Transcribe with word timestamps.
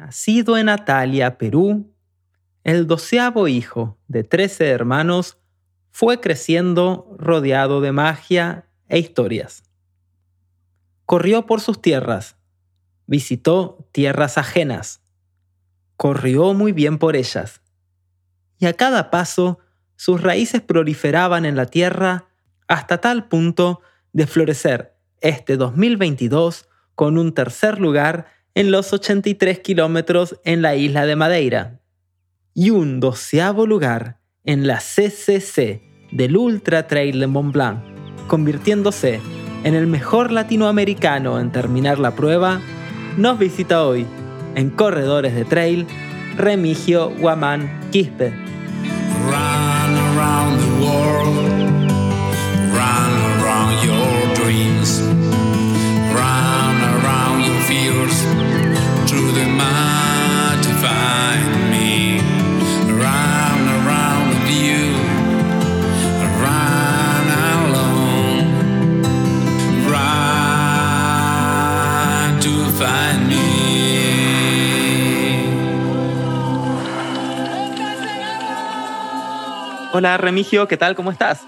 Nacido 0.00 0.56
en 0.56 0.70
Atalia, 0.70 1.36
Perú, 1.36 1.94
el 2.64 2.86
doceavo 2.86 3.48
hijo 3.48 3.98
de 4.08 4.24
trece 4.24 4.70
hermanos 4.70 5.36
fue 5.90 6.20
creciendo 6.20 7.14
rodeado 7.18 7.82
de 7.82 7.92
magia 7.92 8.64
e 8.88 8.98
historias. 8.98 9.62
Corrió 11.04 11.44
por 11.44 11.60
sus 11.60 11.82
tierras, 11.82 12.38
visitó 13.06 13.86
tierras 13.92 14.38
ajenas, 14.38 15.02
corrió 15.98 16.54
muy 16.54 16.72
bien 16.72 16.96
por 16.96 17.14
ellas, 17.14 17.60
y 18.56 18.64
a 18.64 18.72
cada 18.72 19.10
paso 19.10 19.58
sus 19.96 20.22
raíces 20.22 20.62
proliferaban 20.62 21.44
en 21.44 21.56
la 21.56 21.66
tierra 21.66 22.24
hasta 22.68 23.02
tal 23.02 23.28
punto 23.28 23.82
de 24.14 24.26
florecer 24.26 24.96
este 25.20 25.58
2022 25.58 26.70
con 26.94 27.18
un 27.18 27.34
tercer 27.34 27.78
lugar 27.78 28.39
en 28.54 28.70
los 28.70 28.92
83 28.92 29.60
kilómetros 29.60 30.40
en 30.44 30.62
la 30.62 30.76
isla 30.76 31.06
de 31.06 31.16
Madeira 31.16 31.80
y 32.54 32.70
un 32.70 33.00
doceavo 33.00 33.66
lugar 33.66 34.18
en 34.44 34.66
la 34.66 34.78
CCC 34.78 35.82
del 36.12 36.36
Ultra 36.36 36.86
Trail 36.86 37.20
de 37.20 37.26
Mont 37.26 37.52
Blanc, 37.52 37.80
convirtiéndose 38.26 39.20
en 39.64 39.74
el 39.74 39.86
mejor 39.86 40.32
latinoamericano 40.32 41.38
en 41.38 41.52
terminar 41.52 41.98
la 41.98 42.16
prueba, 42.16 42.60
nos 43.16 43.38
visita 43.38 43.84
hoy, 43.84 44.06
en 44.54 44.70
Corredores 44.70 45.34
de 45.34 45.44
Trail, 45.44 45.86
Remigio 46.36 47.10
Guamán 47.20 47.90
Quispe. 47.90 48.32
Hola 79.92 80.16
Remigio, 80.18 80.68
¿qué 80.68 80.76
tal? 80.76 80.94
¿Cómo 80.94 81.10
estás? 81.10 81.44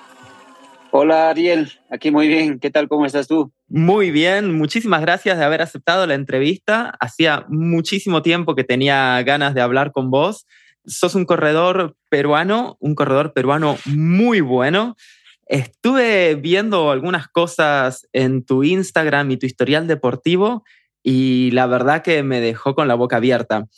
Hola 0.90 1.30
Ariel, 1.30 1.70
aquí 1.90 2.10
muy 2.10 2.26
bien. 2.26 2.58
¿Qué 2.58 2.70
tal? 2.70 2.88
¿Cómo 2.88 3.06
estás 3.06 3.28
tú? 3.28 3.52
Muy 3.68 4.10
bien, 4.10 4.52
muchísimas 4.52 5.00
gracias 5.00 5.38
de 5.38 5.44
haber 5.44 5.62
aceptado 5.62 6.08
la 6.08 6.14
entrevista. 6.14 6.92
Hacía 6.98 7.46
muchísimo 7.48 8.20
tiempo 8.20 8.56
que 8.56 8.64
tenía 8.64 9.22
ganas 9.22 9.54
de 9.54 9.60
hablar 9.60 9.92
con 9.92 10.10
vos. 10.10 10.48
Sos 10.84 11.14
un 11.14 11.24
corredor 11.24 11.96
peruano, 12.08 12.76
un 12.80 12.96
corredor 12.96 13.32
peruano 13.32 13.78
muy 13.86 14.40
bueno. 14.40 14.96
Estuve 15.46 16.34
viendo 16.34 16.90
algunas 16.90 17.28
cosas 17.28 18.08
en 18.12 18.44
tu 18.44 18.64
Instagram 18.64 19.30
y 19.30 19.36
tu 19.36 19.46
historial 19.46 19.86
deportivo 19.86 20.64
y 21.00 21.52
la 21.52 21.66
verdad 21.66 22.02
que 22.02 22.24
me 22.24 22.40
dejó 22.40 22.74
con 22.74 22.88
la 22.88 22.94
boca 22.94 23.18
abierta. 23.18 23.68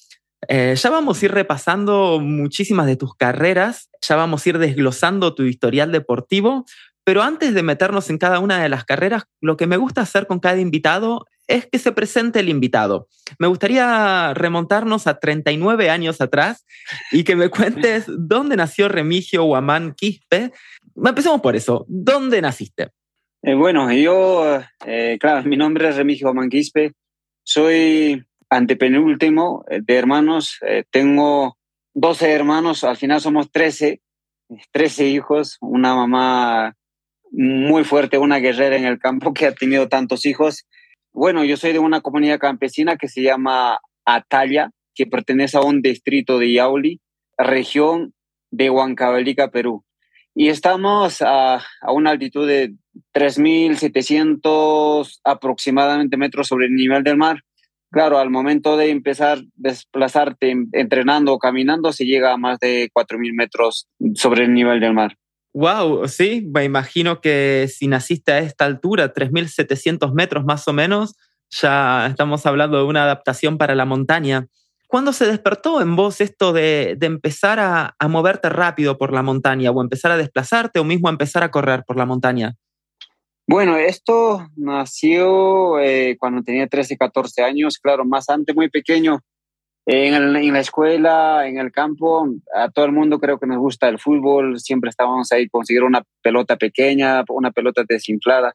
Eh, 0.48 0.74
ya 0.76 0.90
vamos 0.90 1.22
a 1.22 1.24
ir 1.24 1.32
repasando 1.32 2.20
muchísimas 2.20 2.86
de 2.86 2.96
tus 2.96 3.14
carreras, 3.14 3.90
ya 4.00 4.16
vamos 4.16 4.44
a 4.44 4.48
ir 4.48 4.58
desglosando 4.58 5.34
tu 5.34 5.44
historial 5.44 5.92
deportivo, 5.92 6.64
pero 7.04 7.22
antes 7.22 7.54
de 7.54 7.62
meternos 7.62 8.10
en 8.10 8.18
cada 8.18 8.38
una 8.38 8.62
de 8.62 8.68
las 8.68 8.84
carreras, 8.84 9.24
lo 9.40 9.56
que 9.56 9.66
me 9.66 9.76
gusta 9.76 10.00
hacer 10.00 10.26
con 10.26 10.40
cada 10.40 10.58
invitado 10.58 11.26
es 11.46 11.66
que 11.66 11.78
se 11.78 11.92
presente 11.92 12.40
el 12.40 12.48
invitado. 12.48 13.08
Me 13.38 13.46
gustaría 13.46 14.32
remontarnos 14.34 15.06
a 15.06 15.18
39 15.20 15.90
años 15.90 16.20
atrás 16.20 16.64
y 17.12 17.24
que 17.24 17.36
me 17.36 17.48
cuentes 17.50 18.04
dónde 18.08 18.56
nació 18.56 18.88
Remigio 18.88 19.44
Guamán 19.44 19.94
Quispe. 19.94 20.52
Empecemos 20.96 21.40
por 21.40 21.56
eso. 21.56 21.84
¿Dónde 21.88 22.40
naciste? 22.40 22.90
Eh, 23.42 23.54
bueno, 23.54 23.92
yo, 23.92 24.60
eh, 24.86 25.18
claro, 25.20 25.46
mi 25.46 25.56
nombre 25.56 25.88
es 25.88 25.96
Remigio 25.96 26.28
Guamán 26.28 26.48
Quispe. 26.48 26.92
Soy 27.42 28.24
antepenúltimo 28.54 29.64
eh, 29.68 29.80
de 29.82 29.96
hermanos. 29.96 30.58
Eh, 30.66 30.84
tengo 30.90 31.56
12 31.94 32.32
hermanos, 32.32 32.84
al 32.84 32.96
final 32.96 33.20
somos 33.20 33.50
13, 33.50 34.00
13 34.72 35.08
hijos, 35.08 35.58
una 35.60 35.94
mamá 35.94 36.74
muy 37.30 37.84
fuerte, 37.84 38.18
una 38.18 38.38
guerrera 38.38 38.76
en 38.76 38.84
el 38.84 38.98
campo 38.98 39.34
que 39.34 39.46
ha 39.46 39.54
tenido 39.54 39.88
tantos 39.88 40.26
hijos. 40.26 40.64
Bueno, 41.12 41.44
yo 41.44 41.56
soy 41.56 41.72
de 41.72 41.78
una 41.78 42.00
comunidad 42.00 42.38
campesina 42.38 42.96
que 42.96 43.08
se 43.08 43.22
llama 43.22 43.78
Atalla, 44.04 44.70
que 44.94 45.06
pertenece 45.06 45.56
a 45.56 45.62
un 45.62 45.82
distrito 45.82 46.38
de 46.38 46.52
Yauli, 46.52 47.00
región 47.36 48.14
de 48.50 48.70
Huancavelica, 48.70 49.50
Perú. 49.50 49.84
Y 50.36 50.48
estamos 50.48 51.22
a, 51.22 51.56
a 51.56 51.92
una 51.92 52.10
altitud 52.10 52.46
de 52.46 52.74
3.700 53.14 55.20
aproximadamente 55.24 56.16
metros 56.16 56.48
sobre 56.48 56.66
el 56.66 56.74
nivel 56.74 57.04
del 57.04 57.16
mar 57.16 57.42
claro, 57.94 58.18
al 58.18 58.28
momento 58.28 58.76
de 58.76 58.90
empezar 58.90 59.38
desplazarte 59.54 60.54
entrenando 60.72 61.32
o 61.32 61.38
caminando, 61.38 61.92
se 61.92 62.04
llega 62.04 62.32
a 62.32 62.36
más 62.36 62.58
de 62.58 62.90
4.000 62.92 63.32
metros 63.34 63.88
sobre 64.14 64.44
el 64.44 64.52
nivel 64.52 64.80
del 64.80 64.92
mar. 64.92 65.16
Wow, 65.54 66.08
sí, 66.08 66.46
me 66.52 66.64
imagino 66.64 67.20
que 67.20 67.70
si 67.72 67.86
naciste 67.86 68.32
a 68.32 68.40
esta 68.40 68.64
altura, 68.64 69.14
3.700 69.14 70.12
metros 70.12 70.44
más 70.44 70.66
o 70.66 70.72
menos, 70.72 71.14
ya 71.50 72.08
estamos 72.08 72.44
hablando 72.44 72.76
de 72.78 72.84
una 72.84 73.04
adaptación 73.04 73.56
para 73.56 73.76
la 73.76 73.84
montaña. 73.84 74.48
¿Cuándo 74.88 75.12
se 75.12 75.26
despertó 75.26 75.80
en 75.80 75.94
vos 75.94 76.20
esto 76.20 76.52
de, 76.52 76.98
empezar 77.00 77.60
a, 77.60 77.94
a, 77.96 78.08
moverte 78.08 78.48
rápido 78.48 78.98
por 78.98 79.12
la 79.12 79.22
montaña 79.22 79.70
o 79.70 79.80
empezar 79.80 80.10
a 80.10 80.16
desplazarte 80.16 80.80
o 80.80 80.84
mismo 80.84 81.08
a 81.08 81.12
empezar 81.12 81.44
a 81.44 81.52
correr 81.52 81.84
por 81.86 81.96
la 81.96 82.06
montaña? 82.06 82.56
Bueno, 83.46 83.76
esto 83.76 84.48
nació 84.56 85.78
eh, 85.78 86.16
cuando 86.18 86.42
tenía 86.42 86.66
13, 86.66 86.96
14 86.96 87.42
años, 87.42 87.78
claro, 87.78 88.06
más 88.06 88.30
antes, 88.30 88.56
muy 88.56 88.70
pequeño. 88.70 89.20
En, 89.86 90.32
la 90.32 90.60
escuela, 90.60 91.46
en 91.46 91.58
el 91.58 91.70
campo, 91.70 92.26
a 92.54 92.70
todo 92.70 92.86
el 92.86 92.92
mundo 92.92 93.18
creo 93.18 93.38
que 93.38 93.46
nos 93.46 93.58
gusta 93.58 93.86
el 93.88 93.98
fútbol, 93.98 94.58
siempre 94.58 94.88
estábamos 94.88 95.30
ahí 95.30 95.46
conseguir 95.46 95.82
una 95.82 96.02
pelota 96.22 96.56
pequeña, 96.56 97.22
una 97.28 97.50
pelota 97.50 97.84
desinflada. 97.86 98.54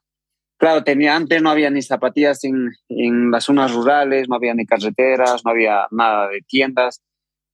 Claro, 0.58 0.84
tenía, 0.84 1.16
antes 1.16 1.40
no 1.40 1.52
había 1.52 1.70
ni 1.70 1.84
zapatillas 1.84 2.44
en, 2.44 2.72
en 2.90 3.30
las 3.30 3.44
zonas 3.44 3.72
rurales, 3.72 4.28
no 4.28 4.36
había 4.36 4.56
ni 4.56 4.66
carreteras, 4.66 5.46
no 5.46 5.52
había 5.52 5.86
nada 5.92 6.30
de 6.30 6.42
tiendas. 6.42 7.04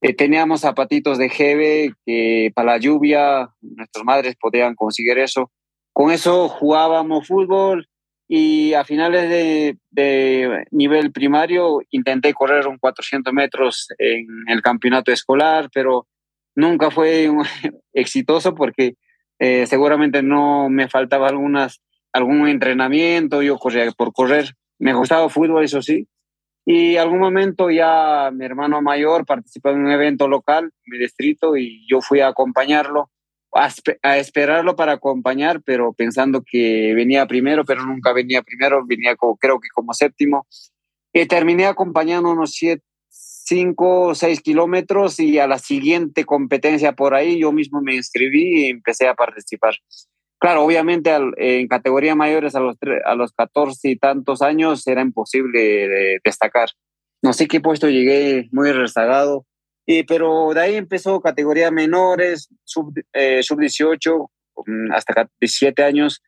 Eh, 0.01 0.13
teníamos 0.13 0.61
zapatitos 0.61 1.17
de 1.17 1.27
jeve 1.27 1.93
que 2.05 2.51
para 2.55 2.73
la 2.73 2.77
lluvia 2.77 3.49
nuestras 3.61 4.05
madres 4.05 4.37
podían 4.39 4.73
conseguir 4.75 5.17
eso 5.17 5.51
con 5.95 6.11
eso 6.11 6.49
jugábamos 6.49 7.25
fútbol 7.25 7.87
y 8.27 8.73
a 8.73 8.83
finales 8.83 9.29
de, 9.29 10.65
nivel 10.71 11.13
primario 11.13 11.79
intenté 11.89 12.33
correr 12.33 12.67
un 12.67 12.77
400 12.77 13.31
metros 13.33 13.87
en 13.97 14.27
el 14.49 14.61
campeonato 14.61 15.13
escolar, 15.13 15.69
pero 15.73 16.05
nunca 16.53 16.91
fue 16.91 17.31
exitoso 17.93 18.53
porque 18.55 18.95
eh, 19.39 19.65
seguramente 19.67 20.21
no 20.21 20.67
me 20.67 20.89
faltaba 20.89 21.29
algunas, 21.29 21.79
algún 22.11 22.45
entrenamiento, 22.49 23.41
yo 23.41 23.57
corría 23.57 23.89
por 23.91 24.11
correr. 24.11 24.49
Me 24.77 24.93
gustaba 24.93 25.29
fútbol, 25.29 25.63
eso 25.63 25.81
sí. 25.81 26.09
Y 26.65 26.97
algún 26.97 27.19
momento 27.19 27.69
ya 27.69 28.31
mi 28.33 28.43
hermano 28.43 28.81
mayor 28.81 29.25
participó 29.25 29.69
en 29.69 29.85
un 29.85 29.91
evento 29.91 30.27
local, 30.27 30.65
en 30.65 30.91
mi 30.91 30.97
distrito, 30.97 31.55
y 31.55 31.87
yo 31.89 32.01
fui 32.01 32.19
a 32.19 32.27
acompañarlo 32.27 33.11
a, 33.55 34.17
esperarlo 34.17 34.75
para 34.75 34.93
acompañar, 34.93 35.61
pero 35.63 35.93
pensando 35.93 36.43
que 36.45 36.93
venía 36.93 37.25
primero, 37.25 37.63
pero 37.63 37.85
nunca 37.85 38.11
venía 38.11 38.41
primero, 38.41 38.85
venía 38.85 39.15
como, 39.15 39.37
creo 39.37 39.59
que 39.59 39.69
como 39.73 39.93
séptimo. 39.93 40.45
Y 41.13 41.25
terminé 41.25 41.65
acompañando 41.65 42.29
unos 42.31 42.51
siete, 42.51 42.83
cinco 43.09 44.07
o 44.07 44.15
seis 44.15 44.41
kilómetros 44.41 45.19
y 45.19 45.39
a 45.39 45.47
la 45.47 45.59
siguiente 45.59 46.25
competencia 46.25 46.93
por 46.93 47.13
ahí 47.13 47.39
yo 47.39 47.51
mismo 47.51 47.79
me 47.81 47.95
inscribí 47.95 48.65
y 48.65 48.69
empecé 48.69 49.07
a 49.07 49.13
participar. 49.13 49.75
Claro, 50.37 50.63
obviamente 50.63 51.11
en 51.37 51.67
categoría 51.67 52.13
mayores 52.13 52.55
a 52.55 52.59
los, 52.59 52.75
a 53.05 53.15
los 53.15 53.31
14 53.31 53.89
y 53.89 53.95
tantos 53.95 54.41
años 54.41 54.85
era 54.85 55.01
imposible 55.01 56.19
destacar. 56.23 56.69
No 57.21 57.31
sé 57.33 57.47
qué 57.47 57.61
puesto 57.61 57.89
llegué 57.89 58.49
muy 58.51 58.71
rezagado, 58.71 59.45
pero 60.07 60.51
de 60.53 60.61
ahí 60.61 60.75
empezó 60.75 61.21
categoría 61.21 61.71
menores, 61.71 62.49
sub, 62.63 62.93
eh, 63.13 63.43
sub 63.43 63.59
18, 63.59 64.31
mm, 64.65 64.91
hasta 64.91 65.29
17 65.39 65.83
años. 65.83 66.21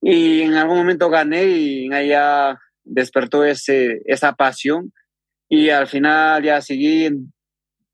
Y 0.00 0.42
en 0.42 0.54
algún 0.54 0.78
momento 0.78 1.10
gané 1.10 1.44
y 1.44 1.92
allá 1.92 2.58
despertó 2.84 3.44
ese, 3.44 4.00
esa 4.06 4.32
pasión. 4.32 4.92
Y 5.48 5.68
al 5.68 5.86
final 5.86 6.42
ya 6.42 6.60
seguí, 6.62 7.10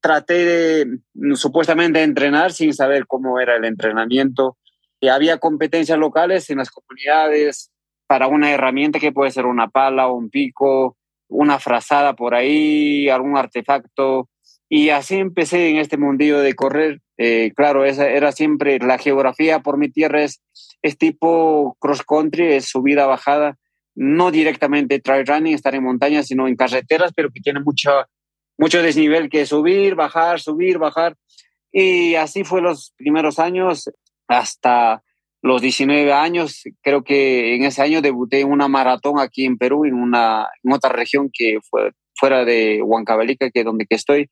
traté 0.00 0.44
de 0.44 0.99
mm, 1.15 1.35
supuestamente 1.35 2.03
entrenar 2.03 2.53
sin 2.53 2.73
saber 2.73 3.06
cómo 3.06 3.41
era 3.41 3.56
el 3.56 3.65
entrenamiento. 3.65 4.56
Y 5.00 5.09
había 5.09 5.38
competencias 5.38 5.99
locales 5.99 6.49
en 6.50 6.59
las 6.59 6.70
comunidades 6.70 7.70
para 8.06 8.26
una 8.26 8.50
herramienta 8.50 8.99
que 8.99 9.12
puede 9.12 9.31
ser 9.31 9.47
una 9.47 9.69
pala 9.69 10.11
un 10.11 10.31
pico, 10.31 10.97
una 11.29 11.59
frazada 11.59 12.15
por 12.15 12.35
ahí, 12.35 13.09
algún 13.09 13.37
artefacto. 13.37 14.29
Y 14.69 14.91
así 14.91 15.17
empecé 15.17 15.70
en 15.70 15.76
este 15.76 15.97
mundillo 15.97 16.41
de 16.41 16.55
correr. 16.55 17.00
Eh, 17.17 17.53
claro, 17.56 17.85
esa 17.85 18.09
era 18.09 18.32
siempre 18.32 18.79
la 18.79 18.99
geografía 18.99 19.61
por 19.61 19.79
mi 19.79 19.88
tierra 19.88 20.23
es, 20.23 20.43
es 20.82 20.99
tipo 20.99 21.76
cross 21.81 22.03
country, 22.03 22.53
es 22.53 22.67
subida, 22.67 23.06
bajada, 23.06 23.59
no 23.94 24.31
directamente 24.31 25.00
trail 25.00 25.26
running, 25.26 25.55
estar 25.55 25.75
en 25.75 25.85
montañas, 25.85 26.26
sino 26.26 26.47
en 26.47 26.56
carreteras, 26.56 27.12
pero 27.17 27.31
que 27.31 27.41
tiene 27.41 27.61
mucho, 27.61 27.91
mucho 28.59 28.82
desnivel 28.82 29.31
que 29.31 29.47
subir, 29.47 29.94
bajar, 29.94 30.38
subir, 30.38 30.79
bajar. 30.79 31.17
Y 31.73 32.15
así 32.15 32.44
fue 32.44 32.61
los 32.61 32.93
primeros 32.97 33.38
años 33.38 33.91
hasta 34.29 35.03
los 35.43 35.62
19 35.62 36.12
años. 36.12 36.62
Creo 36.82 37.03
que 37.03 37.56
en 37.56 37.65
ese 37.65 37.82
año 37.82 38.03
debuté 38.03 38.41
en 38.41 38.50
una 38.50 38.69
maratón 38.69 39.19
aquí 39.19 39.44
en 39.44 39.56
Perú, 39.56 39.85
en, 39.85 39.94
una, 39.94 40.47
en 40.62 40.73
otra 40.73 40.91
región 40.91 41.31
que 41.32 41.59
fue 41.69 41.93
fuera 42.15 42.44
de 42.44 42.82
Huancavelica, 42.82 43.50
que 43.50 43.61
es 43.61 43.65
donde 43.65 43.87
que 43.87 43.97
estoy. 43.97 44.29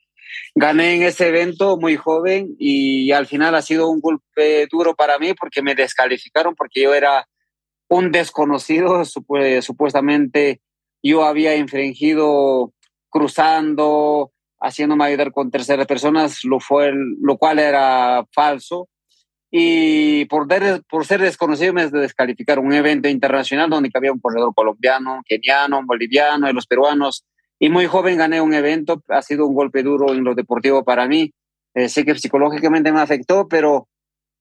Gané 0.54 0.96
en 0.96 1.02
ese 1.02 1.28
evento 1.28 1.78
muy 1.78 1.96
joven 1.96 2.54
y 2.58 3.12
al 3.12 3.26
final 3.26 3.54
ha 3.54 3.62
sido 3.62 3.88
un 3.88 4.00
golpe 4.00 4.66
duro 4.70 4.94
para 4.94 5.18
mí 5.18 5.34
porque 5.34 5.62
me 5.62 5.74
descalificaron 5.74 6.54
porque 6.54 6.82
yo 6.82 6.94
era 6.94 7.26
un 7.88 8.10
desconocido, 8.12 9.04
supuestamente 9.62 10.60
yo 11.02 11.24
había 11.24 11.56
infringido 11.56 12.72
cruzando, 13.08 14.32
haciéndome 14.60 15.04
ayudar 15.04 15.32
con 15.32 15.50
terceras 15.50 15.86
personas, 15.86 16.44
lo, 16.44 16.60
fue, 16.60 16.92
lo 17.20 17.36
cual 17.38 17.58
era 17.58 18.26
falso. 18.32 18.88
Y 19.50 20.24
por, 20.26 20.48
por 20.88 21.06
ser 21.06 21.20
desconocido 21.20 21.72
me 21.72 21.88
descalificaron 21.88 22.66
un 22.66 22.72
evento 22.72 23.08
internacional 23.08 23.70
donde 23.70 23.90
había 23.94 24.12
un 24.12 24.18
corredor 24.18 24.52
colombiano, 24.54 25.22
keniano, 25.24 25.80
boliviano 25.84 26.50
y 26.50 26.52
los 26.52 26.66
peruanos. 26.66 27.24
Y 27.58 27.68
muy 27.68 27.86
joven 27.86 28.18
gané 28.18 28.40
un 28.40 28.54
evento, 28.54 29.02
ha 29.08 29.22
sido 29.22 29.46
un 29.46 29.54
golpe 29.54 29.82
duro 29.82 30.12
en 30.12 30.24
lo 30.24 30.34
deportivo 30.34 30.84
para 30.84 31.06
mí. 31.06 31.32
Eh, 31.74 31.88
sé 31.88 32.04
que 32.04 32.14
psicológicamente 32.14 32.92
me 32.92 33.00
afectó, 33.00 33.48
pero, 33.48 33.88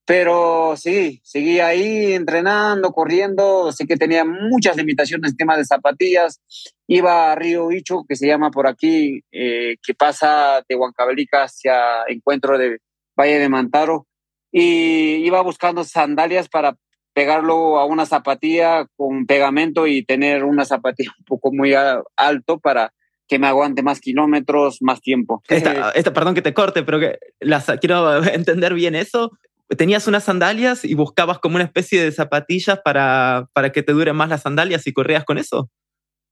pero 0.06 0.76
sí, 0.78 1.22
seguí 1.24 1.60
ahí 1.60 2.14
entrenando, 2.14 2.92
corriendo. 2.92 3.72
Sé 3.72 3.86
que 3.86 3.98
tenía 3.98 4.26
muchas 4.26 4.76
limitaciones 4.78 5.32
en 5.32 5.38
tema 5.38 5.58
de 5.58 5.66
zapatillas. 5.66 6.42
Iba 6.88 7.32
a 7.32 7.36
Río 7.36 7.68
Bicho, 7.68 8.04
que 8.08 8.16
se 8.16 8.28
llama 8.28 8.52
por 8.52 8.68
aquí, 8.68 9.22
eh, 9.32 9.76
que 9.82 9.94
pasa 9.94 10.64
de 10.68 10.76
Huancavelica 10.76 11.44
hacia 11.44 12.04
Encuentro 12.08 12.58
de 12.58 12.80
Valle 13.18 13.40
de 13.40 13.50
Mantaro 13.50 14.08
y 14.58 15.26
iba 15.26 15.42
buscando 15.42 15.84
sandalias 15.84 16.48
para 16.48 16.78
pegarlo 17.14 17.78
a 17.78 17.84
una 17.84 18.06
zapatilla 18.06 18.88
con 18.96 19.26
pegamento 19.26 19.86
y 19.86 20.04
tener 20.06 20.46
una 20.46 20.64
zapatilla 20.64 21.12
un 21.20 21.26
poco 21.26 21.52
muy 21.52 21.74
alto 22.16 22.60
para 22.60 22.94
que 23.28 23.40
me 23.40 23.48
aguante 23.48 23.84
más 23.84 24.00
kilómetros, 24.00 24.78
más 24.82 25.02
tiempo. 25.02 25.44
Esta, 25.48 25.92
esta 25.96 26.14
perdón 26.14 26.36
que 26.36 26.42
te 26.42 26.54
corte, 26.54 26.84
pero 26.84 27.00
que 27.00 27.20
las, 27.40 27.66
quiero 27.80 28.24
entender 28.26 28.74
bien 28.74 28.96
eso. 28.96 29.32
¿Tenías 29.78 30.08
unas 30.08 30.24
sandalias 30.24 30.86
y 30.86 30.94
buscabas 30.94 31.40
como 31.40 31.56
una 31.56 31.64
especie 31.64 32.04
de 32.04 32.12
zapatillas 32.12 32.80
para, 32.84 33.48
para 33.54 33.72
que 33.72 33.82
te 33.82 33.94
duren 33.94 34.16
más 34.16 34.30
las 34.30 34.44
sandalias 34.44 34.86
y 34.86 34.94
corrías 34.94 35.26
con 35.26 35.40
eso? 35.40 35.70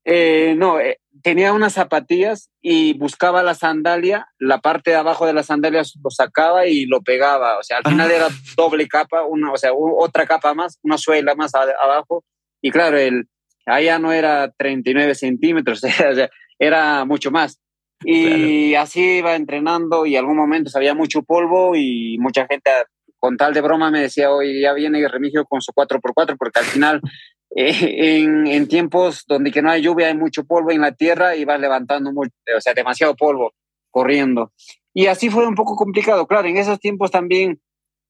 Eh, 0.06 0.56
no, 0.58 0.80
eh, 0.80 1.00
tenía 1.22 1.54
unas 1.54 1.74
zapatillas 1.74 2.50
y 2.62 2.94
buscaba 2.94 3.42
la 3.42 3.56
sandalia, 3.56 4.28
la 4.38 4.60
parte 4.60 4.92
de 4.92 4.98
abajo 4.98 5.26
de 5.26 5.34
las 5.34 5.46
sandalias 5.46 5.94
lo 6.04 6.10
sacaba 6.10 6.68
y 6.68 6.86
lo 6.86 7.02
pegaba. 7.02 7.58
O 7.58 7.64
sea, 7.64 7.78
al 7.78 7.90
final 7.90 8.12
era 8.12 8.28
ah. 8.28 8.36
doble 8.58 8.88
capa, 8.88 9.24
una, 9.24 9.52
o 9.52 9.58
sea, 9.58 9.72
otra 9.74 10.28
capa 10.28 10.54
más, 10.54 10.78
una 10.84 10.98
suela 10.98 11.36
más 11.36 11.54
abajo. 11.56 12.24
Y 12.62 12.72
claro, 12.72 12.98
el, 12.98 13.28
allá 13.66 14.00
no 14.00 14.12
era 14.12 14.52
39 14.58 15.16
centímetros, 15.16 15.82
era 16.66 17.06
mucho 17.06 17.32
más. 17.32 17.60
Y 18.06 18.76
así 18.76 19.18
iba 19.18 19.36
entrenando 19.36 20.06
y 20.06 20.18
algún 20.18 20.36
momento 20.36 20.70
había 20.76 20.94
mucho 20.94 21.24
polvo 21.24 21.76
y 21.76 22.18
mucha 22.20 22.46
gente 22.48 22.70
con 23.18 23.38
tal 23.38 23.54
de 23.54 23.62
broma 23.62 23.90
me 23.90 24.02
decía, 24.02 24.32
oye, 24.32 24.60
ya 24.60 24.74
viene 24.74 25.08
Remigio 25.08 25.46
con 25.46 25.62
su 25.62 25.72
4x4 25.72 26.36
porque 26.38 26.60
al 26.60 26.66
final 26.66 27.02
eh, 27.56 28.18
en, 28.22 28.48
en, 28.48 28.68
tiempos 28.68 29.24
donde 29.26 29.52
que 29.52 29.62
no 29.62 29.72
hay 29.72 29.82
lluvia, 29.82 30.08
hay 30.08 30.18
mucho 30.18 30.44
polvo 30.44 30.72
en 30.72 30.82
la 30.82 30.92
tierra 30.92 31.36
y 31.36 31.46
vas 31.46 31.60
levantando 31.60 32.12
mucho, 32.12 32.32
o 32.58 32.60
sea, 32.60 32.74
demasiado 32.74 33.16
polvo 33.16 33.54
corriendo. 33.92 34.52
Y 34.94 35.06
así 35.06 35.30
fue 35.30 35.48
un 35.48 35.56
poco 35.56 35.76
complicado. 35.76 36.28
Claro, 36.28 36.48
en 36.48 36.58
esos 36.58 36.80
tiempos 36.80 37.12
también 37.12 37.62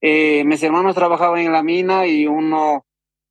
eh, 0.01 0.43
mis 0.45 0.61
hermanos 0.63 0.95
trabajaban 0.95 1.39
en 1.39 1.51
la 1.51 1.63
mina 1.63 2.07
y 2.07 2.25
uno 2.25 2.85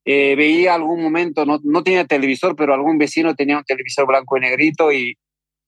eh, 0.04 0.34
veía 0.36 0.74
algún 0.74 1.02
momento, 1.02 1.46
no, 1.46 1.60
no 1.62 1.82
tenía 1.82 2.04
televisor, 2.04 2.56
pero 2.56 2.74
algún 2.74 2.98
vecino 2.98 3.34
tenía 3.34 3.58
un 3.58 3.64
televisor 3.64 4.06
blanco 4.06 4.36
y 4.36 4.40
negrito 4.40 4.92
y, 4.92 5.16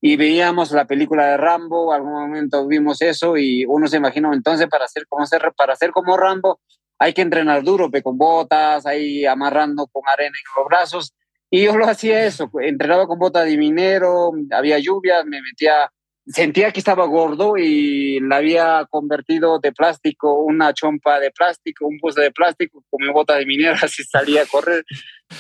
y 0.01 0.17
veíamos 0.17 0.73
la 0.73 0.87
película 0.87 1.27
de 1.27 1.37
Rambo, 1.37 1.93
algún 1.93 2.13
momento 2.13 2.67
vimos 2.67 3.01
eso 3.03 3.37
y 3.37 3.65
uno 3.65 3.87
se 3.87 3.97
imaginó 3.97 4.35
entonces 4.35 4.69
para 4.69 4.85
hacer 4.85 5.07
como, 5.09 5.23
hacer, 5.23 5.53
para 5.57 5.73
hacer 5.73 5.93
como 5.93 6.17
Rambo 6.17 6.61
hay 6.99 7.13
que 7.13 7.23
entrenar 7.23 7.63
duro, 7.63 7.91
con 8.03 8.17
botas, 8.17 8.87
ahí 8.87 9.27
amarrando 9.27 9.87
con 9.89 10.03
arena 10.07 10.37
en 10.37 10.63
los 10.63 10.69
brazos. 10.69 11.15
Y 11.51 11.65
yo 11.65 11.77
lo 11.77 11.87
hacía 11.87 12.25
eso, 12.25 12.51
entrenaba 12.61 13.07
con 13.07 13.19
botas 13.19 13.45
de 13.45 13.57
minero, 13.57 14.33
había 14.51 14.79
lluvia, 14.79 15.23
me 15.25 15.41
metía, 15.43 15.91
sentía 16.27 16.73
que 16.73 16.81
estaba 16.81 17.07
gordo 17.07 17.57
y 17.57 18.21
la 18.21 18.37
había 18.37 18.87
convertido 18.91 19.59
de 19.59 19.73
plástico, 19.73 20.43
una 20.43 20.73
chompa 20.73 21.21
de 21.21 21.31
plástico, 21.31 21.87
un 21.87 21.99
buzo 22.01 22.21
de 22.21 22.31
plástico, 22.31 22.83
con 22.91 23.07
mi 23.07 23.13
bota 23.13 23.37
de 23.37 23.47
minero, 23.47 23.75
así 23.83 24.05
salía 24.05 24.43
a 24.43 24.47
correr. 24.47 24.85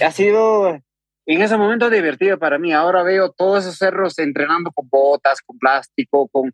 Ha 0.00 0.10
sido 0.10 0.78
en 1.26 1.42
ese 1.42 1.56
momento 1.56 1.90
divertido 1.90 2.38
para 2.38 2.58
mí. 2.58 2.72
Ahora 2.72 3.02
veo 3.02 3.30
todos 3.30 3.64
esos 3.64 3.78
cerros 3.78 4.18
entrenando 4.18 4.70
con 4.72 4.88
botas, 4.88 5.40
con 5.42 5.58
plástico, 5.58 6.28
con 6.28 6.52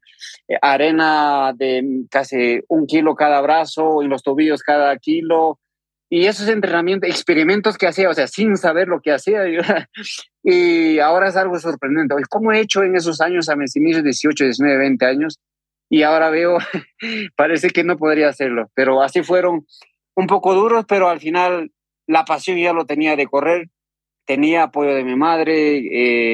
eh, 0.48 0.56
arena 0.60 1.52
de 1.56 2.04
casi 2.10 2.60
un 2.68 2.86
kilo 2.86 3.14
cada 3.14 3.40
brazo, 3.40 4.02
y 4.02 4.08
los 4.08 4.22
tobillos 4.22 4.62
cada 4.62 4.96
kilo. 4.96 5.58
Y 6.10 6.26
esos 6.26 6.48
entrenamientos, 6.48 7.08
experimentos 7.08 7.78
que 7.78 7.86
hacía, 7.86 8.10
o 8.10 8.14
sea, 8.14 8.26
sin 8.26 8.56
saber 8.56 8.88
lo 8.88 9.00
que 9.00 9.12
hacía. 9.12 9.44
y 10.42 10.98
ahora 10.98 11.28
es 11.28 11.36
algo 11.36 11.58
sorprendente. 11.58 12.14
¿Cómo 12.28 12.52
he 12.52 12.60
hecho 12.60 12.82
en 12.82 12.96
esos 12.96 13.20
años, 13.20 13.48
a 13.48 13.56
mis 13.56 13.72
18, 13.72 14.44
19, 14.44 14.76
20 14.76 15.06
años? 15.06 15.38
Y 15.88 16.02
ahora 16.02 16.30
veo, 16.30 16.58
parece 17.36 17.70
que 17.70 17.84
no 17.84 17.96
podría 17.96 18.28
hacerlo. 18.28 18.70
Pero 18.74 19.02
así 19.02 19.22
fueron 19.22 19.66
un 20.16 20.26
poco 20.26 20.54
duros, 20.54 20.84
pero 20.88 21.08
al 21.08 21.20
final 21.20 21.70
la 22.06 22.24
pasión 22.24 22.58
ya 22.58 22.72
lo 22.72 22.84
tenía 22.84 23.14
de 23.14 23.26
correr 23.26 23.68
tenía 24.30 24.62
apoyo 24.62 24.94
de 24.94 25.02
mi 25.02 25.16
madre, 25.16 25.78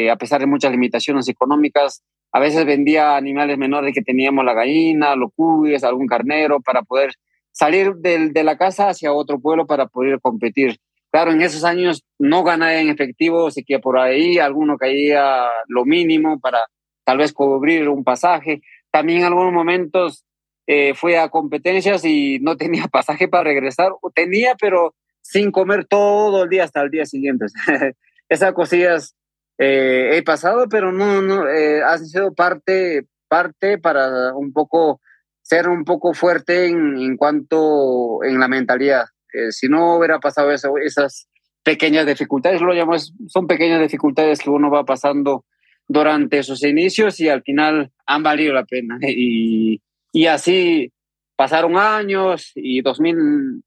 eh, 0.04 0.10
a 0.10 0.16
pesar 0.16 0.38
de 0.38 0.46
muchas 0.46 0.70
limitaciones 0.70 1.30
económicas. 1.30 2.02
A 2.30 2.38
veces 2.38 2.66
vendía 2.66 3.16
animales 3.16 3.56
menores 3.56 3.94
que 3.94 4.02
teníamos, 4.02 4.44
la 4.44 4.52
gallina, 4.52 5.16
los 5.16 5.30
cuyes, 5.34 5.82
algún 5.82 6.06
carnero, 6.06 6.60
para 6.60 6.82
poder 6.82 7.12
salir 7.56 7.94
de, 7.96 8.28
de 8.30 8.44
la 8.44 8.58
casa 8.58 8.90
hacia 8.90 9.14
otro 9.14 9.40
pueblo 9.40 9.66
para 9.66 9.86
poder 9.86 10.20
competir. 10.20 10.78
Claro, 11.10 11.32
en 11.32 11.40
esos 11.40 11.64
años 11.64 12.04
no 12.18 12.44
ganaba 12.44 12.74
en 12.74 12.90
efectivo, 12.90 13.46
así 13.46 13.64
que 13.64 13.78
por 13.78 13.98
ahí 13.98 14.38
alguno 14.38 14.76
caía 14.76 15.46
lo 15.68 15.86
mínimo 15.86 16.38
para 16.38 16.58
tal 17.04 17.18
vez 17.18 17.32
cubrir 17.32 17.88
un 17.88 18.04
pasaje. 18.04 18.60
También 18.90 19.20
en 19.20 19.24
algunos 19.26 19.52
momentos 19.52 20.26
eh, 20.66 20.92
fui 20.94 21.14
a 21.14 21.30
competencias 21.30 22.04
y 22.04 22.38
no 22.40 22.58
tenía 22.58 22.84
pasaje 22.92 23.28
para 23.28 23.44
regresar. 23.44 23.92
Tenía, 24.14 24.54
pero 24.60 24.94
sin 25.22 25.50
comer 25.50 25.86
todo 25.86 26.44
el 26.44 26.50
día 26.50 26.64
hasta 26.64 26.82
el 26.82 26.90
día 26.90 27.06
siguiente. 27.06 27.46
Esas 28.28 28.52
cosillas 28.52 29.16
eh, 29.56 30.10
he 30.12 30.22
pasado, 30.22 30.68
pero 30.68 30.92
no, 30.92 31.22
no, 31.22 31.48
eh, 31.48 31.80
sido 32.04 32.34
parte, 32.34 33.06
parte 33.28 33.78
para 33.78 34.34
un 34.34 34.52
poco 34.52 35.00
ser 35.46 35.68
un 35.68 35.84
poco 35.84 36.12
fuerte 36.12 36.66
en, 36.66 37.16
cuanto 37.16 38.24
en 38.24 38.40
la 38.40 38.48
mentalidad. 38.48 39.04
Eh, 39.32 39.52
si 39.52 39.68
no 39.68 39.96
hubiera 39.96 40.18
pasado 40.18 40.50
esas 40.50 41.28
pequeñas 41.62 42.04
dificultades, 42.04 42.60
lo 42.60 42.72
llamo, 42.72 42.94
son 43.28 43.46
pequeñas 43.46 43.80
dificultades 43.80 44.40
que 44.40 44.50
uno 44.50 44.70
va 44.70 44.84
pasando 44.84 45.44
durante 45.86 46.42
sus 46.42 46.64
inicios 46.64 47.20
y 47.20 47.28
al 47.28 47.42
final 47.42 47.92
han 48.06 48.22
valido 48.24 48.52
la 48.52 48.64
pena. 48.64 48.98
Y, 50.12 50.26
así 50.28 50.90
pasaron 51.36 51.76
años 51.76 52.52
y 52.54 52.80
2000, 52.80 53.62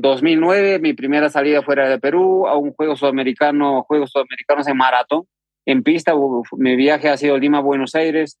2009, 0.00 0.74
eh, 0.74 0.78
mi 0.78 0.94
primera 0.94 1.28
salida 1.28 1.62
fuera 1.62 1.90
de 1.90 1.98
Perú 1.98 2.46
a 2.46 2.56
un 2.56 2.72
juego 2.72 2.96
sudamericano, 2.96 3.82
Juegos 3.82 4.10
Sudamericanos 4.10 4.66
en 4.66 4.78
maratón, 4.78 5.24
en 5.66 5.82
pista. 5.82 6.14
Mi 6.52 6.74
viaje 6.74 7.10
ha 7.10 7.18
sido 7.18 7.36
Lima-Buenos 7.36 7.94
Aires 7.94 8.38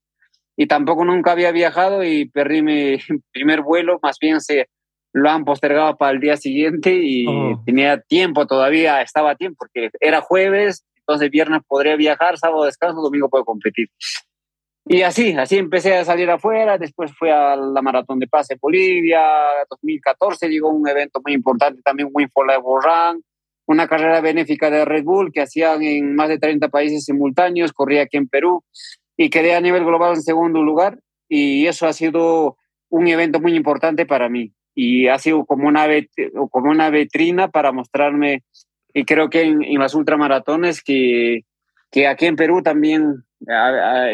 y 0.60 0.66
tampoco 0.66 1.04
nunca 1.04 1.30
había 1.30 1.52
viajado 1.52 2.02
y 2.02 2.28
perdí 2.28 2.62
mi 2.62 2.98
primer 3.32 3.62
vuelo, 3.62 4.00
más 4.02 4.18
bien 4.20 4.40
se 4.40 4.68
lo 5.12 5.30
han 5.30 5.44
postergado 5.44 5.96
para 5.96 6.10
el 6.10 6.20
día 6.20 6.36
siguiente 6.36 6.98
y 7.00 7.26
oh. 7.28 7.62
tenía 7.64 8.00
tiempo 8.00 8.44
todavía, 8.46 9.00
estaba 9.00 9.30
a 9.30 9.36
tiempo 9.36 9.56
porque 9.60 9.88
era 10.00 10.20
jueves, 10.20 10.84
entonces 10.96 11.30
viernes 11.30 11.62
podría 11.66 11.94
viajar, 11.94 12.36
sábado 12.38 12.64
descanso, 12.64 13.00
domingo 13.00 13.30
puedo 13.30 13.44
competir. 13.44 13.88
Y 14.84 15.02
así, 15.02 15.32
así 15.34 15.58
empecé 15.58 15.96
a 15.96 16.04
salir 16.04 16.28
afuera, 16.28 16.76
después 16.76 17.12
fui 17.16 17.30
a 17.30 17.54
la 17.54 17.80
Maratón 17.80 18.18
de 18.18 18.26
Paz 18.26 18.50
en 18.50 18.58
Bolivia, 18.60 19.20
2014 19.70 20.48
llegó 20.48 20.70
un 20.70 20.88
evento 20.88 21.20
muy 21.24 21.34
importante 21.34 21.82
también, 21.82 22.10
Winfola 22.12 22.54
de 22.54 22.58
Borrán, 22.58 23.22
una 23.66 23.86
carrera 23.86 24.20
benéfica 24.20 24.70
de 24.70 24.84
Red 24.84 25.04
Bull 25.04 25.30
que 25.32 25.42
hacían 25.42 25.84
en 25.84 26.16
más 26.16 26.28
de 26.28 26.38
30 26.38 26.68
países 26.68 27.04
simultáneos, 27.04 27.72
corría 27.72 28.02
aquí 28.02 28.16
en 28.16 28.26
Perú 28.26 28.64
y 29.18 29.28
quedé 29.28 29.54
a 29.54 29.60
nivel 29.60 29.84
global 29.84 30.14
en 30.14 30.22
segundo 30.22 30.62
lugar 30.62 31.00
y 31.28 31.66
eso 31.66 31.86
ha 31.86 31.92
sido 31.92 32.56
un 32.88 33.08
evento 33.08 33.40
muy 33.40 33.54
importante 33.54 34.06
para 34.06 34.30
mí 34.30 34.54
y 34.74 35.08
ha 35.08 35.18
sido 35.18 35.44
como 35.44 35.66
una, 35.68 35.86
como 36.50 36.70
una 36.70 36.88
vitrina 36.88 37.48
para 37.48 37.72
mostrarme 37.72 38.44
y 38.94 39.04
creo 39.04 39.28
que 39.28 39.42
en, 39.42 39.78
las 39.78 39.94
ultramaratones 39.94 40.82
que, 40.82 41.40
que 41.90 42.06
aquí 42.06 42.26
en 42.26 42.36
Perú 42.36 42.62
también 42.62 43.24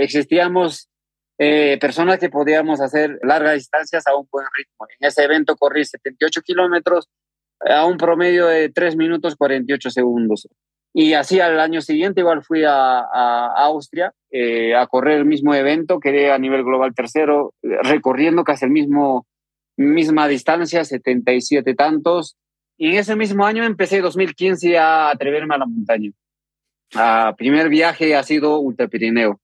existíamos 0.01 0.89
eh, 1.39 1.79
personas 1.81 2.19
que 2.19 2.31
podíamos 2.31 2.81
hacer 2.81 3.19
largas 3.23 3.55
distancias 3.55 4.07
a 4.07 4.17
un 4.17 4.27
buen 4.31 4.47
ritmo. 4.57 4.87
En 4.99 5.09
ese 5.09 5.25
evento 5.25 5.57
corrí 5.57 5.85
78 5.85 6.41
kilómetros 6.43 7.09
a 7.61 7.85
un 7.87 7.97
promedio 7.97 8.47
de 8.47 8.71
3 8.71 8.97
minutos 8.97 9.37
48 9.37 9.91
segundos. 9.91 10.49
Y 10.97 11.15
así 11.15 11.41
al 11.41 11.59
año 11.59 11.81
siguiente 11.81 12.21
igual 12.21 12.45
fui 12.45 12.63
a, 12.65 13.01
Austria 13.57 14.13
eh, 14.31 14.77
a 14.77 14.87
correr 14.87 15.19
el 15.19 15.25
mismo 15.25 15.53
evento, 15.53 15.99
quedé 15.99 16.31
a 16.31 16.39
nivel 16.39 16.63
global 16.63 16.95
tercero, 16.95 17.53
recorriendo 17.63 18.45
casi 18.45 18.65
el 18.65 18.71
mismo, 18.71 19.27
misma 19.77 20.29
distancia, 20.29 20.85
77 20.85 21.75
tantos. 21.75 22.37
Y 22.79 22.91
en 22.91 22.95
ese 22.99 23.17
mismo 23.17 23.45
año 23.45 23.65
empecé 23.65 24.01
2015 24.01 24.79
a 24.79 25.11
atreverme 25.11 25.57
a 25.57 25.59
la 25.59 25.67
montaña. 25.67 26.13
El 26.93 27.35
primer 27.37 27.69
viaje 27.69 28.15
ha 28.15 28.23
sido 28.23 28.61
Ultra 28.61 28.87
Pirineo. 28.87 29.41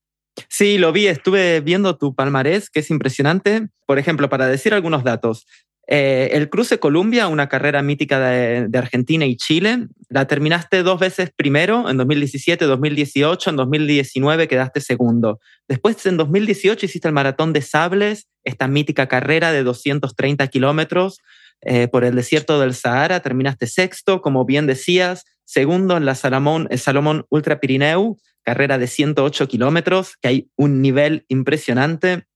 Sí, 0.48 0.78
lo 0.78 0.92
vi, 0.92 1.08
estuve 1.08 1.60
viendo 1.60 1.96
tu 1.96 2.14
palmarés, 2.14 2.70
que 2.70 2.80
es 2.80 2.90
impresionante. 2.90 3.68
Por 3.86 3.98
ejemplo, 3.98 4.28
para 4.28 4.46
decir 4.46 4.72
algunos 4.72 5.02
datos, 5.02 5.46
eh, 5.92 6.36
el 6.36 6.48
Cruce 6.48 6.78
Columbia, 6.78 7.26
una 7.26 7.48
carrera 7.48 7.82
mítica 7.82 8.20
de, 8.20 8.78
Argentina 8.78 9.26
y 9.26 9.36
Chile, 9.36 9.88
la 10.08 10.28
terminaste 10.28 10.84
dos 10.84 11.00
veces 11.00 11.32
primero, 11.34 11.90
en 11.90 11.96
2017, 11.96 12.64
2018, 12.64 13.50
en 13.50 13.56
2019 13.56 14.46
quedaste 14.46 14.80
segundo. 14.80 15.40
Después, 15.66 16.06
en 16.06 16.16
2018, 16.16 16.86
hiciste 16.86 17.08
el 17.08 17.14
Maratón 17.14 17.52
de 17.52 17.62
Sables, 17.62 18.28
esta 18.44 18.68
mítica 18.68 19.08
carrera 19.08 19.50
de 19.50 19.64
230 19.64 20.46
kilómetros 20.46 21.18
eh, 21.60 21.88
por 21.88 22.04
el 22.04 22.14
desierto 22.14 22.60
del 22.60 22.74
Sahara, 22.74 23.18
terminaste 23.18 23.66
sexto, 23.66 24.22
como 24.22 24.44
bien 24.44 24.68
decías, 24.68 25.24
segundo 25.44 25.96
en 25.96 26.04
la 26.04 26.14
Salomón, 26.14 26.68
el 26.70 27.24
Ultra 27.30 27.58
Pirineu, 27.58 28.16
carrera 28.44 28.78
de 28.78 28.86
108 28.86 29.48
kilómetros, 29.48 30.16
que 30.22 30.28
hay 30.28 30.50
un 30.54 30.82
nivel 30.82 31.24
impresionante. 31.26 32.26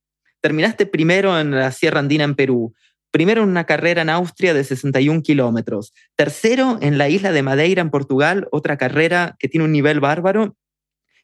Terminaste 0.41 0.87
primero 0.87 1.39
en 1.39 1.53
la 1.53 1.71
Sierra 1.71 2.01
Andina 2.01 2.25
en 2.25 2.35
Perú, 2.35 2.75
Primero 3.15 3.45
en 3.45 3.49
una 3.49 3.63
carrera 3.63 4.03
en 4.03 4.11
Austria 4.11 4.55
de 4.55 4.65
61 4.65 5.23
kilómetros. 5.23 5.93
Tercero 6.17 6.79
en 6.81 6.99
la 6.99 7.09
isla 7.09 7.31
de 7.31 7.45
Madeira 7.45 7.81
en 7.81 7.91
Portugal, 7.91 8.49
otra 8.51 8.77
carrera 8.77 9.37
que 9.39 9.47
tiene 9.47 9.67
un 9.67 9.71
nivel 9.71 10.01
bárbaro. 10.01 10.57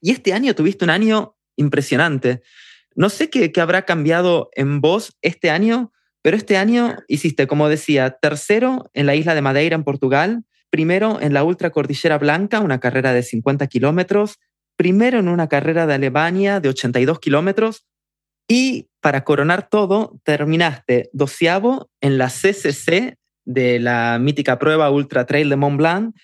Y 0.01 0.13
este 0.13 0.33
año 0.33 0.55
tuviste 0.55 0.85
un 0.85 0.91
año 0.91 1.35
impresionante. 1.57 2.43
No 2.95 3.09
sé 3.09 3.29
qué, 3.29 3.51
habrá 3.61 3.87
cambiado 3.87 4.51
en 4.55 4.81
vos 4.81 5.17
este 5.21 5.51
año, 5.51 5.91
pero 6.23 6.37
este 6.37 6.57
año 6.57 6.97
hiciste, 7.09 7.49
como 7.49 7.69
decía, 7.69 8.19
tercero 8.23 8.89
en 8.95 9.07
la 9.07 9.17
isla 9.17 9.35
de 9.35 9.43
Madeira 9.43 9.75
en 9.75 9.83
Portugal, 9.83 10.45
primero 10.71 11.21
en 11.21 11.35
la 11.35 11.43
Ultra 11.43 11.71
Cordillera 11.71 12.19
Blanca, 12.19 12.61
una 12.61 12.79
carrera 12.79 13.13
de 13.13 13.25
50 13.25 13.67
kilómetros, 13.67 14.39
primero 14.77 15.19
en 15.19 15.27
una 15.27 15.49
carrera 15.49 15.89
de 15.89 15.95
Alemania 15.95 16.61
de 16.61 16.69
82 16.69 17.19
kilómetros, 17.19 17.85
y 18.47 18.90
para 19.00 19.25
coronar 19.25 19.69
todo, 19.69 20.19
terminaste 20.25 21.11
doceavo 21.12 21.90
en 22.00 22.19
la 22.19 22.28
CCC 22.28 23.16
de 23.45 23.80
la 23.80 24.19
mítica 24.21 24.59
prueba 24.59 24.90
Ultra 24.90 25.26
Trail 25.26 25.49
de 25.49 25.57
Mont 25.57 25.78
Blanc, 25.78 26.14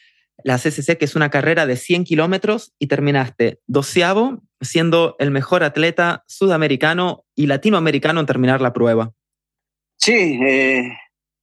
la 0.44 0.58
CCC 0.58 0.98
que 0.98 1.06
es 1.06 1.16
una 1.16 1.30
carrera 1.30 1.66
de 1.66 1.76
100 1.76 2.04
kilómetros 2.04 2.74
y 2.78 2.86
terminaste 2.86 3.60
doceavo 3.66 4.42
siendo 4.60 5.16
el 5.18 5.30
mejor 5.30 5.64
atleta 5.64 6.24
sudamericano 6.26 7.24
y 7.34 7.46
latinoamericano 7.46 8.20
en 8.20 8.26
terminar 8.26 8.60
la 8.60 8.72
prueba. 8.72 9.12
Sí, 9.96 10.38
eh, 10.46 10.92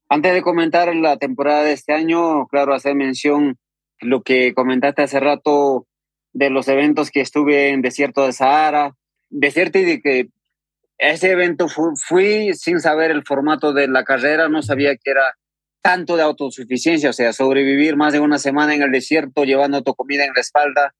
antes 0.10 0.34
de 0.34 0.42
comentar 0.42 0.96
la 0.96 1.18
temporada 1.18 1.64
de 1.64 1.74
este 1.74 1.94
año, 1.94 2.48
claro, 2.48 2.74
hacer 2.74 2.96
mención 2.96 3.58
lo 4.00 4.22
que 4.22 4.54
comentaste 4.54 5.02
hace 5.02 5.20
rato 5.20 5.88
de 6.34 6.50
los 6.50 6.68
eventos 6.68 7.12
que 7.12 7.22
estuve 7.22 7.70
en 7.70 7.82
Desierto 7.82 8.26
de 8.26 8.34
Sahara, 8.34 8.96
decirte 9.30 9.84
de 9.84 10.02
que 10.02 10.30
ese 11.12 11.32
evento 11.32 11.68
fui, 11.68 12.54
sin 12.54 12.80
saber 12.80 13.12
el 13.12 13.24
formato 13.26 13.74
de 13.74 13.88
la 13.88 14.04
carrera, 14.04 14.48
no 14.48 14.62
sabía 14.62 14.96
que 14.96 15.12
era 15.12 15.36
tanto 15.82 16.16
de 16.16 16.24
autosuficiencia, 16.24 17.10
o 17.10 17.14
sea, 17.14 17.34
sobrevivir 17.34 17.98
más 17.98 18.14
de 18.14 18.22
una 18.22 18.40
semana 18.40 18.74
en 18.74 18.82
el 18.82 18.92
desierto 18.92 19.44
llevando 19.44 19.84
tu 19.84 19.94
comida 19.96 20.24
en 20.24 20.32
la 20.34 20.42
espalda. 20.42 20.94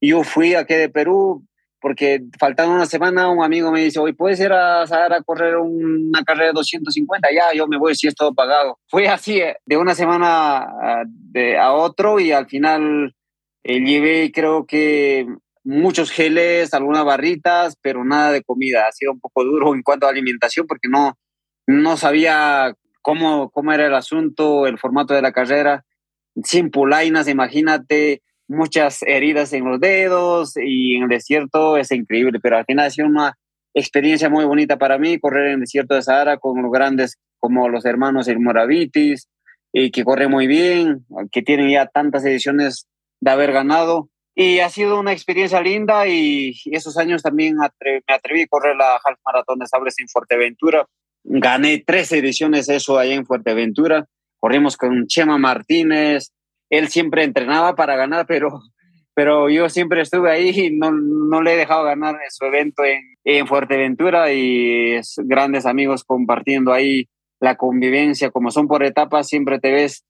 Yo 0.00 0.22
fui 0.24 0.54
aquí 0.54 0.74
de 0.74 0.90
Perú 0.90 1.46
porque 1.80 2.20
faltando 2.38 2.74
una 2.74 2.86
semana 2.86 3.30
un 3.30 3.42
amigo 3.44 3.70
me 3.70 3.84
dice, 3.84 3.98
hoy 3.98 4.12
puedes 4.12 4.40
ir 4.40 4.52
a 4.52 4.82
a 4.82 5.22
correr 5.24 5.56
una 5.56 6.22
carrera 6.24 6.48
de 6.48 6.52
250, 6.52 7.28
ya, 7.32 7.56
yo 7.56 7.66
me 7.66 7.78
voy 7.78 7.94
si 7.94 8.08
es 8.08 8.14
todo 8.14 8.34
pagado. 8.34 8.78
Fue 8.88 9.08
así, 9.08 9.40
eh, 9.40 9.56
de 9.64 9.76
una 9.76 9.94
semana 9.94 10.58
a, 10.58 11.04
de, 11.06 11.56
a 11.58 11.72
otro 11.72 12.18
y 12.20 12.32
al 12.32 12.46
final 12.46 13.14
eh, 13.62 13.80
llevé 13.80 14.32
creo 14.32 14.66
que 14.66 15.26
muchos 15.66 16.12
geles, 16.12 16.72
algunas 16.72 17.04
barritas, 17.04 17.76
pero 17.82 18.04
nada 18.04 18.30
de 18.30 18.42
comida. 18.42 18.86
Ha 18.86 18.92
sido 18.92 19.12
un 19.12 19.20
poco 19.20 19.44
duro 19.44 19.74
en 19.74 19.82
cuanto 19.82 20.06
a 20.06 20.10
alimentación 20.10 20.66
porque 20.66 20.88
no, 20.88 21.18
no 21.66 21.96
sabía 21.96 22.72
cómo, 23.02 23.50
cómo 23.50 23.72
era 23.72 23.86
el 23.86 23.94
asunto, 23.94 24.68
el 24.68 24.78
formato 24.78 25.12
de 25.12 25.22
la 25.22 25.32
carrera. 25.32 25.84
Sin 26.44 26.70
pulainas, 26.70 27.26
imagínate, 27.26 28.22
muchas 28.46 29.02
heridas 29.02 29.52
en 29.52 29.64
los 29.64 29.80
dedos 29.80 30.52
y 30.56 30.94
en 30.96 31.04
el 31.04 31.08
desierto 31.08 31.76
es 31.76 31.90
increíble, 31.90 32.38
pero 32.40 32.58
al 32.58 32.64
final 32.64 32.86
ha 32.86 32.90
sido 32.90 33.08
una 33.08 33.36
experiencia 33.74 34.30
muy 34.30 34.44
bonita 34.44 34.78
para 34.78 34.98
mí 34.98 35.18
correr 35.18 35.48
en 35.48 35.54
el 35.54 35.60
desierto 35.60 35.96
de 35.96 36.02
Sahara 36.02 36.38
con 36.38 36.62
los 36.62 36.70
grandes 36.70 37.18
como 37.40 37.68
los 37.68 37.84
hermanos 37.84 38.28
El 38.28 38.38
Moravitis, 38.38 39.28
y 39.72 39.90
que 39.90 40.04
corre 40.04 40.28
muy 40.28 40.46
bien, 40.46 41.04
que 41.32 41.42
tienen 41.42 41.70
ya 41.70 41.86
tantas 41.86 42.24
ediciones 42.24 42.86
de 43.20 43.30
haber 43.30 43.52
ganado 43.52 44.08
y 44.38 44.60
ha 44.60 44.68
sido 44.68 45.00
una 45.00 45.14
experiencia 45.14 45.62
linda 45.62 46.06
y 46.06 46.54
esos 46.66 46.98
años 46.98 47.22
también 47.22 47.56
me 47.56 48.14
atreví 48.14 48.42
a 48.42 48.46
correr 48.46 48.76
la 48.76 48.96
Half 49.02 49.18
Maratón 49.24 49.58
de 49.58 49.66
Sables 49.66 49.98
en 49.98 50.08
Fuerteventura. 50.08 50.86
Gané 51.24 51.82
tres 51.84 52.12
ediciones 52.12 52.68
eso 52.68 52.98
allá 52.98 53.14
en 53.14 53.24
Fuerteventura. 53.24 54.06
Corrimos 54.38 54.76
con 54.76 55.06
Chema 55.06 55.38
Martínez. 55.38 56.32
Él 56.68 56.88
siempre 56.88 57.24
entrenaba 57.24 57.74
para 57.76 57.96
ganar, 57.96 58.26
pero, 58.26 58.60
pero 59.14 59.48
yo 59.48 59.70
siempre 59.70 60.02
estuve 60.02 60.30
ahí 60.30 60.50
y 60.50 60.70
no, 60.70 60.92
no 60.92 61.40
le 61.40 61.54
he 61.54 61.56
dejado 61.56 61.84
ganar 61.84 62.16
su 62.28 62.44
evento 62.44 62.84
en, 62.84 63.00
en 63.24 63.46
Fuerteventura 63.46 64.30
y 64.34 64.96
es 64.96 65.14
grandes 65.24 65.64
amigos 65.64 66.04
compartiendo 66.04 66.74
ahí 66.74 67.08
la 67.40 67.56
convivencia. 67.56 68.30
Como 68.30 68.50
son 68.50 68.68
por 68.68 68.84
etapas, 68.84 69.28
siempre 69.28 69.58
te 69.60 69.72
ves 69.72 70.04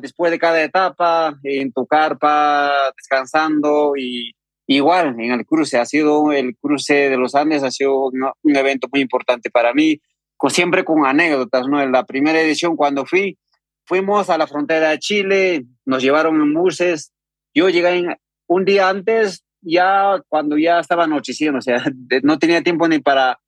después 0.00 0.30
de 0.30 0.38
cada 0.38 0.62
etapa, 0.62 1.38
en 1.42 1.72
tu 1.72 1.86
carpa, 1.86 2.72
descansando 2.96 3.92
y 3.96 4.32
igual 4.66 5.16
en 5.18 5.32
el 5.32 5.44
cruce. 5.44 5.78
Ha 5.78 5.84
sido 5.84 6.32
el 6.32 6.56
cruce 6.56 7.10
de 7.10 7.16
los 7.16 7.34
Andes, 7.34 7.62
ha 7.62 7.70
sido 7.70 8.06
un, 8.06 8.56
evento 8.56 8.88
muy 8.90 9.00
importante 9.00 9.50
para 9.50 9.74
mí, 9.74 10.00
con, 10.36 10.50
siempre 10.50 10.84
con 10.84 11.04
anécdotas. 11.06 11.66
¿no? 11.66 11.82
En 11.82 11.92
la 11.92 12.04
primera 12.04 12.40
edición, 12.40 12.76
cuando 12.76 13.04
fui, 13.04 13.38
fuimos 13.84 14.30
a 14.30 14.38
la 14.38 14.46
frontera 14.46 14.90
de 14.90 14.98
Chile, 14.98 15.64
nos 15.84 16.02
llevaron 16.02 16.40
en 16.40 16.54
buses. 16.54 17.12
Yo 17.54 17.68
llegué 17.68 18.16
un 18.46 18.64
día 18.64 18.88
antes, 18.88 19.44
ya 19.60 20.22
cuando 20.28 20.56
ya 20.56 20.78
estaba 20.78 21.04
anocheciendo, 21.04 21.58
o 21.58 21.62
sea, 21.62 21.82
no 22.22 22.38
tenía 22.38 22.62
tiempo 22.62 22.88
ni 22.88 23.00
para 23.00 23.38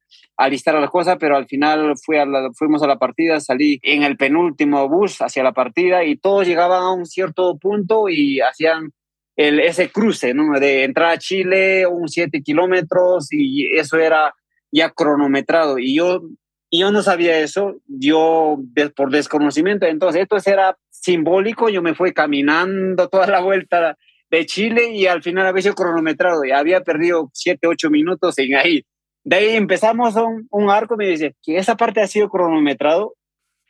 alistar 0.44 0.74
las 0.74 0.90
cosas, 0.90 1.16
pero 1.18 1.36
al 1.36 1.46
final 1.46 1.94
fui 2.04 2.16
a 2.16 2.26
fuimos 2.54 2.82
a 2.82 2.86
la 2.86 2.98
partida, 2.98 3.40
salí 3.40 3.78
en 3.82 4.02
el 4.02 4.16
penúltimo 4.16 4.88
bus 4.88 5.20
hacia 5.20 5.42
la 5.42 5.52
partida 5.52 6.04
y 6.04 6.16
todos 6.16 6.46
llegaban 6.46 6.82
a 6.82 6.92
un 6.92 7.06
cierto 7.06 7.56
punto 7.58 8.08
y 8.08 8.40
hacían 8.40 8.92
el, 9.36 9.60
ese 9.60 9.90
cruce, 9.90 10.34
¿no? 10.34 10.58
De 10.58 10.84
entrar 10.84 11.12
a 11.12 11.18
Chile, 11.18 11.86
un 11.86 12.08
7 12.08 12.42
kilómetros 12.42 13.28
y 13.30 13.74
eso 13.76 13.98
era 13.98 14.34
ya 14.70 14.90
cronometrado. 14.90 15.78
Y 15.78 15.96
yo, 15.96 16.22
yo 16.70 16.90
no 16.90 17.02
sabía 17.02 17.38
eso, 17.38 17.76
yo 17.86 18.58
por 18.96 19.10
desconocimiento, 19.10 19.86
entonces 19.86 20.22
esto 20.22 20.36
era 20.50 20.76
simbólico, 20.90 21.68
yo 21.68 21.82
me 21.82 21.94
fui 21.94 22.12
caminando 22.12 23.08
toda 23.08 23.26
la 23.26 23.40
vuelta 23.40 23.96
de 24.30 24.46
Chile 24.46 24.92
y 24.94 25.06
al 25.06 25.22
final 25.22 25.46
había 25.46 25.62
sido 25.62 25.74
cronometrado 25.74 26.44
y 26.44 26.52
había 26.52 26.80
perdido 26.80 27.30
7, 27.34 27.66
8 27.66 27.90
minutos 27.90 28.38
en 28.38 28.56
ahí. 28.56 28.84
De 29.24 29.36
ahí 29.36 29.56
empezamos 29.56 30.16
un, 30.16 30.46
un 30.50 30.70
arco, 30.70 30.96
me 30.96 31.06
dice, 31.06 31.36
que 31.42 31.56
esa 31.56 31.76
parte 31.76 32.00
ha 32.00 32.06
sido 32.06 32.28
cronometrado. 32.28 33.14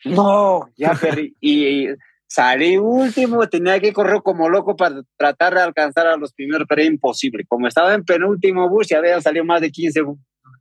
No, 0.05 0.69
ya 0.77 0.95
perdí. 1.01 1.37
y, 1.41 1.89
salí 2.33 2.79
último, 2.79 3.47
tenía 3.49 3.79
que 3.79 3.93
correr 3.93 4.23
como 4.23 4.49
loco 4.49 4.75
para 4.75 5.03
tratar 5.19 5.55
de 5.55 5.61
alcanzar 5.61 6.07
a 6.07 6.17
los 6.17 6.33
primeros, 6.33 6.67
pero 6.67 6.83
imposible. 6.83 7.45
Como 7.47 7.69
estaba 7.69 7.93
en 7.93 8.05
penúltimo 8.05 8.71
bus, 8.71 8.89
ya 8.89 8.99
habían 8.99 9.21
salido 9.21 9.45
más 9.45 9.61
de 9.61 9.71
15, 9.71 10.01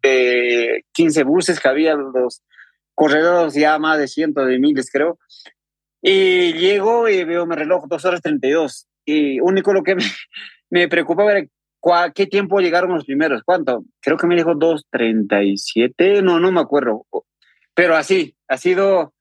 de 0.04 0.86
15 0.92 1.24
buses 1.24 1.60
que 1.62 1.70
había 1.70 1.96
los 1.96 2.44
corredores, 2.94 3.54
ya 3.54 3.80
más 3.80 3.98
de 4.00 4.10
cientos 4.10 4.48
de 4.48 4.60
miles, 4.60 4.90
creo. 4.92 5.18
Y 6.02 6.54
llego 6.54 7.08
y 7.08 7.24
veo 7.24 7.46
mi 7.46 7.56
reloj, 7.56 7.86
2 7.88 8.06
horas 8.06 8.22
32. 8.22 8.88
Y 9.06 9.40
único 9.40 9.72
lo 9.72 9.82
que 9.82 9.96
me, 9.96 10.04
me 10.70 10.90
preocupa 10.90 11.24
era 11.24 11.48
qué 12.14 12.28
tiempo 12.28 12.60
llegaron 12.60 12.94
los 12.94 13.06
primeros. 13.06 13.42
¿Cuánto? 13.44 13.84
Creo 14.02 14.18
que 14.18 14.28
me 14.28 14.36
dijo 14.36 14.52
2.37. 14.52 16.22
No, 16.22 16.40
no 16.40 16.52
me 16.52 16.62
acuerdo. 16.62 17.06
Pero 17.74 17.96
así, 17.96 18.36
ha 18.48 18.58
sido 18.58 19.14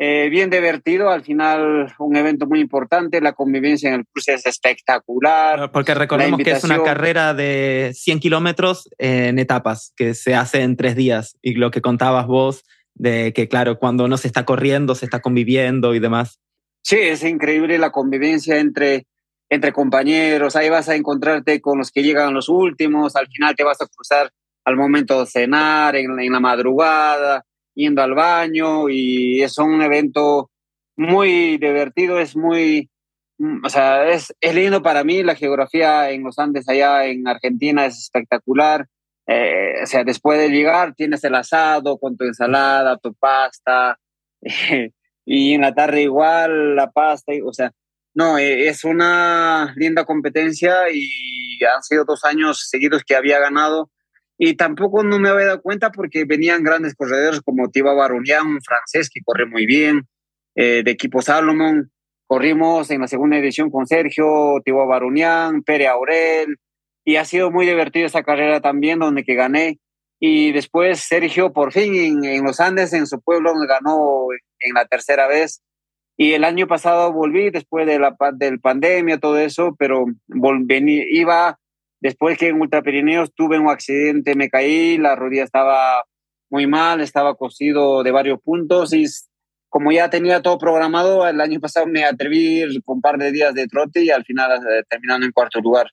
eh, 0.00 0.28
bien 0.30 0.48
divertido, 0.48 1.10
al 1.10 1.22
final 1.22 1.92
un 1.98 2.16
evento 2.16 2.46
muy 2.46 2.60
importante, 2.60 3.20
la 3.20 3.32
convivencia 3.32 3.88
en 3.88 3.96
el 3.96 4.06
cruce 4.06 4.34
es 4.34 4.46
espectacular. 4.46 5.72
Porque 5.72 5.92
recordemos 5.92 6.40
que 6.40 6.52
es 6.52 6.62
una 6.62 6.84
carrera 6.84 7.34
de 7.34 7.90
100 7.94 8.20
kilómetros 8.20 8.88
en 8.98 9.40
etapas, 9.40 9.92
que 9.96 10.14
se 10.14 10.36
hace 10.36 10.62
en 10.62 10.76
tres 10.76 10.94
días, 10.94 11.36
y 11.42 11.54
lo 11.54 11.72
que 11.72 11.80
contabas 11.80 12.28
vos, 12.28 12.62
de 12.94 13.32
que 13.32 13.48
claro, 13.48 13.80
cuando 13.80 14.04
uno 14.04 14.16
se 14.16 14.28
está 14.28 14.44
corriendo, 14.44 14.94
se 14.94 15.04
está 15.04 15.20
conviviendo 15.20 15.92
y 15.94 15.98
demás. 15.98 16.38
Sí, 16.82 16.98
es 17.00 17.24
increíble 17.24 17.76
la 17.78 17.90
convivencia 17.90 18.60
entre, 18.60 19.06
entre 19.50 19.72
compañeros, 19.72 20.56
ahí 20.56 20.68
vas 20.68 20.88
a 20.88 20.94
encontrarte 20.94 21.60
con 21.60 21.78
los 21.78 21.90
que 21.90 22.02
llegan 22.02 22.34
los 22.34 22.48
últimos, 22.48 23.16
al 23.16 23.28
final 23.28 23.54
te 23.56 23.64
vas 23.64 23.80
a 23.80 23.86
cruzar 23.86 24.30
al 24.64 24.76
momento 24.76 25.20
de 25.20 25.26
cenar, 25.26 25.96
en, 25.96 26.14
la 26.30 26.40
madrugada, 26.40 27.44
yendo 27.74 28.02
al 28.02 28.14
baño 28.14 28.88
y 28.90 29.42
es 29.42 29.56
un 29.58 29.80
evento 29.80 30.50
muy 30.96 31.56
divertido, 31.56 32.18
es 32.18 32.36
muy, 32.36 32.90
mm, 33.38 33.64
o 33.64 33.68
sea, 33.70 34.08
es, 34.08 34.34
es 34.40 34.54
lindo 34.54 34.82
para 34.82 35.04
mí, 35.04 35.22
la 35.22 35.34
geografía 35.34 36.10
en 36.10 36.24
los 36.24 36.38
Andes 36.38 36.68
allá 36.68 37.06
en 37.06 37.26
Argentina 37.26 37.86
es 37.86 37.98
espectacular. 37.98 38.86
Eh, 39.26 39.82
o 39.82 39.86
sea, 39.86 40.04
después 40.04 40.38
de 40.38 40.48
llegar 40.48 40.94
tienes 40.94 41.22
el 41.24 41.34
asado 41.34 41.98
con 41.98 42.16
tu 42.16 42.24
ensalada, 42.24 42.96
tu 42.96 43.14
pasta, 43.14 43.98
y 45.24 45.54
en 45.54 45.60
la 45.60 45.74
tarde 45.74 46.02
igual 46.02 46.76
la 46.76 46.90
pasta, 46.90 47.32
o 47.44 47.52
sea, 47.52 47.72
no, 48.18 48.36
eh, 48.36 48.66
es 48.66 48.82
una 48.82 49.72
linda 49.76 50.04
competencia 50.04 50.90
y 50.92 51.64
han 51.64 51.84
sido 51.84 52.04
dos 52.04 52.24
años 52.24 52.68
seguidos 52.68 53.04
que 53.04 53.14
había 53.14 53.38
ganado 53.38 53.92
y 54.36 54.54
tampoco 54.54 55.04
no 55.04 55.20
me 55.20 55.28
había 55.28 55.46
dado 55.46 55.62
cuenta 55.62 55.92
porque 55.92 56.24
venían 56.24 56.64
grandes 56.64 56.96
corredores 56.96 57.40
como 57.42 57.70
Tiba 57.70 57.94
Baronian, 57.94 58.44
un 58.44 58.60
francés 58.60 59.08
que 59.08 59.20
corre 59.24 59.46
muy 59.46 59.66
bien, 59.66 60.08
eh, 60.56 60.82
de 60.84 60.90
equipo 60.90 61.22
Salomón. 61.22 61.92
Corrimos 62.26 62.90
en 62.90 63.02
la 63.02 63.06
segunda 63.06 63.38
edición 63.38 63.70
con 63.70 63.86
Sergio, 63.86 64.60
Tiba 64.64 64.84
Baronian, 64.84 65.62
Pere 65.62 65.86
Aurel, 65.86 66.56
y 67.04 67.16
ha 67.16 67.24
sido 67.24 67.52
muy 67.52 67.66
divertido 67.66 68.06
esa 68.06 68.24
carrera 68.24 68.60
también, 68.60 68.98
donde 68.98 69.22
que 69.22 69.36
gané. 69.36 69.78
Y 70.18 70.50
después 70.50 70.98
Sergio, 70.98 71.52
por 71.52 71.72
fin, 71.72 72.24
en, 72.24 72.42
los 72.42 72.58
Andes, 72.58 72.92
en 72.94 73.06
su 73.06 73.20
pueblo, 73.20 73.52
ganó 73.68 74.26
en 74.58 74.74
la 74.74 74.86
tercera 74.86 75.28
vez. 75.28 75.62
Y 76.18 76.32
el 76.32 76.44
año 76.44 76.66
pasado 76.66 77.12
volví 77.12 77.48
después 77.48 77.86
de 77.86 77.98
la 77.98 78.14
del 78.34 78.60
pandemia, 78.60 79.18
todo 79.18 79.38
eso, 79.38 79.74
pero 79.78 80.04
volví, 80.26 81.06
iba 81.12 81.58
Después 82.00 82.38
que 82.38 82.48
en 82.48 82.60
Ultra 82.60 82.82
Pirineos 82.82 83.34
tuve 83.34 83.58
un 83.58 83.68
accidente, 83.68 84.36
me 84.36 84.48
caí, 84.48 84.98
la 84.98 85.16
rodilla 85.16 85.42
estaba 85.44 86.04
muy 86.48 86.66
mal, 86.66 87.00
estaba 87.00 87.34
cosido 87.34 88.02
de 88.02 88.12
varios 88.12 88.40
puntos 88.40 88.92
y 88.94 89.04
como 89.68 89.90
ya 89.92 90.08
tenía 90.08 90.40
todo 90.40 90.58
programado, 90.58 91.26
el 91.26 91.40
año 91.40 91.60
pasado 91.60 91.86
me 91.86 92.04
atreví 92.04 92.62
con 92.84 92.96
un 92.96 93.02
par 93.02 93.18
de 93.18 93.32
días 93.32 93.52
de 93.52 93.66
trote 93.66 94.02
y 94.02 94.10
al 94.10 94.24
final 94.24 94.52
eh, 94.52 94.84
terminando 94.88 95.26
en 95.26 95.32
cuarto 95.32 95.60
lugar. 95.60 95.90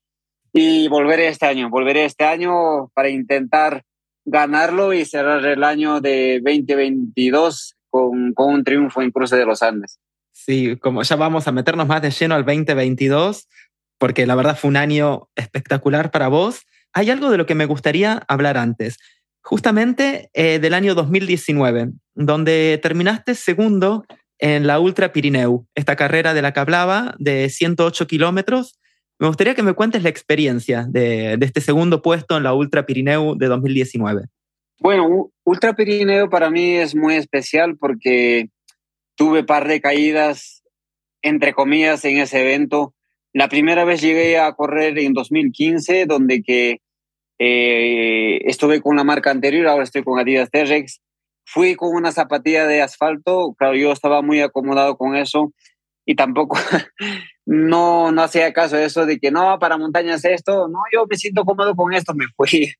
Y 0.53 0.87
volveré 0.87 1.27
este 1.27 1.47
año, 1.47 1.69
volveré 1.69 2.05
este 2.05 2.23
año 2.23 2.87
para 2.93 3.09
intentar 3.09 3.83
ganarlo 4.23 4.93
y 4.93 5.03
cerrar 5.05 5.45
el 5.45 5.63
año 5.63 5.99
de 5.99 6.39
2022 6.41 7.75
con, 7.89 8.33
con 8.33 8.53
un 8.53 8.63
triunfo 8.63 9.01
en 9.01 9.11
Cruce 9.11 9.35
de 9.35 9.45
los 9.45 9.61
Andes. 9.61 9.99
Sí, 10.35 10.75
como 10.81 11.01
ya 11.01 11.15
vamos 11.15 11.47
a 11.47 11.53
meternos 11.53 11.87
más 11.87 12.01
de 12.01 12.11
lleno 12.11 12.35
al 12.35 12.43
2022, 12.43 13.47
porque 13.97 14.27
la 14.27 14.35
verdad 14.35 14.57
fue 14.57 14.67
un 14.67 14.75
año 14.75 15.29
espectacular 15.35 16.11
para 16.11 16.27
vos. 16.27 16.65
Hay 16.91 17.09
algo 17.09 17.31
de 17.31 17.37
lo 17.37 17.45
que 17.45 17.55
me 17.55 17.65
gustaría 17.65 18.21
hablar 18.27 18.57
antes, 18.57 18.97
justamente 19.41 20.29
eh, 20.33 20.59
del 20.59 20.73
año 20.73 20.93
2019, 20.93 21.91
donde 22.15 22.77
terminaste 22.83 23.33
segundo 23.33 24.05
en 24.37 24.67
la 24.67 24.77
Ultra 24.81 25.13
Pirineu, 25.13 25.67
esta 25.73 25.95
carrera 25.95 26.33
de 26.33 26.41
la 26.41 26.51
que 26.51 26.59
hablaba 26.59 27.15
de 27.17 27.49
108 27.49 28.05
kilómetros. 28.05 28.77
Me 29.17 29.27
gustaría 29.27 29.55
que 29.55 29.63
me 29.63 29.73
cuentes 29.73 30.03
la 30.03 30.09
experiencia 30.09 30.85
de, 30.89 31.37
de 31.37 31.45
este 31.45 31.61
segundo 31.61 32.01
puesto 32.01 32.35
en 32.35 32.43
la 32.43 32.53
Ultra 32.53 32.85
Pirineu 32.85 33.37
de 33.37 33.47
2019. 33.47 34.25
Bueno, 34.81 35.31
Ultra 35.45 35.73
Pirineo 35.73 36.29
para 36.29 36.49
mí 36.49 36.75
es 36.75 36.93
muy 36.93 37.15
especial 37.15 37.77
porque 37.77 38.49
tuve 39.15 39.43
par 39.43 39.67
de 39.67 39.81
caídas, 39.81 40.63
entre 41.21 41.53
comillas, 41.53 42.05
en 42.05 42.17
ese 42.17 42.41
evento. 42.41 42.93
La 43.33 43.49
primera 43.49 43.83
vez 43.83 44.01
llegué 44.01 44.37
a 44.37 44.53
correr 44.53 44.97
en 44.99 45.13
2015, 45.13 46.05
donde 46.05 46.41
que 46.41 46.79
eh, 47.39 48.39
estuve 48.45 48.81
con 48.81 48.95
la 48.95 49.03
marca 49.03 49.31
anterior, 49.31 49.67
ahora 49.67 49.83
estoy 49.83 50.03
con 50.03 50.19
Adidas 50.19 50.49
T-Rex. 50.51 51.01
Fui 51.45 51.75
con 51.75 51.93
una 51.93 52.11
zapatilla 52.11 52.65
de 52.65 52.81
asfalto, 52.81 53.53
claro, 53.57 53.75
yo 53.75 53.91
estaba 53.91 54.21
muy 54.21 54.41
acomodado 54.41 54.97
con 54.97 55.15
eso 55.15 55.53
y 56.05 56.15
tampoco 56.15 56.57
no, 57.45 58.11
no 58.11 58.21
hacía 58.23 58.53
caso 58.53 58.77
de 58.77 58.85
eso 58.85 59.05
de 59.05 59.19
que 59.19 59.31
no, 59.31 59.57
para 59.59 59.77
montañas 59.77 60.25
esto, 60.25 60.67
no, 60.67 60.79
yo 60.93 61.05
me 61.09 61.17
siento 61.17 61.43
cómodo 61.45 61.75
con 61.75 61.93
esto, 61.93 62.13
me 62.13 62.25
fui 62.35 62.73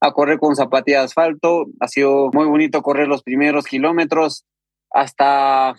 a 0.00 0.12
correr 0.12 0.38
con 0.38 0.56
zapatilla 0.56 0.98
de 0.98 1.04
asfalto, 1.04 1.66
ha 1.78 1.88
sido 1.88 2.30
muy 2.32 2.46
bonito 2.46 2.82
correr 2.82 3.06
los 3.06 3.22
primeros 3.22 3.66
kilómetros, 3.66 4.44
hasta 4.90 5.74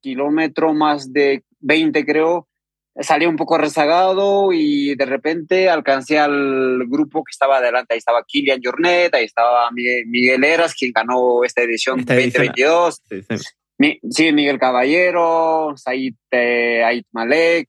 kilómetro 0.00 0.74
más 0.74 1.12
de 1.12 1.44
20 1.60 2.04
creo, 2.04 2.48
salí 2.96 3.26
un 3.26 3.36
poco 3.36 3.58
rezagado 3.58 4.52
y 4.52 4.94
de 4.94 5.06
repente 5.06 5.68
alcancé 5.68 6.18
al 6.18 6.86
grupo 6.88 7.24
que 7.24 7.30
estaba 7.30 7.58
adelante. 7.58 7.94
Ahí 7.94 7.98
estaba 7.98 8.24
Kilian 8.26 8.60
Jornet, 8.62 9.14
ahí 9.14 9.24
estaba 9.24 9.70
Miguel, 9.72 10.44
Eras, 10.44 10.74
quien 10.74 10.92
ganó 10.92 11.44
esta 11.44 11.62
edición 11.62 12.04
2022. 12.04 13.02
Sí, 14.10 14.32
Miguel 14.32 14.58
Caballero, 14.58 15.74
Said 15.76 16.14
eh, 16.30 17.02
Malek. 17.12 17.68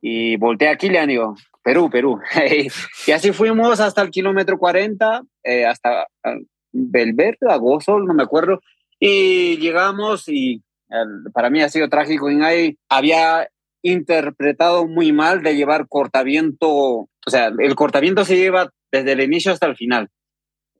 Y 0.00 0.36
volteé 0.36 0.68
a 0.68 0.76
Kilian 0.76 1.08
y 1.08 1.14
digo, 1.14 1.34
Perú, 1.62 1.88
Perú. 1.90 2.20
y 3.06 3.10
así 3.10 3.32
fuimos 3.32 3.80
hasta 3.80 4.02
el 4.02 4.10
kilómetro 4.10 4.58
40, 4.58 5.22
eh, 5.44 5.64
hasta 5.64 6.06
Belverde, 6.72 7.38
Agosol, 7.48 8.04
no 8.04 8.12
me 8.14 8.24
acuerdo. 8.24 8.60
Y 8.98 9.56
llegamos 9.58 10.28
y 10.28 10.62
para 11.32 11.50
mí 11.50 11.62
ha 11.62 11.68
sido 11.68 11.88
trágico. 11.88 12.28
Ahí 12.28 12.78
había 12.88 13.48
interpretado 13.82 14.86
muy 14.86 15.12
mal 15.12 15.42
de 15.42 15.56
llevar 15.56 15.88
cortaviento, 15.88 16.68
o 16.68 17.08
sea, 17.26 17.52
el 17.58 17.74
cortaviento 17.74 18.24
se 18.24 18.36
lleva 18.36 18.72
desde 18.90 19.12
el 19.12 19.20
inicio 19.20 19.52
hasta 19.52 19.66
el 19.66 19.76
final. 19.76 20.08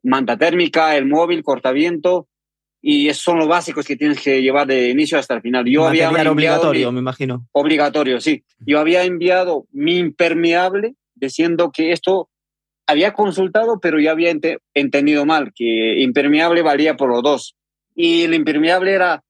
Manta 0.02 0.36
térmica, 0.36 0.96
el 0.96 1.06
móvil, 1.06 1.42
cortaviento, 1.42 2.28
y 2.80 3.08
esos 3.08 3.22
son 3.22 3.38
los 3.38 3.48
básicos 3.48 3.86
que 3.86 3.96
tienes 3.96 4.22
que 4.22 4.42
llevar 4.42 4.66
de 4.66 4.90
inicio 4.90 5.18
hasta 5.18 5.34
el 5.34 5.40
final. 5.40 5.64
Yo 5.66 5.86
había 5.86 6.10
obligatorio, 6.10 6.92
me 6.92 7.00
imagino. 7.00 7.46
Obligatorio, 7.52 8.20
sí. 8.20 8.44
Yo 8.66 8.78
había 8.78 9.04
enviado 9.04 9.66
mi 9.70 9.96
impermeable 9.96 10.94
diciendo 11.14 11.70
que 11.72 11.92
esto 11.92 12.28
había 12.86 13.14
consultado, 13.14 13.80
pero 13.80 13.98
ya 13.98 14.10
había 14.10 14.30
entendido 14.74 15.24
mal, 15.24 15.52
que 15.54 16.00
impermeable 16.00 16.60
valía 16.60 16.96
por 16.96 17.08
los 17.08 17.22
dos. 17.22 17.56
Y 17.94 18.24
el 18.24 18.34
impermeable 18.34 18.92
era 18.92 19.22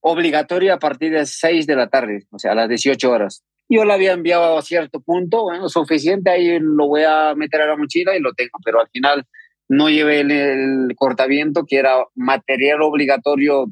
obligatoria 0.00 0.74
a 0.74 0.78
partir 0.78 1.12
de 1.12 1.26
6 1.26 1.66
de 1.66 1.76
la 1.76 1.88
tarde, 1.88 2.26
o 2.30 2.38
sea, 2.38 2.52
a 2.52 2.54
las 2.54 2.68
18 2.68 3.10
horas. 3.10 3.44
Yo 3.68 3.84
la 3.84 3.94
había 3.94 4.12
enviado 4.12 4.58
a 4.58 4.62
cierto 4.62 5.00
punto, 5.00 5.44
bueno, 5.44 5.68
suficiente, 5.68 6.30
ahí 6.30 6.58
lo 6.58 6.88
voy 6.88 7.04
a 7.04 7.34
meter 7.36 7.62
a 7.62 7.66
la 7.66 7.76
mochila 7.76 8.16
y 8.16 8.20
lo 8.20 8.32
tengo, 8.32 8.58
pero 8.64 8.80
al 8.80 8.88
final 8.88 9.24
no 9.68 9.88
llevé 9.88 10.20
el, 10.20 10.92
cortaviento, 10.96 11.64
que 11.64 11.76
era 11.76 12.04
material 12.16 12.82
obligatorio 12.82 13.66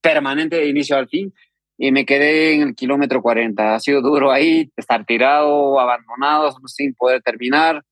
permanente 0.00 0.56
de 0.56 0.68
inicio 0.68 0.96
al 0.96 1.08
fin, 1.08 1.34
y 1.76 1.90
me 1.90 2.06
quedé 2.06 2.54
en 2.54 2.62
el 2.62 2.74
kilómetro 2.76 3.22
40. 3.22 3.74
Ha 3.74 3.80
sido 3.80 4.02
duro 4.02 4.30
ahí, 4.30 4.70
estar 4.76 5.04
tirado, 5.04 5.80
abandonado, 5.80 6.54
sin 6.66 6.94
poder 6.94 7.22
terminar. 7.22 7.82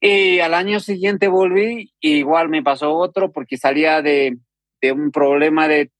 Y 0.00 0.38
al 0.38 0.54
año 0.54 0.78
siguiente 0.78 1.26
volví, 1.26 1.92
y 1.98 2.18
igual 2.18 2.50
me 2.50 2.62
pasó 2.62 2.94
otro 2.94 3.32
porque 3.32 3.56
salía 3.56 4.02
de, 4.02 4.36
de 4.80 4.92
un 4.92 5.10
problema 5.10 5.68
de 5.68 5.90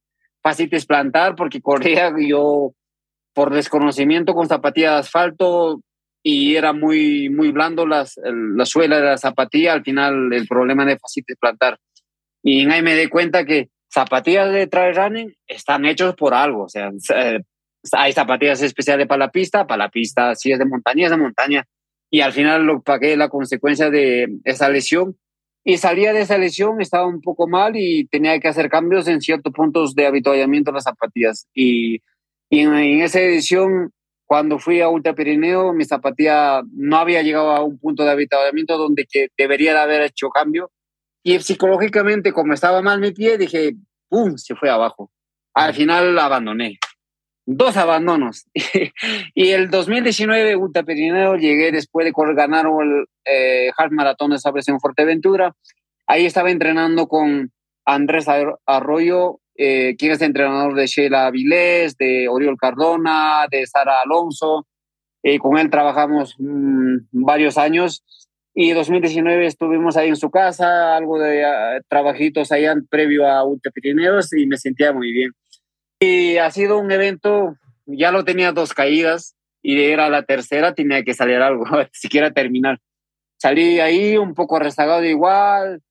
fácil 0.42 0.70
plantar 0.86 1.34
porque 1.34 1.60
corría 1.60 2.12
yo 2.18 2.72
por 3.34 3.52
desconocimiento 3.52 4.34
con 4.34 4.48
zapatillas 4.48 4.92
de 4.92 4.98
asfalto 5.00 5.80
y 6.22 6.56
era 6.56 6.72
muy, 6.72 7.28
muy 7.28 7.52
blando 7.52 7.86
las, 7.86 8.18
la 8.22 8.64
suela 8.64 8.98
de 8.98 9.04
la 9.04 9.18
zapatilla, 9.18 9.72
al 9.72 9.84
final 9.84 10.32
el 10.32 10.46
problema 10.46 10.84
de 10.84 10.98
fácil 10.98 11.24
plantar. 11.38 11.78
Y 12.42 12.68
ahí 12.68 12.82
me 12.82 12.96
di 12.96 13.06
cuenta 13.06 13.44
que 13.44 13.68
zapatillas 13.92 14.52
de 14.52 14.66
trail 14.66 14.94
running 14.94 15.34
están 15.46 15.86
hechos 15.86 16.14
por 16.16 16.34
algo, 16.34 16.64
o 16.64 16.68
sea, 16.68 16.90
eh, 17.14 17.40
hay 17.92 18.12
zapatillas 18.12 18.60
especiales 18.62 19.06
para 19.06 19.26
la 19.26 19.30
pista, 19.30 19.66
para 19.66 19.84
la 19.84 19.88
pista 19.88 20.34
si 20.34 20.52
es 20.52 20.58
de 20.58 20.66
montaña, 20.66 21.04
es 21.04 21.10
de 21.10 21.16
montaña. 21.16 21.64
Y 22.10 22.20
al 22.20 22.32
final 22.32 22.64
lo 22.64 22.82
pagué 22.82 23.16
la 23.16 23.28
consecuencia 23.28 23.90
de 23.90 24.26
esa 24.44 24.68
lesión 24.68 25.16
y 25.68 25.76
salía 25.76 26.14
de 26.14 26.22
esa 26.22 26.38
lesión, 26.38 26.80
estaba 26.80 27.06
un 27.06 27.20
poco 27.20 27.46
mal 27.46 27.76
y 27.76 28.06
tenía 28.06 28.40
que 28.40 28.48
hacer 28.48 28.70
cambios 28.70 29.06
en 29.06 29.20
ciertos 29.20 29.52
puntos 29.52 29.94
de 29.94 30.06
habituallamiento 30.06 30.70
de 30.70 30.76
las 30.76 30.84
zapatillas. 30.84 31.46
Y 31.52 32.00
Y 32.48 32.60
en, 32.60 33.02
esa 33.02 33.20
edición, 33.20 33.92
cuando 34.24 34.58
fui 34.58 34.80
a 34.80 34.88
Ultra 34.88 35.14
Pirineo, 35.14 35.74
mi 35.74 35.84
zapatilla 35.84 36.62
no 36.72 36.96
había 36.96 37.20
llegado 37.20 37.50
a 37.50 37.62
un 37.62 37.78
punto 37.78 38.02
de 38.02 38.12
habitamiento 38.12 38.78
donde 38.78 39.04
que 39.04 39.28
debería 39.36 39.74
de 39.74 39.80
haber 39.80 40.00
hecho 40.00 40.30
cambio. 40.30 40.70
Y 41.22 41.38
psicológicamente, 41.40 42.32
como 42.32 42.54
estaba 42.54 42.80
mal 42.80 42.98
mi 42.98 43.12
pie, 43.12 43.36
dije, 43.36 43.76
¡pum!, 44.08 44.38
se 44.38 44.54
fue 44.54 44.70
abajo. 44.70 45.10
Al 45.52 45.74
final 45.74 46.18
abandoné. 46.18 46.78
Dos 47.50 47.78
abandonos. 47.78 48.44
y 49.34 49.48
el 49.52 49.70
2019, 49.70 50.54
Ultra 50.54 50.82
Pirineo, 50.82 51.36
llegué 51.36 51.72
después 51.72 52.04
de 52.04 52.12
ganar 52.34 52.66
el 52.66 53.06
eh, 53.24 53.70
Half 53.74 53.90
Maratón 53.90 54.32
de 54.32 54.38
Sabres 54.38 54.68
en 54.68 54.78
Fuerteventura. 54.78 55.56
Ahí 56.06 56.26
estaba 56.26 56.50
entrenando 56.50 57.06
con 57.06 57.50
Andrés 57.86 58.26
Arroyo 58.66 59.40
eh, 59.56 59.96
quien 59.96 60.12
es 60.12 60.20
entrenador 60.20 60.74
de 60.74 60.86
Sheila 60.86 61.26
Avilés, 61.26 61.96
de 61.96 62.28
Oriol 62.28 62.58
Cardona, 62.58 63.46
de 63.50 63.66
Sara 63.66 64.02
Alonso. 64.02 64.66
Eh, 65.22 65.38
con 65.38 65.56
él 65.56 65.70
trabajamos 65.70 66.34
mm, 66.38 66.96
varios 67.12 67.56
años 67.56 68.04
y 68.52 68.72
2019 68.72 69.46
estuvimos 69.46 69.96
ahí 69.96 70.10
en 70.10 70.16
su 70.16 70.30
casa, 70.30 70.94
algo 70.94 71.18
de 71.18 71.46
uh, 71.46 71.82
trabajitos 71.88 72.52
allá 72.52 72.74
previo 72.90 73.26
a 73.26 73.42
Ultra 73.42 73.72
Pirineos 73.72 74.34
y 74.34 74.46
me 74.46 74.58
sentía 74.58 74.92
muy 74.92 75.12
bien. 75.12 75.32
Y 76.00 76.36
ha 76.36 76.50
sido 76.50 76.78
un 76.78 76.90
evento, 76.92 77.56
ya 77.86 78.12
lo 78.12 78.24
tenía 78.24 78.52
dos 78.52 78.72
caídas 78.72 79.34
y 79.62 79.82
era 79.82 80.08
la 80.08 80.22
tercera, 80.22 80.74
tenía 80.74 81.02
que 81.02 81.14
salir 81.14 81.36
algo, 81.36 81.64
siquiera 81.92 82.32
terminar. 82.32 82.78
Salí 83.36 83.80
ahí 83.80 84.16
un 84.16 84.34
poco 84.34 84.58
rezagado 84.58 85.04
igual, 85.04 85.82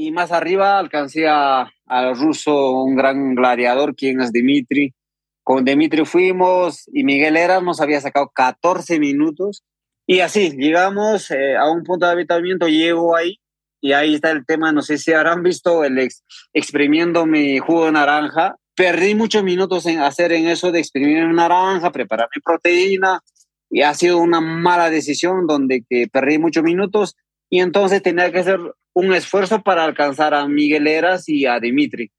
y 0.00 0.12
más 0.12 0.30
arriba 0.30 0.78
alcancé 0.78 1.26
al 1.26 2.16
ruso, 2.16 2.84
un 2.84 2.94
gran 2.94 3.34
gladiador, 3.34 3.96
quien 3.96 4.20
es 4.20 4.30
Dimitri. 4.30 4.94
Con 5.42 5.64
Dimitri 5.64 6.04
fuimos 6.04 6.88
y 6.92 7.02
Miguel 7.02 7.36
Eras 7.36 7.64
nos 7.64 7.80
había 7.80 8.00
sacado 8.00 8.30
14 8.32 9.00
minutos. 9.00 9.64
Y 10.06 10.20
así, 10.20 10.50
llegamos 10.56 11.32
eh, 11.32 11.56
a 11.56 11.68
un 11.68 11.82
punto 11.82 12.06
de 12.06 12.12
habitamiento, 12.12 12.68
llego 12.68 13.16
ahí 13.16 13.40
y 13.80 13.92
ahí 13.92 14.14
está 14.14 14.30
el 14.30 14.46
tema, 14.46 14.70
no 14.70 14.82
sé 14.82 14.98
si 14.98 15.12
habrán 15.12 15.42
visto 15.42 15.82
el 15.82 16.08
exprimiendo 16.52 17.26
mi 17.26 17.58
jugo 17.58 17.90
naranja. 17.90 18.54
Perdí 18.78 19.16
muchos 19.16 19.42
minutos 19.42 19.86
en 19.86 19.98
hacer 19.98 20.30
en 20.30 20.46
eso 20.46 20.70
de 20.70 20.78
exprimir 20.78 21.26
naranja, 21.30 21.90
preparar 21.90 22.28
mi 22.32 22.40
proteína 22.40 23.20
y 23.68 23.82
ha 23.82 23.92
sido 23.92 24.18
una 24.18 24.40
mala 24.40 24.88
decisión 24.88 25.48
donde 25.48 25.82
que 25.90 26.06
perdí 26.06 26.38
muchos 26.38 26.62
minutos 26.62 27.16
y 27.50 27.58
entonces 27.58 28.04
tenía 28.04 28.30
que 28.30 28.38
hacer 28.38 28.60
un 28.92 29.12
esfuerzo 29.14 29.62
para 29.64 29.82
alcanzar 29.82 30.32
a 30.32 30.46
Miguel 30.46 30.86
Eras 30.86 31.28
y 31.28 31.44
a 31.44 31.58
Dimitri. 31.58 32.12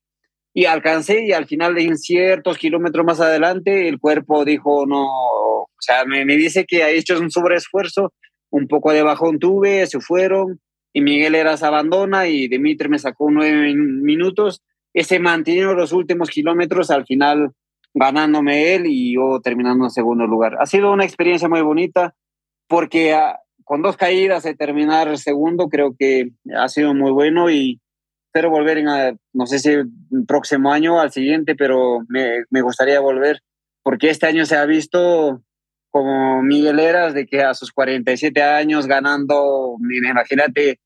Y 0.53 0.65
alcancé 0.65 1.23
y 1.23 1.31
al 1.31 1.45
final, 1.45 1.77
en 1.77 1.97
ciertos 1.97 2.57
kilómetros 2.57 3.05
más 3.05 3.21
adelante, 3.21 3.87
el 3.87 3.97
cuerpo 3.97 4.43
dijo, 4.43 4.85
no, 4.85 5.05
o 5.05 5.69
sea, 5.79 6.03
me, 6.03 6.25
me 6.25 6.35
dice 6.35 6.65
que 6.65 6.83
ha 6.83 6.89
hecho 6.89 7.17
un 7.21 7.31
sobreesfuerzo, 7.31 8.11
un 8.49 8.67
poco 8.67 8.91
de 8.91 9.01
bajón 9.01 9.39
tuve, 9.39 9.87
se 9.87 10.01
fueron, 10.01 10.59
y 10.91 10.99
Miguel 10.99 11.35
Eras 11.35 11.63
abandona 11.63 12.27
y 12.27 12.49
Dimitri 12.49 12.89
me 12.89 12.99
sacó 12.99 13.31
nueve 13.31 13.73
minutos. 13.73 14.61
Ese 14.93 15.19
mantiene 15.19 15.73
los 15.73 15.91
últimos 15.91 16.29
kilómetros, 16.29 16.89
al 16.91 17.05
final 17.05 17.51
ganándome 17.93 18.75
él 18.75 18.85
y 18.85 19.15
yo 19.15 19.39
terminando 19.41 19.85
en 19.85 19.91
segundo 19.91 20.27
lugar. 20.27 20.57
Ha 20.59 20.65
sido 20.65 20.91
una 20.91 21.05
experiencia 21.05 21.49
muy 21.49 21.61
bonita 21.61 22.15
porque 22.67 23.13
ah, 23.13 23.39
con 23.63 23.81
dos 23.81 23.97
caídas 23.97 24.43
de 24.43 24.55
terminar 24.55 25.15
segundo, 25.17 25.69
creo 25.69 25.95
que 25.97 26.31
ha 26.55 26.67
sido 26.69 26.93
muy 26.93 27.11
bueno 27.11 27.49
y 27.49 27.79
espero 28.27 28.51
volver 28.51 28.77
en, 28.77 28.85
no 29.33 29.45
sé 29.47 29.59
si 29.59 29.69
el 29.69 29.89
próximo 30.27 30.71
año, 30.71 30.99
al 30.99 31.11
siguiente, 31.11 31.55
pero 31.55 32.01
me, 32.07 32.45
me 32.51 32.61
gustaría 32.61 32.99
volver, 32.99 33.41
porque 33.83 34.09
este 34.09 34.27
año 34.27 34.45
se 34.45 34.55
ha 34.55 34.65
visto 34.65 35.41
como 35.91 36.43
Miguel 36.43 36.79
Eras, 36.79 37.13
de 37.13 37.25
que 37.25 37.41
a 37.41 37.55
sus 37.55 37.71
47 37.71 38.41
años 38.43 38.85
ganando, 38.85 39.77
imagínate, 39.79 40.79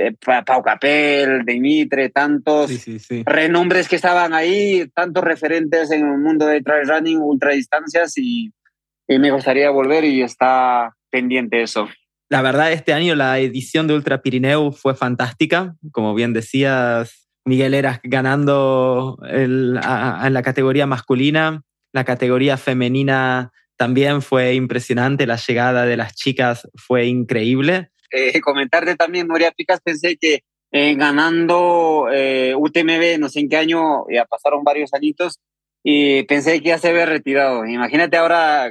eh, 0.00 0.14
Pau 0.46 0.62
Capel, 0.62 1.44
Dimitre, 1.44 2.08
tantos 2.08 2.70
renombres 3.26 3.86
que 3.86 3.96
estaban 3.96 4.32
ahí, 4.32 4.88
tantos 4.94 5.22
referentes 5.22 5.90
en 5.90 6.08
el 6.08 6.18
mundo 6.18 6.46
de 6.46 6.62
trail 6.62 6.88
running, 6.88 7.18
ultradistancias 7.18 8.16
y, 8.16 8.50
y 9.06 9.18
me 9.18 9.30
gustaría 9.30 9.70
volver 9.70 10.04
y 10.04 10.22
está 10.22 10.96
pendiente 11.10 11.60
eso. 11.62 11.88
La 12.30 12.40
verdad, 12.40 12.72
este 12.72 12.94
año 12.94 13.14
la 13.14 13.38
edición 13.40 13.88
de 13.88 13.94
Ultra 13.94 14.22
Pirineu 14.22 14.72
fue 14.72 14.94
fantástica. 14.94 15.74
Como 15.92 16.14
bien 16.14 16.32
decías, 16.32 17.28
Miguel 17.44 17.74
Eras 17.74 18.00
ganando 18.02 19.18
en 19.28 19.74
la 19.74 20.42
categoría 20.42 20.86
masculina. 20.86 21.62
La 21.92 22.04
categoría 22.04 22.56
femenina 22.56 23.52
también 23.76 24.22
fue 24.22 24.54
impresionante. 24.54 25.26
La 25.26 25.36
llegada 25.36 25.84
de 25.84 25.96
las 25.96 26.14
chicas 26.14 26.68
fue 26.76 27.06
increíble. 27.06 27.90
Eh, 28.10 28.40
comentarte 28.42 28.96
también, 28.96 29.26
María 29.26 29.52
Picas, 29.52 29.80
pensé 29.80 30.16
que 30.16 30.44
eh, 30.72 30.94
ganando 30.94 32.08
eh, 32.12 32.54
UTMB, 32.56 33.18
no 33.18 33.28
sé 33.28 33.40
en 33.40 33.48
qué 33.48 33.56
año, 33.56 34.04
ya 34.10 34.24
pasaron 34.24 34.62
varios 34.62 34.94
añitos, 34.94 35.40
y 35.82 36.22
pensé 36.24 36.60
que 36.60 36.68
ya 36.68 36.78
se 36.78 36.88
había 36.88 37.06
retirado. 37.06 37.66
Imagínate 37.66 38.16
ahora 38.16 38.70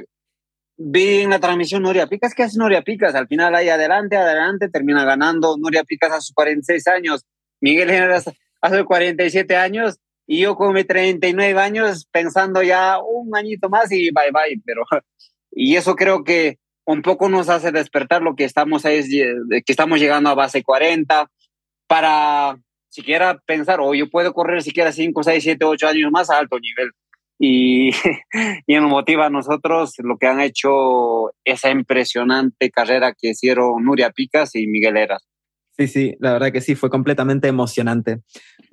vi 0.76 1.20
en 1.20 1.30
la 1.30 1.40
transmisión 1.40 1.82
Nuria 1.82 2.06
Picas, 2.06 2.34
¿qué 2.34 2.44
hace 2.44 2.58
Nuria 2.58 2.82
Picas? 2.82 3.14
Al 3.14 3.26
final 3.28 3.54
ahí 3.54 3.68
adelante, 3.68 4.16
adelante, 4.16 4.70
termina 4.70 5.04
ganando 5.04 5.56
Nuria 5.58 5.84
Picas 5.84 6.12
a 6.12 6.20
sus 6.20 6.32
46 6.32 6.86
años, 6.88 7.26
Miguel 7.60 7.90
General 7.90 8.22
hace 8.62 8.84
47 8.84 9.56
años 9.56 9.98
y 10.26 10.40
yo 10.40 10.56
con 10.56 10.72
mis 10.72 10.86
39 10.86 11.60
años 11.60 12.06
pensando 12.10 12.62
ya 12.62 12.98
un 12.98 13.34
añito 13.36 13.68
más 13.68 13.90
y 13.92 14.10
bye 14.10 14.30
bye, 14.32 14.62
pero 14.64 14.84
y 15.50 15.76
eso 15.76 15.96
creo 15.96 16.24
que 16.24 16.58
un 16.92 17.02
poco 17.02 17.28
nos 17.28 17.48
hace 17.48 17.72
despertar 17.72 18.22
lo 18.22 18.36
que 18.36 18.44
estamos 18.44 18.84
ahí, 18.84 19.02
que 19.08 19.72
estamos 19.72 19.98
llegando 19.98 20.30
a 20.30 20.34
base 20.34 20.62
40 20.62 21.30
para 21.86 22.58
siquiera 22.88 23.38
pensar, 23.46 23.80
o 23.80 23.94
yo 23.94 24.10
puedo 24.10 24.32
correr 24.32 24.62
siquiera 24.62 24.92
5, 24.92 25.22
6, 25.22 25.42
7, 25.42 25.64
8 25.64 25.88
años 25.88 26.10
más 26.10 26.30
a 26.30 26.38
alto 26.38 26.58
nivel 26.58 26.90
y, 27.38 27.90
y 28.66 28.74
nos 28.76 28.90
motiva 28.90 29.26
a 29.26 29.30
nosotros 29.30 29.94
lo 29.98 30.18
que 30.18 30.26
han 30.26 30.40
hecho 30.40 31.32
esa 31.44 31.70
impresionante 31.70 32.70
carrera 32.70 33.14
que 33.18 33.30
hicieron 33.30 33.82
Nuria 33.84 34.10
Picas 34.10 34.54
y 34.54 34.66
Miguel 34.66 34.96
Eras. 34.96 35.26
Sí, 35.76 35.88
sí, 35.88 36.16
la 36.20 36.34
verdad 36.34 36.52
que 36.52 36.60
sí, 36.60 36.74
fue 36.74 36.90
completamente 36.90 37.48
emocionante. 37.48 38.20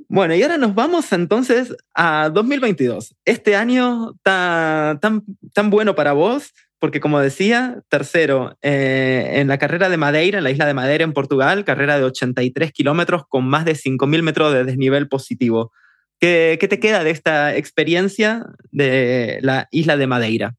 Bueno, 0.09 0.35
y 0.35 0.43
ahora 0.43 0.57
nos 0.57 0.75
vamos 0.75 1.13
entonces 1.13 1.75
a 1.93 2.29
2022. 2.29 3.15
Este 3.23 3.55
año 3.55 4.13
tan, 4.23 4.99
tan, 4.99 5.23
tan 5.53 5.69
bueno 5.69 5.95
para 5.95 6.11
vos, 6.11 6.53
porque 6.79 6.99
como 6.99 7.19
decía, 7.19 7.81
tercero 7.89 8.55
eh, 8.61 9.31
en 9.35 9.47
la 9.47 9.57
carrera 9.57 9.89
de 9.89 9.97
Madeira, 9.97 10.37
en 10.37 10.43
la 10.43 10.51
isla 10.51 10.65
de 10.65 10.73
Madeira, 10.73 11.03
en 11.03 11.13
Portugal, 11.13 11.65
carrera 11.65 11.97
de 11.97 12.05
83 12.05 12.71
kilómetros 12.71 13.23
con 13.27 13.47
más 13.47 13.65
de 13.65 13.73
5.000 13.73 14.21
metros 14.21 14.53
de 14.53 14.63
desnivel 14.63 15.07
positivo. 15.07 15.71
¿Qué, 16.19 16.57
te 16.59 16.79
queda 16.79 17.03
de 17.03 17.11
esta 17.11 17.55
experiencia 17.55 18.45
de 18.71 19.39
la 19.41 19.67
isla 19.71 19.97
de 19.97 20.07
Madeira? 20.07 20.55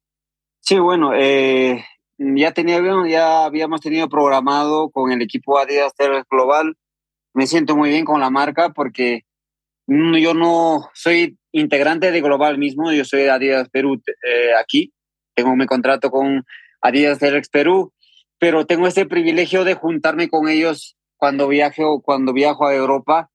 Sí, 0.61 0.78
bueno, 0.78 1.12
eh, 1.14 1.85
ya, 2.18 2.52
tenía, 2.52 2.81
ya 3.09 3.44
habíamos 3.44 3.81
tenido 3.81 4.09
programado 4.09 4.90
con 4.90 5.12
el 5.12 5.22
equipo 5.22 5.59
Adidas 5.59 5.94
Terres 5.96 6.24
Global. 6.31 6.76
Me 7.35 7.46
siento 7.46 7.76
muy 7.76 7.90
bien 7.90 8.04
con 8.04 8.20
la 8.20 8.31
marca 8.31 8.70
porque 8.70 9.22
yo 9.87 10.35
no 10.35 10.90
soy 10.94 11.38
integrante 11.52 12.11
de 12.11 12.20
Global 12.20 12.59
mismo, 12.59 12.92
yo 12.92 13.04
soy 13.04 13.22
de 13.22 13.31
Adidas 13.31 13.68
Perú 13.70 14.00
eh, 14.07 14.50
aquí. 14.61 14.92
Tengo 15.38 15.55
mi 15.55 15.66
contrato 15.66 16.11
con 16.11 16.44
Adidas 16.81 17.20
Telex 17.20 17.48
Perú, 17.48 17.92
pero 18.40 18.66
tengo 18.66 18.88
ese 18.88 19.07
privilegio 19.07 19.62
de 19.62 19.74
juntarme 19.74 20.29
con 20.29 20.48
ellos 20.48 20.96
cuando 21.16 21.46
viajo, 21.46 22.03
cuando 22.03 22.33
viajo 22.33 22.66
a 22.66 22.74
Europa 22.74 23.31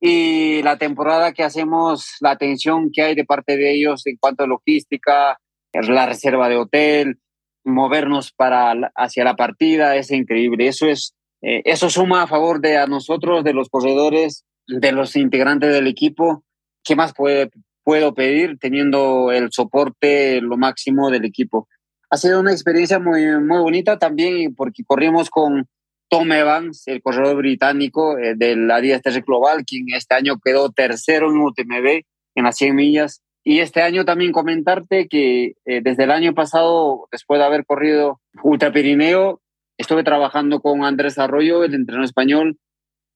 y 0.00 0.62
la 0.62 0.78
temporada 0.78 1.32
que 1.32 1.42
hacemos, 1.42 2.14
la 2.20 2.30
atención 2.30 2.90
que 2.92 3.02
hay 3.02 3.16
de 3.16 3.24
parte 3.24 3.56
de 3.56 3.74
ellos 3.74 4.06
en 4.06 4.18
cuanto 4.18 4.44
a 4.44 4.46
logística, 4.46 5.40
la 5.72 6.06
reserva 6.06 6.48
de 6.48 6.58
hotel, 6.58 7.18
movernos 7.64 8.30
para 8.30 8.92
hacia 8.94 9.24
la 9.24 9.34
partida, 9.34 9.96
es 9.96 10.12
increíble. 10.12 10.68
Eso 10.68 10.86
es 10.86 11.16
eh, 11.42 11.62
eso 11.64 11.90
suma 11.90 12.22
a 12.22 12.28
favor 12.28 12.60
de 12.60 12.76
a 12.76 12.86
nosotros, 12.86 13.42
de 13.42 13.52
los 13.52 13.68
corredores, 13.68 14.44
de 14.68 14.92
los 14.92 15.16
integrantes 15.16 15.72
del 15.72 15.88
equipo. 15.88 16.44
¿Qué 16.84 16.94
más 16.94 17.12
puede, 17.14 17.50
puedo 17.88 18.12
pedir 18.12 18.58
teniendo 18.58 19.32
el 19.32 19.50
soporte 19.50 20.42
lo 20.42 20.58
máximo 20.58 21.08
del 21.08 21.24
equipo? 21.24 21.68
Ha 22.10 22.18
sido 22.18 22.38
una 22.38 22.52
experiencia 22.52 22.98
muy, 22.98 23.24
muy 23.40 23.60
bonita 23.60 23.98
también 23.98 24.54
porque 24.54 24.84
corrimos 24.84 25.30
con 25.30 25.66
Tom 26.10 26.30
Evans, 26.30 26.82
el 26.84 27.00
corredor 27.00 27.38
británico 27.38 28.14
de 28.14 28.56
la 28.56 28.76
Adidas 28.76 29.00
Global, 29.26 29.64
quien 29.64 29.86
este 29.94 30.14
año 30.14 30.38
quedó 30.38 30.70
tercero 30.70 31.30
en 31.30 31.38
UTMB 31.38 32.02
en 32.34 32.44
las 32.44 32.58
100 32.58 32.76
millas. 32.76 33.22
Y 33.42 33.60
este 33.60 33.80
año 33.80 34.04
también 34.04 34.32
comentarte 34.32 35.08
que 35.08 35.54
eh, 35.64 35.80
desde 35.82 36.04
el 36.04 36.10
año 36.10 36.34
pasado, 36.34 37.08
después 37.10 37.40
de 37.40 37.46
haber 37.46 37.64
corrido 37.64 38.20
Ultra 38.42 38.70
Pirineo, 38.70 39.40
estuve 39.78 40.04
trabajando 40.04 40.60
con 40.60 40.84
Andrés 40.84 41.18
Arroyo, 41.18 41.64
el 41.64 41.72
entrenador 41.72 42.04
español. 42.04 42.58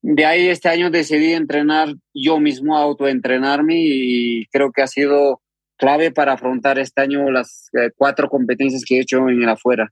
De 0.02 0.24
ahí 0.26 0.48
este 0.48 0.68
año 0.68 0.90
decidí 0.90 1.32
entrenar 1.32 1.94
yo 2.12 2.40
mismo, 2.40 2.76
autoentrenarme 2.76 3.74
y 3.78 4.46
creo 4.46 4.72
que 4.72 4.82
ha 4.82 4.88
sido 4.88 5.40
clave 5.76 6.10
para 6.10 6.32
afrontar 6.32 6.78
este 6.80 7.02
año 7.02 7.30
las 7.30 7.70
eh, 7.72 7.90
cuatro 7.96 8.28
competencias 8.28 8.84
que 8.84 8.96
he 8.96 9.00
hecho 9.00 9.28
en 9.28 9.42
el 9.42 9.48
afuera. 9.48 9.90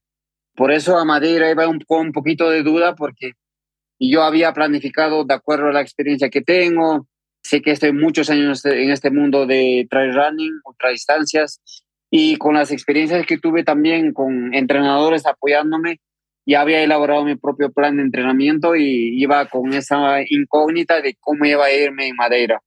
Por 0.57 0.73
eso 0.73 0.99
a 0.99 1.05
Madeira 1.05 1.51
iba 1.51 1.69
un, 1.69 1.79
con 1.81 2.07
un 2.07 2.13
poquito 2.13 2.51
de 2.51 2.65
duda 2.65 2.97
porque 2.97 3.33
yo 4.01 4.23
había 4.23 4.53
planificado 4.53 5.25
de 5.25 5.35
acuerdo 5.35 5.69
a 5.69 5.73
la 5.73 5.81
experiencia 5.81 6.29
que 6.29 6.41
tengo. 6.41 7.07
Sé 7.43 7.63
que 7.63 7.71
estoy 7.71 7.93
muchos 7.93 8.31
años 8.31 8.65
en 8.65 8.91
este 8.91 9.11
mundo 9.11 9.47
de 9.47 9.87
trail 9.89 10.15
running, 10.15 10.61
distancias 10.91 11.61
y 12.11 12.37
con 12.37 12.55
las 12.55 12.73
experiencias 12.73 13.25
que 13.27 13.39
tuve 13.39 13.63
también 13.63 14.13
con 14.13 14.53
entrenadores 14.55 15.25
apoyándome, 15.25 16.01
ya 16.51 16.63
había 16.63 16.83
elaborado 16.83 17.25
mi 17.25 17.37
propio 17.37 17.71
plan 17.71 17.97
de 17.97 18.03
entrenamiento 18.03 18.75
y 18.75 19.23
iba 19.23 19.47
con 19.47 19.73
esa 19.73 20.17
incógnita 20.29 21.01
de 21.01 21.15
cómo 21.21 21.45
iba 21.45 21.65
a 21.65 21.73
irme 21.73 22.09
en 22.09 22.17
Madeira. 22.17 22.61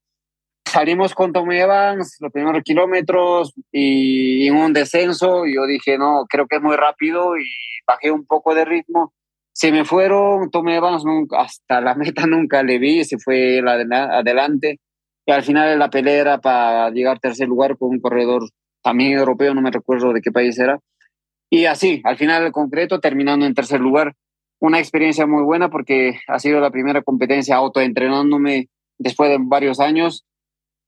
Salimos 0.66 1.14
con 1.14 1.34
Tommy 1.34 1.60
Evans 1.60 2.16
los 2.22 2.32
primeros 2.32 2.64
kilómetros 2.64 3.54
y 3.74 4.48
en 4.48 4.56
un 4.56 4.72
descenso 4.72 5.46
yo 5.46 5.66
dije, 5.68 5.98
no, 5.98 6.24
creo 6.30 6.48
que 6.48 6.56
es 6.56 6.62
muy 6.62 6.78
rápido 6.78 7.38
y 7.38 7.44
bajé 7.86 8.10
un 8.10 8.26
poco 8.26 8.56
de 8.56 8.64
ritmo. 8.64 9.14
Se 9.52 9.74
me 9.74 9.84
fueron, 9.84 10.50
Tommy 10.50 10.76
Evans 10.76 11.04
nunca, 11.04 11.42
hasta 11.42 11.82
la 11.82 11.94
meta 11.96 12.26
nunca 12.26 12.64
le 12.64 12.80
vi, 12.80 13.04
se 13.04 13.18
fue 13.18 13.60
adelante. 13.60 14.80
Y 15.26 15.32
al 15.34 15.44
final 15.44 15.78
la 15.78 15.90
pelea 15.90 16.22
era 16.22 16.38
para 16.38 16.90
llegar 16.90 17.20
tercer 17.20 17.50
lugar 17.50 17.78
con 17.78 17.90
un 17.90 18.00
corredor 18.00 18.44
también 18.82 19.12
europeo, 19.18 19.54
no 19.54 19.62
me 19.62 19.72
recuerdo 19.72 20.14
de 20.14 20.22
qué 20.22 20.32
país 20.32 20.58
era. 20.58 20.80
Y 21.54 21.68
así, 21.68 22.02
al 22.04 22.18
final 22.18 22.42
del 22.42 22.52
concreto, 22.52 23.00
terminando 23.00 23.46
en 23.46 23.54
tercer 23.54 23.80
lugar. 23.80 24.16
Una 24.60 24.80
experiencia 24.80 25.28
muy 25.28 25.44
buena 25.44 25.70
porque 25.70 26.20
ha 26.28 26.40
sido 26.40 26.60
la 26.60 26.72
primera 26.72 27.04
competencia 27.04 27.58
autoentrenándome 27.58 28.70
después 28.98 29.30
de 29.30 29.38
varios 29.40 29.80
años 29.80 30.26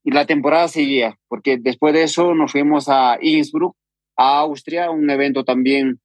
y 0.04 0.10
la 0.10 0.26
temporada 0.26 0.68
seguía, 0.68 1.20
porque 1.28 1.60
después 1.60 1.94
de 1.94 2.02
eso 2.02 2.34
nos 2.34 2.52
fuimos 2.52 2.90
a 2.90 3.20
Innsbruck, 3.22 3.76
a 4.18 4.40
Austria, 4.40 4.90
un 4.90 5.08
evento 5.08 5.44
también 5.44 6.00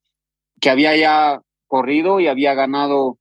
que 0.60 0.68
había 0.68 0.94
ya 0.94 1.40
corrido 1.66 2.20
y 2.20 2.26
había 2.26 2.52
ganado 2.52 3.16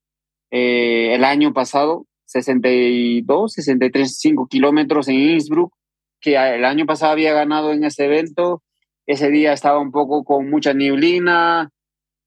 eh, 0.52 1.16
el 1.16 1.24
año 1.24 1.54
pasado 1.54 2.06
62, 2.26 3.54
63, 3.54 4.18
5 4.20 4.48
kilómetros 4.48 5.08
en 5.08 5.16
Innsbruck, 5.16 5.74
que 6.20 6.36
el 6.36 6.66
año 6.66 6.86
pasado 6.86 7.14
había 7.14 7.32
ganado 7.32 7.72
en 7.72 7.86
ese 7.86 8.04
evento. 8.04 8.62
Ese 9.10 9.32
día 9.32 9.54
estaba 9.54 9.80
un 9.80 9.92
poco 9.92 10.24
con 10.24 10.52
mucha 10.52 10.72
neblina 10.72 11.72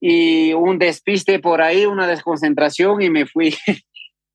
y 0.01 0.53
un 0.53 0.81
despiste 0.81 1.39
por 1.39 1.63
ahí, 1.63 1.87
una 1.87 2.09
desconcentración 2.09 3.01
y 3.03 3.09
me 3.09 3.25
fui 3.25 3.55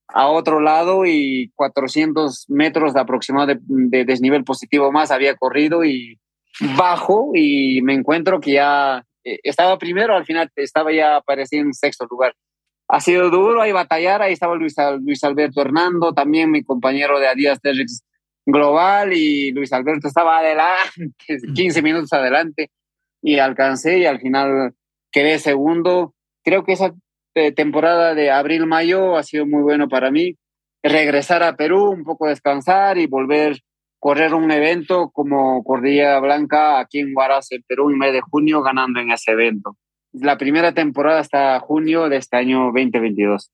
a 0.08 0.30
otro 0.30 0.62
lado 0.62 1.06
y 1.06 1.52
400 1.56 2.46
metros 2.48 2.94
de 2.94 3.02
aproximado 3.02 3.48
de, 3.48 4.06
desnivel 4.06 4.46
positivo 4.46 4.94
más 4.94 5.12
había 5.12 5.36
corrido 5.36 5.84
y 5.84 6.22
bajo 6.78 7.32
y 7.34 7.82
me 7.82 7.94
encuentro 7.96 8.40
que 8.40 8.54
ya 8.54 9.04
eh, 9.26 9.40
estaba 9.44 9.78
primero, 9.78 10.16
al 10.16 10.24
final 10.24 10.50
estaba 10.56 10.94
ya 10.94 11.18
apareciendo 11.18 11.68
en 11.68 11.74
sexto 11.74 12.08
lugar. 12.10 12.34
Ha 12.88 13.02
sido 13.02 13.30
duro, 13.30 13.62
hay 13.62 13.74
batallar, 13.74 14.22
ahí 14.22 14.32
estaba 14.32 14.56
Luis, 14.56 14.74
Luis 15.02 15.22
Alberto 15.26 15.60
Hernando, 15.60 16.14
también 16.14 16.50
mi 16.50 16.64
compañero 16.64 17.20
de 17.20 17.28
Adidas 17.28 17.60
Terrex 17.60 18.04
Global 18.48 19.12
y 19.12 19.52
Luis 19.52 19.74
Alberto 19.74 20.08
estaba 20.08 20.40
adelante, 20.40 21.38
15 21.54 21.82
minutos 21.82 22.14
adelante 22.14 22.72
y 23.22 23.40
alcancé 23.40 24.00
y 24.00 24.06
al 24.06 24.22
final 24.22 24.74
quedé 25.12 25.38
segundo. 25.38 26.14
Creo 26.46 26.64
que 26.64 26.72
esa 26.72 26.94
temporada 27.56 28.16
de 28.16 28.32
abril-mayo 28.32 29.18
ha 29.18 29.24
sido 29.24 29.46
muy 29.46 29.62
bueno 29.64 29.90
para 29.90 30.12
mí. 30.12 30.38
Regresar 30.82 31.44
a 31.44 31.58
Perú, 31.58 31.90
un 31.90 32.06
poco 32.06 32.28
descansar 32.28 32.98
y 32.98 33.06
volver 33.06 33.52
a 33.52 33.58
correr 34.00 34.34
un 34.34 34.50
evento 34.50 35.10
como 35.12 35.62
Cordillera 35.66 36.20
Blanca 36.22 36.80
aquí 36.80 37.00
en 37.00 37.12
Huaraz, 37.14 37.52
en 37.52 37.64
Perú, 37.68 37.90
en 37.90 37.98
mes 37.98 38.14
de 38.14 38.22
junio, 38.22 38.62
ganando 38.62 39.02
en 39.02 39.12
ese 39.12 39.32
evento. 39.32 39.76
La 40.14 40.38
primera 40.38 40.72
temporada 40.72 41.20
hasta 41.20 41.60
junio 41.60 42.08
de 42.08 42.16
este 42.16 42.38
año 42.38 42.68
2022. 42.68 43.52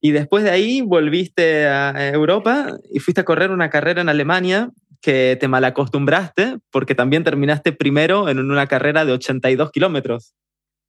Y 0.00 0.12
después 0.12 0.44
de 0.44 0.50
ahí 0.50 0.80
volviste 0.80 1.66
a 1.66 2.08
Europa 2.08 2.78
y 2.90 3.00
fuiste 3.00 3.20
a 3.20 3.24
correr 3.24 3.50
una 3.50 3.70
carrera 3.70 4.00
en 4.00 4.08
Alemania 4.08 4.70
que 5.00 5.36
te 5.40 5.48
malacostumbraste 5.48 6.58
porque 6.70 6.94
también 6.94 7.24
terminaste 7.24 7.72
primero 7.72 8.28
en 8.28 8.38
una 8.38 8.66
carrera 8.66 9.04
de 9.04 9.12
82 9.12 9.70
kilómetros. 9.70 10.34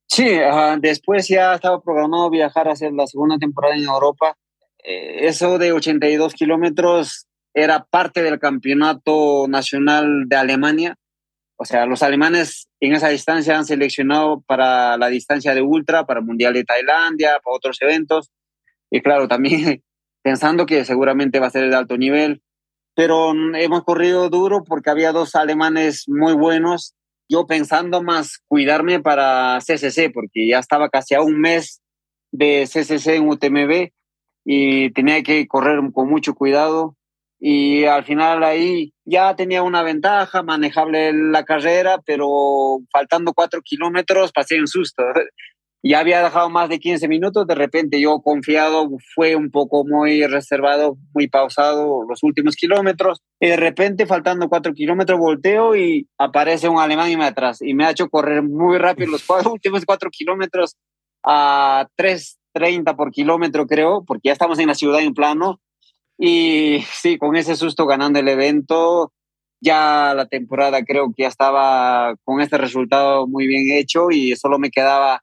Sí, 0.06 0.38
después 0.80 1.28
ya 1.28 1.54
estaba 1.54 1.80
programado 1.80 2.28
viajar 2.28 2.68
a 2.68 2.72
hacer 2.72 2.92
la 2.92 3.06
segunda 3.06 3.38
temporada 3.38 3.74
en 3.74 3.84
Europa. 3.84 4.36
Eh, 4.84 5.26
eso 5.26 5.58
de 5.58 5.72
82 5.72 6.34
kilómetros 6.34 7.26
era 7.54 7.84
parte 7.84 8.22
del 8.22 8.38
campeonato 8.38 9.46
nacional 9.48 10.24
de 10.26 10.36
Alemania. 10.36 10.96
O 11.56 11.64
sea, 11.64 11.86
los 11.86 12.02
alemanes 12.02 12.68
en 12.80 12.92
esa 12.92 13.08
distancia 13.08 13.56
han 13.56 13.64
seleccionado 13.64 14.42
para 14.46 14.96
la 14.98 15.08
distancia 15.08 15.54
de 15.54 15.62
ultra, 15.62 16.04
para 16.04 16.20
el 16.20 16.26
Mundial 16.26 16.54
de 16.54 16.64
Tailandia, 16.64 17.38
para 17.42 17.56
otros 17.56 17.80
eventos. 17.80 18.30
Y 18.92 19.00
claro, 19.00 19.26
también 19.26 19.82
pensando 20.22 20.66
que 20.66 20.84
seguramente 20.84 21.40
va 21.40 21.48
a 21.48 21.50
ser 21.50 21.68
de 21.68 21.74
alto 21.74 21.96
nivel. 21.96 22.42
Pero 22.94 23.32
hemos 23.56 23.84
corrido 23.84 24.28
duro 24.28 24.62
porque 24.64 24.90
había 24.90 25.12
dos 25.12 25.34
alemanes 25.34 26.04
muy 26.06 26.34
buenos 26.34 26.94
yo 27.32 27.46
pensando 27.46 28.02
más 28.02 28.42
cuidarme 28.46 29.00
para 29.00 29.58
CCC, 29.60 30.12
porque 30.12 30.46
ya 30.46 30.58
estaba 30.58 30.90
casi 30.90 31.14
a 31.14 31.22
un 31.22 31.40
mes 31.40 31.80
de 32.30 32.66
CCC 32.66 33.16
en 33.16 33.28
UTMB 33.28 33.88
y 34.44 34.90
tenía 34.92 35.22
que 35.22 35.46
correr 35.48 35.80
con 35.94 36.10
mucho 36.10 36.34
cuidado. 36.34 36.94
Y 37.40 37.84
al 37.84 38.04
final 38.04 38.44
ahí 38.44 38.92
ya 39.04 39.34
tenía 39.34 39.62
una 39.62 39.82
ventaja, 39.82 40.42
manejable 40.42 41.12
la 41.12 41.44
carrera, 41.44 42.02
pero 42.04 42.80
faltando 42.92 43.32
cuatro 43.32 43.62
kilómetros 43.62 44.30
pasé 44.32 44.60
un 44.60 44.68
susto. 44.68 45.02
ya 45.90 45.98
había 45.98 46.22
dejado 46.22 46.48
más 46.48 46.68
de 46.68 46.78
15 46.78 47.08
minutos, 47.08 47.46
de 47.46 47.56
repente 47.56 48.00
yo 48.00 48.20
confiado, 48.20 48.88
fue 49.14 49.34
un 49.34 49.50
poco 49.50 49.84
muy 49.84 50.24
reservado, 50.26 50.96
muy 51.12 51.26
pausado 51.28 52.04
los 52.08 52.22
últimos 52.22 52.54
kilómetros, 52.54 53.20
y 53.40 53.48
de 53.48 53.56
repente 53.56 54.06
faltando 54.06 54.48
4 54.48 54.74
kilómetros 54.74 55.18
volteo 55.18 55.74
y 55.74 56.08
aparece 56.18 56.68
un 56.68 56.78
alemán 56.78 57.10
y 57.10 57.16
me 57.16 57.24
atrás, 57.24 57.60
y 57.60 57.74
me 57.74 57.84
ha 57.84 57.90
hecho 57.90 58.08
correr 58.08 58.42
muy 58.42 58.78
rápido 58.78 59.10
los 59.10 59.24
cuatro, 59.24 59.52
últimos 59.52 59.84
4 59.84 60.10
kilómetros 60.10 60.76
a 61.24 61.88
3.30 61.96 62.96
por 62.96 63.10
kilómetro 63.10 63.66
creo, 63.66 64.04
porque 64.04 64.28
ya 64.28 64.32
estamos 64.32 64.60
en 64.60 64.68
la 64.68 64.74
ciudad 64.74 65.00
en 65.00 65.14
plano, 65.14 65.60
y 66.16 66.84
sí, 66.92 67.18
con 67.18 67.34
ese 67.34 67.56
susto 67.56 67.86
ganando 67.86 68.20
el 68.20 68.28
evento, 68.28 69.12
ya 69.60 70.12
la 70.14 70.26
temporada 70.26 70.84
creo 70.84 71.12
que 71.16 71.22
ya 71.22 71.28
estaba 71.28 72.14
con 72.24 72.40
este 72.40 72.58
resultado 72.58 73.26
muy 73.26 73.46
bien 73.46 73.76
hecho 73.76 74.10
y 74.10 74.34
solo 74.36 74.58
me 74.58 74.70
quedaba 74.70 75.22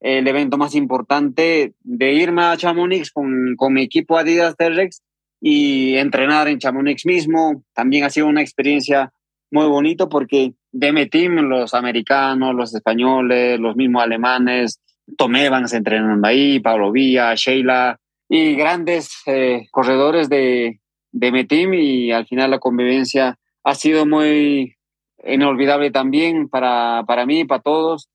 el 0.00 0.26
evento 0.28 0.58
más 0.58 0.74
importante 0.74 1.74
de 1.82 2.12
irme 2.12 2.42
a 2.42 2.56
Chamonix 2.56 3.10
con, 3.10 3.54
con 3.56 3.72
mi 3.72 3.82
equipo 3.82 4.18
Adidas 4.18 4.56
T-Rex 4.56 5.02
y 5.40 5.96
entrenar 5.96 6.48
en 6.48 6.58
Chamonix 6.58 7.06
mismo. 7.06 7.62
También 7.74 8.04
ha 8.04 8.10
sido 8.10 8.26
una 8.26 8.42
experiencia 8.42 9.12
muy 9.50 9.66
bonito 9.66 10.08
porque 10.08 10.54
de 10.72 10.92
mi 10.92 11.06
team, 11.08 11.36
los 11.48 11.72
americanos, 11.74 12.54
los 12.54 12.74
españoles, 12.74 13.58
los 13.58 13.76
mismos 13.76 14.02
alemanes, 14.02 14.80
Tom 15.16 15.36
Evans 15.36 15.72
entrenando 15.72 16.26
ahí, 16.26 16.60
Pablo 16.60 16.92
Villa, 16.92 17.34
Sheila 17.34 17.98
y 18.28 18.54
grandes 18.54 19.22
eh, 19.26 19.66
corredores 19.70 20.28
de, 20.28 20.80
de 21.12 21.32
mi 21.32 21.44
team 21.44 21.74
y 21.74 22.10
al 22.12 22.26
final 22.26 22.50
la 22.50 22.58
convivencia 22.58 23.38
ha 23.64 23.74
sido 23.74 24.04
muy 24.04 24.76
inolvidable 25.24 25.90
también 25.90 26.48
para, 26.48 27.04
para 27.06 27.24
mí, 27.24 27.44
para 27.44 27.62
todos 27.62 28.08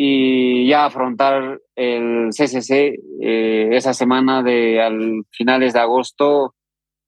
y 0.00 0.68
ya 0.68 0.84
afrontar 0.84 1.60
el 1.74 2.28
CCC 2.28 3.00
eh, 3.20 3.68
esa 3.72 3.92
semana 3.92 4.44
de 4.44 4.80
al 4.80 5.24
finales 5.32 5.72
de 5.72 5.80
agosto 5.80 6.54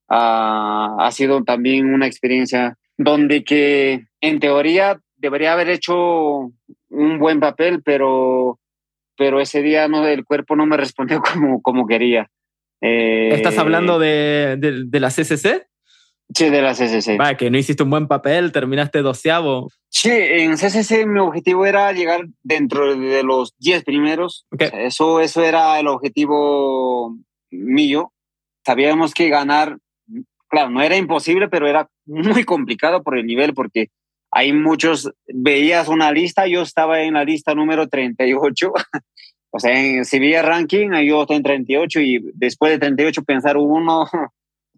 ah, 0.09 0.97
ha 0.99 1.13
sido 1.13 1.45
también 1.45 1.95
una 1.95 2.09
experiencia 2.09 2.77
donde 2.99 3.45
que 3.45 4.07
en 4.21 4.41
teoría 4.41 4.99
debería 5.17 5.53
haber 5.53 5.69
hecho 5.69 6.51
un 6.89 7.19
buen 7.21 7.39
papel, 7.39 7.81
pero, 7.85 8.59
pero 9.17 9.41
ese 9.41 9.63
día 9.63 9.87
no, 9.87 10.05
el 10.05 10.25
cuerpo 10.25 10.57
no 10.57 10.67
me 10.67 10.77
respondió 10.77 11.23
como, 11.23 11.63
como 11.63 11.87
quería. 11.87 12.29
¿Estás 12.81 13.57
hablando 13.59 14.03
eh, 14.03 14.57
de, 14.59 14.85
de 14.87 15.01
la 15.01 15.11
CCC? 15.11 15.70
Sí, 16.35 16.49
de 16.49 16.63
la 16.63 16.75
CCC. 16.75 17.19
Va, 17.21 17.37
que 17.37 17.51
no 17.51 17.59
hiciste 17.59 17.83
un 17.83 17.91
buen 17.91 18.07
papel, 18.07 18.53
terminaste 18.53 19.03
doceavo. 19.03 19.69
Sí, 19.89 20.11
en 20.13 20.57
CCC 20.57 21.05
mi 21.07 21.19
objetivo 21.19 21.67
era 21.67 21.93
llegar 21.93 22.27
dentro 22.43 22.97
de 22.97 23.23
los 23.25 23.55
10 23.59 23.85
primeros. 23.85 24.47
eso, 24.59 25.21
eso 25.21 25.43
era 25.43 25.79
el 25.81 25.89
objetivo 25.89 27.17
mío. 27.51 28.13
Sabíamos 28.65 29.13
que 29.13 29.29
ganar, 29.29 29.79
claro, 30.49 30.71
no 30.71 30.83
era 30.83 30.97
imposible, 30.97 31.49
pero 31.49 31.67
era 31.67 31.89
muy 32.07 32.45
complicado 32.45 33.03
por 33.03 33.19
el 33.19 33.27
nivel, 33.27 33.53
porque 33.53 33.89
hay 34.31 34.53
muchos, 34.53 35.11
veías 35.27 35.89
una 35.89 36.13
lista, 36.13 36.47
yo 36.47 36.63
estaba 36.63 37.03
en 37.03 37.15
la 37.15 37.25
lista 37.25 37.57
número 37.57 37.89
38. 37.89 38.73
o 39.51 39.59
sea, 39.59 40.05
si 40.05 40.19
veía 40.21 40.43
ranking, 40.43 40.91
yo 41.05 41.23
estoy 41.23 41.39
en 41.39 41.43
38 41.43 42.01
y 42.01 42.21
después 42.35 42.71
de 42.71 42.79
38 42.79 43.25
pensar 43.25 43.57
uno 43.57 44.07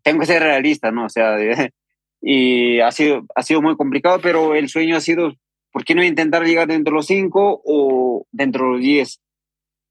tengo 0.03 0.21
que 0.21 0.27
ser 0.27 0.43
realista, 0.43 0.91
¿no? 0.91 1.07
O 1.07 1.09
sea, 1.09 1.37
y 2.21 2.81
ha 2.81 2.93
sido, 2.93 3.27
ha 3.35 3.43
sido 3.43 3.63
muy 3.63 3.77
complicado, 3.77 4.21
pero 4.23 4.55
el 4.55 4.69
sueño 4.69 4.97
ha 4.97 5.01
sido, 5.01 5.35
¿por 5.71 5.85
qué 5.85 5.95
no 5.95 6.05
intentar 6.05 6.45
llegar 6.45 6.69
dentro 6.69 6.93
de 6.93 6.97
los 6.97 7.07
cinco 7.07 7.63
o 7.65 8.27
dentro 8.31 8.67
de 8.67 8.71
los 8.73 8.81
diez? 8.81 9.21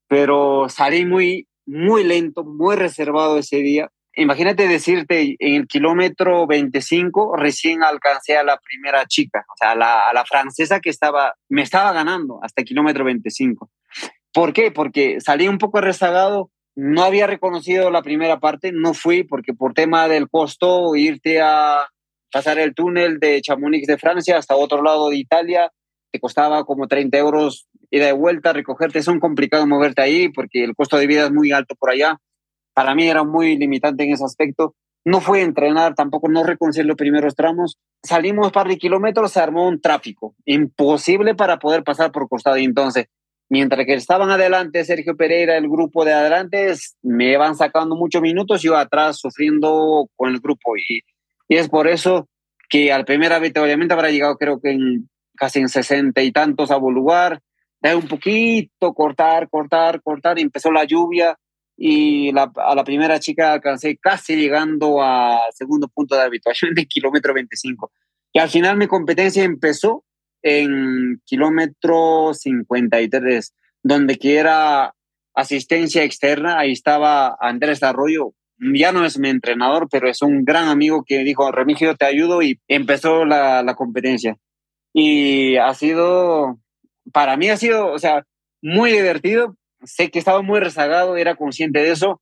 Pero 0.08 0.67
salí 0.69 1.06
muy, 1.06 1.47
muy 1.65 2.04
lento, 2.04 2.43
muy 2.43 2.76
reservado 2.76 3.38
ese 3.38 3.58
día. 3.58 3.89
Imagínate 4.13 4.67
decirte, 4.67 5.38
en 5.39 5.56
el 5.56 5.67
kilómetro 5.67 6.45
25 6.45 7.38
recién 7.38 7.82
alcancé 7.82 8.36
a 8.36 8.43
la 8.43 8.58
primera 8.58 9.06
chica, 9.06 9.45
o 9.47 9.56
sea, 9.58 9.71
a 9.71 9.76
la, 9.76 10.10
a 10.10 10.13
la 10.13 10.26
francesa 10.26 10.82
que 10.82 10.89
estaba, 10.89 11.36
me 11.47 11.62
estaba 11.62 11.93
ganando 11.93 12.39
hasta 12.43 12.62
el 12.62 12.67
kilómetro 12.67 13.06
25. 13.06 13.69
¿Por 14.34 14.52
qué? 14.52 14.71
Porque 14.71 15.21
salí 15.21 15.47
un 15.47 15.58
poco 15.58 15.80
rezagado, 15.80 16.52
no 16.75 17.03
había 17.03 17.27
reconocido 17.27 17.91
la 17.91 18.01
primera 18.01 18.39
parte, 18.39 18.71
no 18.71 18.93
fui 18.93 19.23
porque 19.23 19.53
por 19.53 19.73
tema 19.73 20.07
del 20.07 20.29
costo, 20.29 20.95
irte 20.95 21.41
a, 21.41 21.88
pasar 22.31 22.57
el 22.60 22.73
túnel 22.73 23.19
de 23.19 23.41
Chamonix 23.41 23.86
de 23.86 23.97
Francia 23.97 24.38
hasta 24.38 24.55
otro 24.55 24.81
lado 24.81 25.10
de 25.10 25.17
Italia, 25.17 25.71
te 26.12 26.19
costaba 26.19 26.63
como 26.63 26.88
30 26.88 27.17
euros 27.17 27.67
ida 27.89 28.05
de 28.05 28.13
vuelta, 28.13 28.53
recogerte, 28.53 28.99
es 28.99 29.07
un 29.07 29.19
complicado 29.19 29.67
moverte 29.67 30.01
ahí 30.01 30.29
porque 30.29 30.63
el 30.63 30.75
costo 30.75 30.97
de 30.97 31.07
vida 31.07 31.25
es 31.25 31.31
muy 31.31 31.51
alto 31.51 31.75
por 31.75 31.91
allá. 31.91 32.17
Para 32.73 32.95
mí 32.95 33.07
era 33.07 33.23
muy 33.23 33.57
limitante 33.57 34.03
en 34.03 34.13
ese 34.13 34.23
aspecto. 34.23 34.75
No 35.03 35.19
fui 35.19 35.41
entrenar, 35.41 35.93
tampoco 35.95 36.29
no 36.29 36.43
reconocí 36.43 36.84
los 36.84 36.95
primeros 36.95 37.36
tramos. 37.36 37.77
Salimos 38.03 38.47
un 38.47 38.51
par 38.51 38.67
de 38.67 38.77
kilómetros, 38.77 39.31
se 39.31 39.39
armó 39.39 39.67
un 39.67 39.81
tráfico 39.81 40.36
imposible 40.45 41.36
para 41.36 41.60
poder 41.60 41.84
pasar 41.84 42.12
por 42.12 42.29
costado. 42.29 42.57
Y 42.57 42.63
entonces, 42.63 43.07
mientras 43.51 43.85
que 43.85 43.93
estaban 43.93 44.31
adelante 44.31 44.83
Sergio 44.83 45.15
Pereira, 45.15 45.57
el 45.57 45.69
grupo 45.69 46.03
de 46.03 46.13
adelante, 46.13 46.73
me 47.03 47.33
iban 47.33 47.55
sacando 47.55 47.95
muchos 47.95 48.21
minutos, 48.21 48.63
yo 48.63 48.75
atrás 48.75 49.19
sufriendo 49.19 50.09
con 50.15 50.31
el 50.31 50.39
grupo. 50.39 50.75
Y 50.75 51.01
y 51.51 51.57
es 51.57 51.67
por 51.67 51.89
eso 51.89 52.29
que 52.69 52.93
al 52.93 53.03
primer 53.03 53.33
avituallamiento 53.33 53.93
habrá 53.93 54.09
llegado 54.09 54.37
creo 54.37 54.61
que 54.61 54.71
en, 54.71 55.09
casi 55.35 55.59
en 55.59 55.67
sesenta 55.67 56.21
y 56.21 56.31
tantos 56.31 56.71
a 56.71 56.77
lugar, 56.77 57.41
de 57.81 57.93
un 57.93 58.07
poquito, 58.07 58.93
cortar, 58.93 59.49
cortar, 59.49 60.01
cortar, 60.01 60.39
y 60.39 60.43
empezó 60.43 60.71
la 60.71 60.85
lluvia 60.85 61.37
y 61.75 62.31
la, 62.31 62.49
a 62.55 62.73
la 62.73 62.85
primera 62.85 63.19
chica 63.19 63.51
alcancé 63.51 63.97
casi 63.97 64.37
llegando 64.37 65.01
al 65.01 65.51
segundo 65.53 65.89
punto 65.89 66.15
de 66.15 66.21
habituación 66.21 66.73
de 66.73 66.85
kilómetro 66.85 67.33
25. 67.33 67.91
Y 68.31 68.39
al 68.39 68.47
final 68.47 68.77
mi 68.77 68.87
competencia 68.87 69.43
empezó 69.43 70.05
en 70.43 71.21
kilómetro 71.25 72.34
53, 72.34 73.54
donde 73.84 74.17
que 74.17 74.38
era 74.38 74.93
asistencia 75.34 76.04
externa, 76.04 76.60
ahí 76.60 76.71
estaba 76.71 77.38
Andrés 77.39 77.84
Arroyo, 77.84 78.34
ya 78.73 78.91
no 78.91 79.06
es 79.06 79.17
mi 79.17 79.30
entrenador, 79.30 79.88
pero 79.89 80.08
es 80.08 80.21
un 80.21 80.45
gran 80.45 80.67
amigo 80.67 81.04
que 81.06 81.23
dijo, 81.23 81.51
Remigio, 81.51 81.95
te 81.95 82.06
ayudo 82.06 82.41
y 82.43 82.60
empezó 82.67 83.25
la, 83.25 83.63
la 83.63 83.75
competencia. 83.75 84.38
Y 84.93 85.56
ha 85.58 85.73
sido, 85.73 86.60
para 87.12 87.38
mí 87.38 87.49
ha 87.49 87.58
sido, 87.58 87.91
o 87.91 87.97
sea, 87.97 88.23
muy 88.62 88.91
divertido. 88.91 89.56
Sé 89.84 90.12
que 90.12 90.19
estaba 90.19 90.43
muy 90.43 90.60
rezagado, 90.60 91.17
era 91.17 91.36
consciente 91.36 91.80
de 91.80 91.91
eso, 91.91 92.21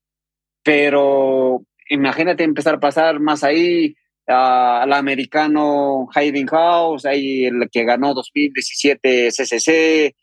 pero 0.64 1.62
imagínate 1.90 2.44
empezar 2.44 2.76
a 2.76 2.80
pasar 2.80 3.20
más 3.20 3.44
ahí 3.44 3.96
al 4.30 4.94
americano 4.94 6.08
Hayden 6.14 6.48
House, 6.48 7.06
ahí 7.06 7.46
el 7.46 7.70
que 7.72 7.84
ganó 7.84 8.14
2017 8.14 9.30
CCC, 9.30 10.16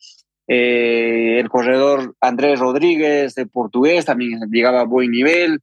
eh, 0.49 1.41
el 1.41 1.49
corredor 1.49 2.15
Andrés 2.21 2.61
Rodríguez, 2.61 3.35
de 3.35 3.47
portugués, 3.47 4.05
también 4.05 4.41
llegaba 4.51 4.83
a 4.83 4.85
buen 4.85 5.11
nivel 5.11 5.61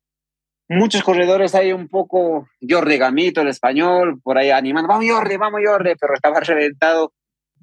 muchos 0.74 1.04
corredores 1.04 1.56
hay 1.56 1.72
un 1.72 1.88
poco, 1.88 2.48
Jordi 2.68 2.98
Gamito, 2.98 3.42
el 3.42 3.48
español, 3.48 4.20
por 4.22 4.38
ahí 4.38 4.50
animando, 4.50 4.88
vamos 4.88 5.06
Jordi, 5.08 5.38
vamos 5.38 5.62
Jordi, 5.64 5.92
pero 6.00 6.14
estaba 6.14 6.40
reventado. 6.40 7.14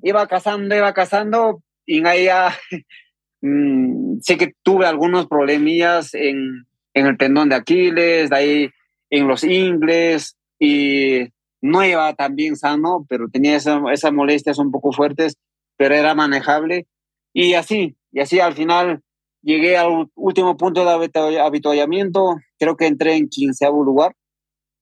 Iba 0.02 0.26
cazando, 0.26 0.74
iba 0.74 0.92
cazando, 0.94 1.62
y 1.84 2.04
ahí 2.06 2.24
ya 2.24 2.54
mm, 3.42 4.20
sé 4.20 4.36
que 4.36 4.54
tuve 4.62 4.86
algunos 4.86 5.26
problemillas 5.26 6.14
en, 6.14 6.66
en 6.94 7.06
el 7.06 7.18
tendón 7.18 7.48
de 7.48 7.56
Aquiles, 7.56 8.30
de 8.30 8.36
ahí 8.36 8.70
en 9.10 9.26
los 9.26 9.44
ingles, 9.44 10.36
y 10.60 11.26
no 11.60 11.84
iba 11.84 12.14
tan 12.14 12.36
bien 12.36 12.54
sano, 12.54 13.04
pero 13.08 13.28
tenía 13.28 13.56
esas 13.56 14.12
molestias 14.12 14.58
un 14.58 14.70
poco 14.70 14.92
fuertes, 14.92 15.34
pero 15.76 15.96
era 15.96 16.14
manejable. 16.14 16.86
Y 17.32 17.54
así, 17.54 17.96
y 18.12 18.20
así 18.20 18.38
al 18.38 18.54
final 18.54 19.02
Llegué 19.42 19.78
al 19.78 20.10
último 20.16 20.56
punto 20.56 20.84
de 20.84 21.40
habituallamiento, 21.40 22.36
creo 22.58 22.76
que 22.76 22.86
entré 22.86 23.16
en 23.16 23.28
quinceavo 23.28 23.82
lugar 23.82 24.14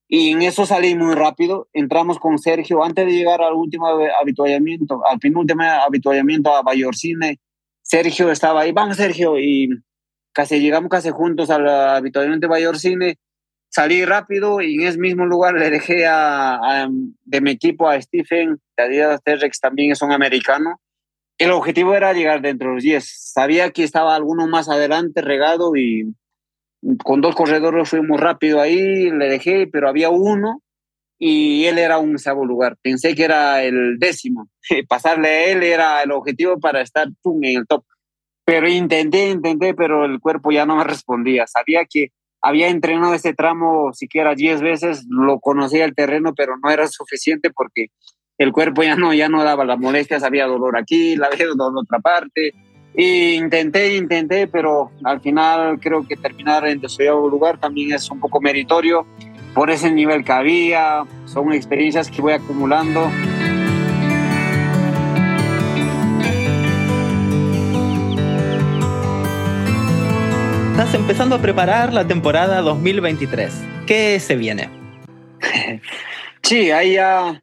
y 0.09 0.31
en 0.31 0.43
eso 0.43 0.67
salí 0.67 0.97
muy 0.97 1.15
rápido. 1.15 1.69
Entramos 1.73 2.19
con 2.19 2.39
Sergio 2.39 2.83
antes 2.83 3.07
de 3.07 3.13
llegar 3.13 3.41
al 3.41 3.53
último 3.53 3.87
habituallamiento, 3.87 5.01
al 5.09 5.21
penúltimo 5.21 5.63
habituallamiento 5.63 6.53
a 6.53 6.63
Bayorcine. 6.63 7.39
Sergio 7.83 8.33
estaba 8.33 8.63
ahí, 8.63 8.73
vamos 8.73 8.97
Sergio, 8.97 9.39
y 9.39 9.69
casi 10.33 10.59
llegamos 10.59 10.91
casi 10.91 11.11
juntos 11.11 11.51
al 11.51 11.69
habituallamiento 11.69 12.47
de 12.47 12.51
Bayorcine. 12.51 13.17
Salí 13.71 14.05
rápido 14.05 14.61
y 14.61 14.75
en 14.77 14.89
ese 14.89 14.99
mismo 14.99 15.27
lugar 15.27 15.55
le 15.55 15.71
dejé 15.71 16.07
a, 16.07 16.89
de 17.25 17.41
mi 17.41 17.51
equipo 17.51 17.89
a 17.89 18.01
Stephen, 18.01 18.59
de 18.77 18.83
Adidas 18.83 19.23
T-Rex 19.23 19.61
también 19.61 19.93
es 19.93 20.03
un 20.03 20.13
americano 20.13 20.81
el 21.39 21.53
objetivo 21.53 21.95
era 21.95 22.13
llegar 22.13 22.43
dentro 22.43 22.69
de 22.69 22.75
los 22.75 22.83
10. 22.83 23.33
Sabía 23.33 23.71
que 23.71 23.85
estaba 23.85 24.17
alguno 24.17 24.49
más 24.49 24.69
adelante 24.69 25.23
regado 25.23 25.77
y 25.77 26.13
con 27.05 27.21
dos 27.21 27.35
corredores 27.35 27.89
fuimos 27.89 28.21
rápido 28.21 28.61
ahí, 28.61 29.11
le 29.11 29.29
dejé, 29.29 29.69
pero 29.69 29.89
había 29.89 30.11
uno 30.11 30.63
y 31.19 31.65
él 31.67 31.79
era 31.79 31.99
un 31.99 32.19
sabo 32.19 32.45
lugar. 32.45 32.77
Pensé 32.83 33.15
que 33.15 33.25
era 33.25 33.63
el 33.63 33.99
décimo. 33.99 34.49
Pasarle 34.89 35.29
a 35.29 35.45
él 35.53 35.63
era 35.63 36.03
el 36.03 36.11
objetivo 36.11 36.59
para 36.59 36.81
estar 36.81 37.07
en 37.07 37.45
el 37.45 37.67
top. 37.67 37.85
Pero 38.45 38.69
intenté, 38.69 39.29
intenté, 39.29 39.75
pero 39.75 40.07
el 40.07 40.21
cuerpo 40.21 40.51
ya 40.51 40.67
no 40.67 40.77
me 40.77 40.85
respondía. 40.85 41.47
Sabía 41.47 41.85
que 41.89 42.09
había 42.43 42.69
entrenado 42.69 43.15
ese 43.15 43.35
tramo 43.35 43.93
siquiera 43.93 44.35
10 44.35 44.61
veces, 44.63 45.07
lo 45.09 45.41
conocía 45.41 45.85
el 45.85 45.95
terreno, 45.95 46.35
pero 46.35 46.57
no 46.63 46.71
era 46.71 46.87
suficiente 46.89 47.51
porque 47.51 47.87
el 48.39 48.53
cuerpo 48.53 48.83
ya 48.83 48.95
no, 48.95 49.13
ya 49.13 49.29
no 49.29 49.43
daba 49.43 49.65
las 49.65 49.79
molestias, 49.79 50.23
había 50.23 50.47
dolor 50.47 50.79
aquí, 50.79 51.17
la 51.17 51.27
había 51.27 51.47
dolor 51.47 51.73
en 51.73 51.79
otra 51.79 51.99
parte. 51.99 52.53
Y 52.95 53.35
intenté, 53.35 53.97
intenté, 53.97 54.47
pero 54.47 54.91
al 55.05 55.21
final 55.21 55.79
creo 55.81 56.07
que 56.07 56.17
terminar 56.17 56.67
en 56.67 56.81
desollado 56.81 57.29
lugar 57.29 57.59
también 57.59 57.93
es 57.93 58.11
un 58.11 58.21
poco 58.21 58.41
meritorio 58.41 59.07
por 59.55 59.71
ese 59.71 59.91
nivel 59.91 60.25
que 60.25 60.33
había, 60.33 61.05
son 61.27 61.53
experiencias 61.53 62.11
que 62.11 62.23
voy 62.23 62.33
acumulando. 62.33 63.11
Estás 70.79 70.95
empezando 70.95 71.35
a 71.35 71.41
preparar 71.41 71.93
la 71.93 72.07
temporada 72.07 72.63
2023. 72.63 73.53
¿Qué 73.85 74.21
se 74.21 74.37
viene? 74.37 74.71
sí, 76.45 76.71
ahí 76.71 76.93
ya 76.93 77.43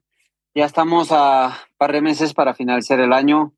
ya 0.54 0.64
estamos 0.64 1.10
a 1.12 1.54
par 1.78 1.92
de 1.92 2.00
meses 2.00 2.34
para 2.34 2.54
finalizar 2.54 3.02
el 3.02 3.12
año. 3.12 3.52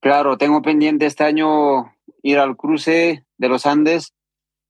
Claro, 0.00 0.36
tengo 0.36 0.62
pendiente 0.62 1.06
este 1.06 1.22
año 1.22 1.94
ir 2.24 2.40
al 2.40 2.56
cruce 2.56 3.24
de 3.38 3.48
los 3.48 3.66
Andes 3.66 4.14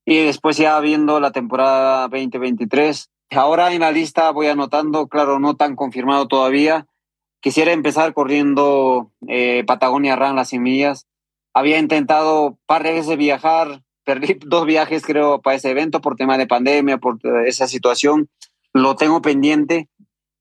y 0.05 0.23
después 0.23 0.57
ya 0.57 0.79
viendo 0.79 1.19
la 1.19 1.31
temporada 1.31 2.07
2023. 2.09 3.09
Ahora 3.31 3.73
en 3.73 3.81
la 3.81 3.91
lista 3.91 4.29
voy 4.29 4.45
anotando, 4.45 5.07
claro, 5.07 5.39
no 5.39 5.55
tan 5.55 5.75
confirmado 5.75 6.27
todavía. 6.27 6.85
Quisiera 7.39 7.71
empezar 7.71 8.13
corriendo 8.13 9.09
eh, 9.27 9.63
Patagonia 9.65 10.15
Run 10.15 10.35
las 10.35 10.49
semillas. 10.49 11.07
Había 11.51 11.79
intentado 11.79 12.49
un 12.49 12.59
par 12.67 12.83
de 12.83 12.93
veces 12.93 13.17
viajar, 13.17 13.81
perdí 14.03 14.37
dos 14.45 14.65
viajes 14.65 15.03
creo 15.03 15.41
para 15.41 15.55
ese 15.55 15.69
evento 15.69 16.01
por 16.01 16.15
tema 16.15 16.37
de 16.37 16.47
pandemia, 16.47 16.97
por 16.97 17.19
esa 17.45 17.67
situación. 17.67 18.29
Lo 18.73 18.95
tengo 18.95 19.21
pendiente 19.21 19.89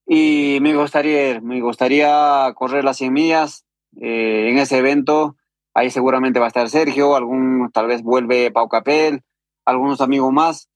y 0.07 0.59
me 0.61 0.75
gustaría 0.75 1.41
me 1.41 1.61
gustaría 1.61 2.53
correr 2.55 2.85
las 2.85 2.99
100 2.99 3.13
millas 3.13 3.65
eh, 4.01 4.49
en 4.51 4.59
ese 4.59 4.79
evento. 4.79 5.37
Ahí 5.75 5.91
seguramente 5.91 6.41
va 6.41 6.47
a 6.47 6.49
estar 6.49 6.69
Sergio, 6.69 7.15
algún, 7.15 7.71
tal 7.73 7.87
vez 7.87 8.03
vuelve 8.03 8.51
Pau 8.51 8.69
Capel, 8.69 9.23
algunos 9.65 10.01
amigos 10.01 10.33
más. 10.33 10.69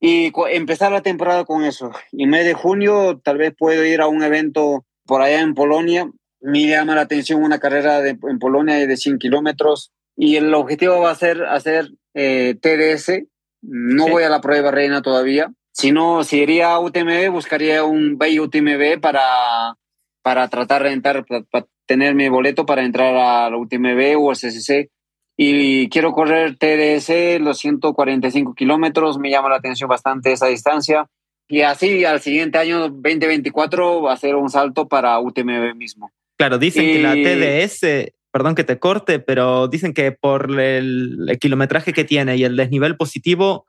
Y 0.00 0.32
empezar 0.50 0.92
la 0.92 1.02
temporada 1.02 1.44
con 1.44 1.64
eso. 1.64 1.90
Y 2.12 2.24
en 2.24 2.30
mes 2.30 2.44
de 2.44 2.54
junio 2.54 3.20
tal 3.22 3.36
vez 3.36 3.52
puedo 3.56 3.84
ir 3.84 4.00
a 4.00 4.06
un 4.06 4.22
evento 4.22 4.84
por 5.06 5.22
allá 5.22 5.40
en 5.40 5.54
Polonia. 5.54 6.08
Me 6.40 6.68
llama 6.68 6.94
la 6.94 7.02
atención 7.02 7.42
una 7.42 7.58
carrera 7.58 8.06
en 8.06 8.38
Polonia 8.38 8.74
de 8.76 8.96
100 8.96 9.18
kilómetros. 9.18 9.92
Y 10.18 10.36
el 10.36 10.52
objetivo 10.52 11.00
va 11.00 11.12
a 11.12 11.14
ser 11.14 11.44
hacer 11.44 11.92
eh, 12.12 12.56
TDS. 12.60 13.22
No 13.62 14.08
voy 14.08 14.24
a 14.24 14.28
la 14.28 14.40
prueba 14.40 14.70
reina 14.70 15.00
todavía, 15.00 15.50
si 15.78 15.92
no, 15.92 16.24
si 16.24 16.38
iría 16.38 16.72
a 16.72 16.80
UTMB, 16.80 17.30
buscaría 17.30 17.84
un 17.84 18.18
BAY 18.18 18.40
UTMB 18.40 19.00
para, 19.00 19.76
para 20.22 20.48
tratar 20.48 20.82
de 20.82 20.90
entrar, 20.90 21.24
para, 21.24 21.66
tener 21.86 22.16
mi 22.16 22.28
boleto 22.28 22.66
para 22.66 22.84
entrar 22.84 23.14
a 23.14 23.48
la 23.48 23.56
UTMB 23.56 24.18
o 24.18 24.34
SSC. 24.34 24.90
Y 25.36 25.88
quiero 25.88 26.10
correr 26.10 26.56
TDS 26.58 27.40
los 27.40 27.58
145 27.58 28.54
kilómetros, 28.54 29.18
me 29.18 29.30
llama 29.30 29.50
la 29.50 29.56
atención 29.58 29.88
bastante 29.88 30.32
esa 30.32 30.48
distancia. 30.48 31.06
y 31.46 31.60
así 31.60 32.04
al 32.04 32.20
siguiente 32.20 32.58
año 32.58 32.80
2024 32.88 34.02
va 34.02 34.14
a 34.14 34.16
ser 34.16 34.34
un 34.34 34.50
salto 34.50 34.88
para 34.88 35.20
UTMB 35.20 35.76
mismo. 35.76 36.10
Claro, 36.36 36.58
dicen 36.58 36.86
que 36.86 37.02
la 37.02 37.14
TDS, 37.14 38.14
perdón 38.38 38.54
que 38.54 38.62
te 38.62 38.78
corte, 38.78 39.18
pero 39.18 39.66
dicen 39.66 39.92
que 39.92 40.12
por 40.12 40.60
el, 40.60 41.36
kilometraje 41.40 41.92
que 41.92 42.04
tiene 42.04 42.36
y 42.36 42.44
el 42.44 42.54
desnivel 42.56 42.96
positivo 42.96 43.66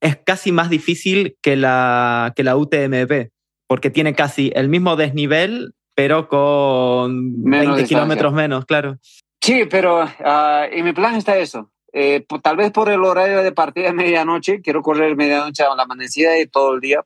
es 0.00 0.16
casi 0.16 0.50
más 0.50 0.70
difícil 0.70 1.36
que 1.42 1.56
la, 1.56 2.32
que 2.34 2.42
la 2.42 2.56
UTMB, 2.56 3.28
porque 3.66 3.90
tiene 3.90 4.14
casi 4.14 4.50
el 4.54 4.70
mismo 4.70 4.96
desnivel, 4.96 5.74
pero 5.94 6.26
con 6.26 7.44
20 7.44 7.84
kilómetros 7.84 8.32
menos, 8.32 8.64
claro. 8.64 8.96
Sí, 9.42 9.66
pero 9.68 10.02
uh, 10.04 10.64
en 10.72 10.86
mi 10.86 10.94
plan 10.94 11.14
está 11.14 11.36
eso. 11.36 11.70
Eh, 11.92 12.24
tal 12.42 12.56
vez 12.56 12.72
por 12.72 12.88
el 12.88 13.04
horario 13.04 13.42
de 13.42 13.52
partida 13.52 13.88
de 13.88 13.92
medianoche, 13.92 14.62
quiero 14.62 14.80
correr 14.80 15.16
medianoche 15.16 15.64
a 15.64 15.74
la 15.74 15.82
amanecida 15.82 16.38
y 16.38 16.46
todo 16.46 16.72
el 16.72 16.80
día. 16.80 17.04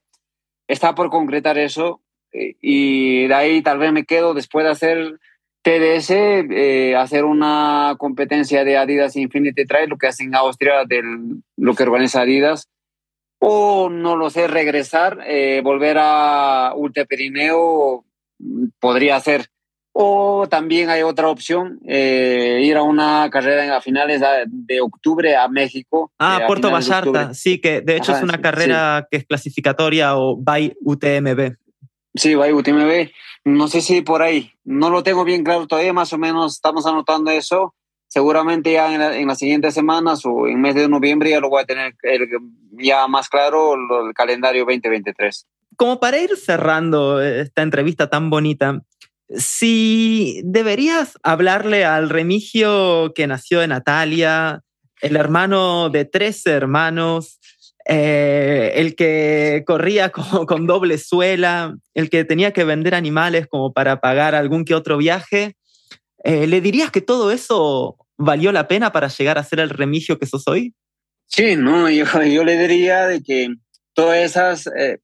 Está 0.68 0.94
por 0.94 1.10
concretar 1.10 1.58
eso 1.58 2.00
eh, 2.32 2.54
y 2.60 3.26
de 3.26 3.34
ahí 3.34 3.60
tal 3.60 3.78
vez 3.78 3.92
me 3.92 4.04
quedo 4.04 4.34
después 4.34 4.64
de 4.64 4.70
hacer 4.70 5.18
TDS, 5.62 6.10
eh, 6.10 6.96
hacer 6.96 7.24
una 7.24 7.94
competencia 7.98 8.64
de 8.64 8.76
Adidas 8.76 9.16
Infinity 9.16 9.64
Trail, 9.64 9.88
lo 9.88 9.96
que 9.96 10.08
hacen 10.08 10.28
en 10.28 10.34
Austria, 10.34 10.84
del, 10.86 11.42
lo 11.56 11.74
que 11.74 11.84
organiza 11.84 12.22
Adidas. 12.22 12.68
O 13.38 13.88
no 13.90 14.16
lo 14.16 14.30
sé, 14.30 14.46
regresar, 14.46 15.18
volver 15.64 15.96
a 15.98 16.74
Ultra 16.76 17.04
Pirineo, 17.06 18.04
podría 18.78 19.18
ser 19.18 19.48
o 19.92 20.46
también 20.48 20.88
hay 20.88 21.02
otra 21.02 21.28
opción, 21.28 21.78
eh, 21.86 22.62
ir 22.64 22.76
a 22.76 22.82
una 22.82 23.28
carrera 23.30 23.76
a 23.76 23.80
finales 23.82 24.22
de 24.46 24.80
octubre 24.80 25.36
a 25.36 25.48
México. 25.48 26.10
Ah, 26.18 26.40
eh, 26.42 26.46
Puerto 26.46 26.70
Vallarta, 26.70 27.34
sí, 27.34 27.60
que 27.60 27.82
de 27.82 27.96
hecho 27.96 28.12
es 28.16 28.22
una 28.22 28.40
carrera 28.40 29.06
que 29.10 29.18
es 29.18 29.26
clasificatoria 29.26 30.16
o 30.16 30.36
by 30.36 30.74
UTMB. 30.80 31.56
Sí, 32.14 32.34
by 32.34 32.52
UTMB. 32.52 33.10
No 33.44 33.68
sé 33.68 33.80
si 33.80 34.02
por 34.02 34.22
ahí, 34.22 34.52
no 34.64 34.90
lo 34.90 35.02
tengo 35.02 35.24
bien 35.24 35.42
claro 35.42 35.66
todavía, 35.66 35.92
más 35.92 36.12
o 36.12 36.18
menos 36.18 36.54
estamos 36.54 36.86
anotando 36.86 37.30
eso. 37.30 37.74
Seguramente 38.08 38.72
ya 38.72 39.16
en, 39.16 39.26
las 39.26 39.38
siguientes 39.38 39.74
semanas 39.74 40.20
o 40.24 40.46
en 40.46 40.60
mes 40.60 40.74
de 40.74 40.88
noviembre 40.88 41.30
ya 41.30 41.40
lo 41.40 41.48
voy 41.48 41.62
a 41.62 41.66
tener 41.66 41.94
ya 42.72 43.08
más 43.08 43.28
claro 43.28 43.74
el 43.74 44.14
calendario 44.14 44.64
2023. 44.66 45.46
Como 45.76 45.98
para 45.98 46.18
ir 46.18 46.36
cerrando 46.36 47.22
esta 47.22 47.62
entrevista 47.62 48.10
tan 48.10 48.28
bonita, 48.28 48.82
si 49.34 50.42
deberías 50.44 51.18
hablarle 51.22 51.86
al 51.86 52.10
Remigio 52.10 53.12
que 53.14 53.26
nació 53.26 53.60
de 53.60 53.68
Natalia, 53.68 54.62
el 55.00 55.16
hermano 55.16 55.88
de 55.88 56.04
tres 56.04 56.46
hermanos, 56.46 57.40
eh, 57.86 58.72
el 58.76 58.94
que 58.94 59.64
corría 59.66 60.10
con, 60.10 60.66
doble 60.66 60.98
suela, 60.98 61.76
el 61.94 62.10
que 62.10 62.24
tenía 62.24 62.52
que 62.52 62.64
vender 62.64 62.94
animales 62.94 63.46
como 63.48 63.72
para 63.72 64.00
pagar 64.00 64.34
algún 64.34 64.64
que 64.64 64.74
otro 64.74 64.96
viaje, 64.96 65.56
eh, 66.24 66.46
¿le 66.46 66.60
dirías 66.60 66.90
que 66.90 67.00
todo 67.00 67.32
eso 67.32 67.96
valió 68.16 68.52
la 68.52 68.68
pena 68.68 68.92
para 68.92 69.08
llegar 69.08 69.38
a 69.38 69.44
ser 69.44 69.60
el 69.60 69.70
Remigio 69.70 70.18
que 70.18 70.26
sos 70.26 70.46
hoy? 70.46 70.74
Sí, 71.26 71.56
no, 71.56 71.88
yo, 71.90 72.04
yo 72.24 72.44
le 72.44 72.56
diría 72.56 73.06
de 73.06 73.22
que 73.22 73.48
todas 73.94 74.18
esas 74.18 74.66
eh, 74.78 74.98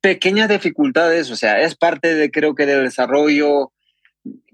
pequeñas 0.00 0.48
dificultades, 0.48 1.30
o 1.30 1.36
sea, 1.36 1.60
es 1.60 1.76
parte 1.76 2.14
de, 2.14 2.30
creo 2.30 2.54
que 2.54 2.66
del 2.66 2.84
desarrollo, 2.84 3.72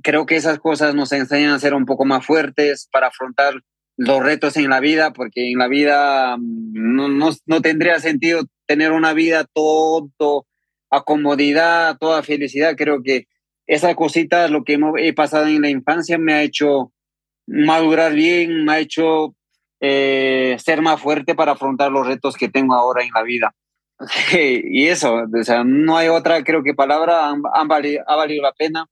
creo 0.03 0.27
que 0.27 0.37
esas 0.37 0.59
cosas 0.59 0.95
nos 0.95 1.13
enseñan 1.13 1.53
a 1.53 1.59
ser 1.59 1.75
un 1.75 1.87
poco 1.87 2.05
más 2.05 2.25
fuertes 2.25 2.89
para 2.91 3.09
afrontar 3.09 3.55
los 4.07 4.23
retos 4.23 4.57
en 4.57 4.69
la 4.69 4.81
vida, 4.81 5.13
porque 5.13 5.51
en 5.51 5.59
la 5.59 5.69
vida 5.69 6.37
mm, 6.37 7.19
no, 7.19 7.31
no, 7.47 7.61
tendría 7.61 7.99
sentido 8.01 8.45
tener 8.67 8.93
una 8.93 9.13
vida 9.13 9.45
todo 9.53 10.47
a 10.91 11.03
comodidad, 11.03 11.97
toda 11.99 12.23
felicidad. 12.23 12.75
Creo 12.77 13.03
que 13.03 13.27
esas 13.67 13.95
cositas, 13.95 14.51
lo 14.51 14.65
que 14.65 14.79
he 14.99 15.13
pasado 15.13 15.47
en 15.47 15.63
la 15.63 15.71
infancia, 15.71 16.19
me 16.19 16.35
ha 16.35 16.43
hecho 16.43 16.93
madurar 17.47 18.13
bien, 18.13 18.65
me 18.65 18.73
ha 18.73 18.79
hecho 18.79 19.35
eh, 19.81 20.57
ser 20.63 20.83
más 20.83 21.01
fuerte 21.01 21.35
para 21.35 21.53
afrontar 21.53 21.91
los 21.91 22.07
retos 22.07 22.37
que 22.37 22.49
tengo 22.49 22.75
ahora 22.75 23.03
en 23.03 23.11
la 23.15 23.23
vida. 23.23 23.55
y 24.33 24.89
eso, 24.89 25.15
o 25.15 25.45
sea, 25.45 25.65
no 25.65 25.97
hay 25.97 26.09
otra, 26.09 26.43
creo 26.43 26.63
que 26.63 26.75
palabra, 26.75 27.29
han, 27.29 27.69
valido, 27.69 28.03
ha 28.07 28.17
valido 28.17 28.43
la 28.43 28.53
pena. 28.53 28.87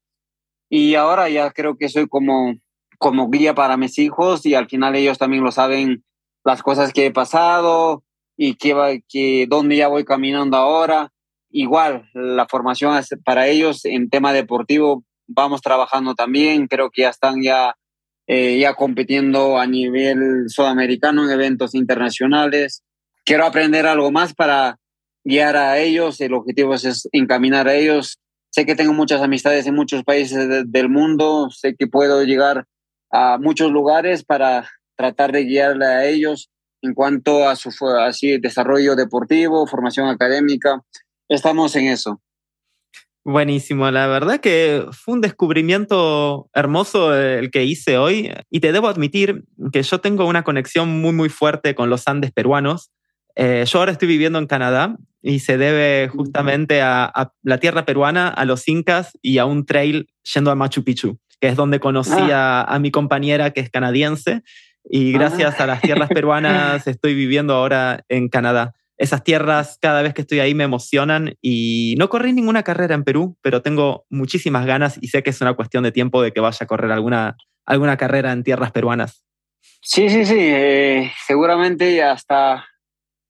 Y 0.68 0.94
ahora 0.94 1.28
ya 1.28 1.50
creo 1.50 1.76
que 1.76 1.88
soy 1.88 2.06
como, 2.06 2.54
como 3.00 3.30
guía 3.30 3.54
para 3.54 3.78
mis 3.78 3.98
hijos 3.98 4.44
y 4.44 4.54
al 4.54 4.68
final 4.68 4.94
ellos 4.94 5.16
también 5.16 5.42
lo 5.42 5.50
saben 5.50 6.04
las 6.44 6.62
cosas 6.62 6.92
que 6.92 7.06
he 7.06 7.10
pasado 7.10 8.04
y 8.36 8.56
que, 8.56 9.02
que 9.08 9.46
dónde 9.48 9.76
ya 9.76 9.88
voy 9.88 10.04
caminando 10.04 10.58
ahora. 10.58 11.10
Igual, 11.50 12.10
la 12.12 12.46
formación 12.46 13.02
para 13.24 13.48
ellos 13.48 13.86
en 13.86 14.10
tema 14.10 14.34
deportivo 14.34 15.02
vamos 15.26 15.62
trabajando 15.62 16.14
también, 16.14 16.66
creo 16.66 16.90
que 16.90 17.02
ya 17.02 17.08
están 17.08 17.42
ya, 17.42 17.74
eh, 18.26 18.58
ya 18.58 18.74
compitiendo 18.74 19.58
a 19.58 19.66
nivel 19.66 20.44
sudamericano 20.48 21.24
en 21.24 21.30
eventos 21.30 21.74
internacionales. 21.74 22.82
Quiero 23.24 23.46
aprender 23.46 23.86
algo 23.86 24.12
más 24.12 24.34
para 24.34 24.76
guiar 25.24 25.56
a 25.56 25.78
ellos, 25.78 26.20
el 26.20 26.34
objetivo 26.34 26.74
es 26.74 27.08
encaminar 27.12 27.66
a 27.66 27.74
ellos. 27.74 28.18
Sé 28.50 28.66
que 28.66 28.74
tengo 28.74 28.92
muchas 28.92 29.22
amistades 29.22 29.66
en 29.66 29.74
muchos 29.74 30.04
países 30.04 30.70
del 30.70 30.88
mundo, 30.90 31.48
sé 31.50 31.74
que 31.76 31.86
puedo 31.86 32.24
llegar 32.24 32.66
a 33.10 33.38
muchos 33.38 33.70
lugares 33.70 34.24
para 34.24 34.68
tratar 34.96 35.32
de 35.32 35.44
guiarle 35.44 35.86
a 35.86 36.04
ellos 36.04 36.50
en 36.82 36.94
cuanto 36.94 37.48
a 37.48 37.56
su 37.56 37.70
así, 37.88 38.38
desarrollo 38.38 38.96
deportivo, 38.96 39.66
formación 39.66 40.08
académica. 40.08 40.82
Estamos 41.28 41.76
en 41.76 41.86
eso. 41.86 42.20
Buenísimo, 43.22 43.90
la 43.90 44.06
verdad 44.06 44.40
que 44.40 44.86
fue 44.92 45.14
un 45.14 45.20
descubrimiento 45.20 46.48
hermoso 46.54 47.14
el 47.14 47.50
que 47.50 47.64
hice 47.64 47.98
hoy 47.98 48.32
y 48.50 48.60
te 48.60 48.72
debo 48.72 48.88
admitir 48.88 49.44
que 49.72 49.82
yo 49.82 50.00
tengo 50.00 50.24
una 50.26 50.42
conexión 50.42 51.02
muy 51.02 51.12
muy 51.12 51.28
fuerte 51.28 51.74
con 51.74 51.90
los 51.90 52.08
Andes 52.08 52.32
peruanos. 52.32 52.90
Eh, 53.36 53.64
yo 53.66 53.78
ahora 53.78 53.92
estoy 53.92 54.08
viviendo 54.08 54.38
en 54.38 54.46
Canadá 54.46 54.96
y 55.22 55.40
se 55.40 55.58
debe 55.58 56.08
justamente 56.08 56.80
a, 56.80 57.32
la 57.42 57.58
tierra 57.58 57.84
peruana, 57.84 58.28
a 58.28 58.46
los 58.46 58.66
incas 58.68 59.18
y 59.20 59.36
a 59.36 59.44
un 59.44 59.66
trail 59.66 60.08
yendo 60.34 60.50
a 60.50 60.54
Machu 60.54 60.82
Picchu, 60.82 61.18
que 61.40 61.48
es 61.48 61.56
donde 61.56 61.80
conocí 61.80 62.12
ah. 62.32 62.64
a, 62.68 62.78
mi 62.78 62.90
compañera 62.90 63.50
que 63.50 63.60
es 63.60 63.70
canadiense 63.70 64.42
y 64.84 65.12
gracias 65.12 65.60
a 65.60 65.66
las 65.66 65.80
tierras 65.80 66.08
peruanas 66.08 66.86
estoy 66.86 67.14
viviendo 67.14 67.54
ahora 67.54 68.04
en 68.08 68.28
Canadá. 68.28 68.74
Esas 68.98 69.24
tierras 69.24 69.78
cada 69.80 70.02
vez 70.02 70.12
que 70.12 70.20
estoy 70.20 70.40
ahí 70.40 70.54
me 70.54 70.64
emocionan 70.64 71.34
y 71.40 71.94
no 71.98 72.10
corrí 72.10 72.34
ninguna 72.34 72.62
carrera 72.62 72.94
en 72.94 73.04
Perú, 73.04 73.38
pero 73.40 73.62
tengo 73.62 74.04
muchísimas 74.10 74.66
ganas 74.66 74.98
y 75.00 75.08
sé 75.08 75.22
que 75.22 75.30
es 75.30 75.40
una 75.40 75.54
cuestión 75.54 75.84
de 75.84 75.92
tiempo 75.92 76.22
de 76.22 76.32
que 76.32 76.40
vaya 76.40 76.58
a 76.60 76.66
correr 76.66 76.92
alguna, 76.92 77.36
alguna 77.64 77.96
carrera 77.96 78.32
en 78.32 78.44
tierras 78.44 78.72
peruanas. 78.72 79.24
Sí, 79.80 80.10
sí, 80.10 80.26
sí, 80.26 80.36
eh, 80.38 81.10
seguramente 81.26 82.02
hasta 82.02 82.66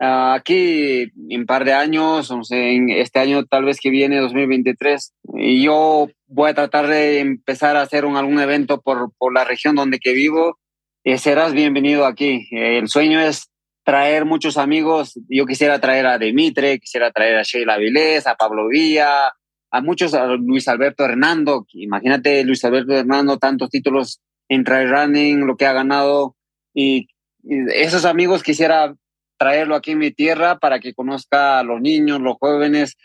Ah, 0.02 0.32
aquí 0.32 1.12
en 1.28 1.40
un 1.40 1.46
par 1.46 1.66
de 1.66 1.74
años, 1.74 2.30
o 2.30 2.42
sea, 2.42 2.58
en 2.58 2.88
este 2.88 3.18
año 3.18 3.44
tal 3.44 3.66
vez 3.66 3.78
que 3.78 3.90
viene, 3.90 4.16
2023, 4.16 5.12
y 5.34 5.62
yo 5.62 6.08
voy 6.26 6.48
a 6.48 6.54
tratar 6.54 6.86
de 6.86 7.20
empezar 7.20 7.76
a 7.76 7.82
hacer 7.82 8.06
un, 8.06 8.16
algún 8.16 8.40
evento 8.40 8.80
por, 8.80 9.12
por 9.18 9.34
la 9.34 9.44
región 9.44 9.76
donde 9.76 9.98
que 9.98 10.14
vivo, 10.14 10.58
y 11.04 11.18
serás 11.18 11.52
bienvenido 11.52 12.06
aquí. 12.06 12.48
El 12.50 12.88
sueño 12.88 13.20
es 13.20 13.50
traer 13.84 14.24
muchos 14.24 14.56
amigos. 14.56 15.18
Yo 15.28 15.44
quisiera 15.44 15.80
traer 15.80 16.06
a 16.06 16.18
Demitre, 16.18 16.78
quisiera 16.78 17.10
traer 17.10 17.36
a 17.36 17.42
Sheila 17.42 17.76
Vilés, 17.76 18.26
a 18.26 18.36
Pablo 18.36 18.68
Villa, 18.68 19.32
a 19.70 19.80
muchos, 19.82 20.14
a 20.14 20.26
Luis 20.28 20.66
Alberto 20.68 21.04
Hernando. 21.04 21.66
Imagínate 21.74 22.42
Luis 22.44 22.64
Alberto 22.64 22.94
Hernando, 22.94 23.38
tantos 23.38 23.68
títulos 23.68 24.20
en 24.48 24.64
trail 24.64 24.90
running, 24.90 25.46
lo 25.46 25.56
que 25.56 25.66
ha 25.66 25.74
ganado. 25.74 26.36
Y, 26.72 27.08
y 27.42 27.70
esos 27.74 28.04
amigos 28.04 28.42
quisiera 28.42 28.94
traerlo 29.40 29.74
aquí 29.74 29.92
en 29.92 29.98
mi 29.98 30.10
tierra 30.10 30.58
para 30.58 30.80
que 30.80 30.92
conozca 30.92 31.58
a 31.58 31.62
los 31.62 31.80
niños, 31.80 32.20
los 32.20 32.36
jóvenes, 32.38 32.98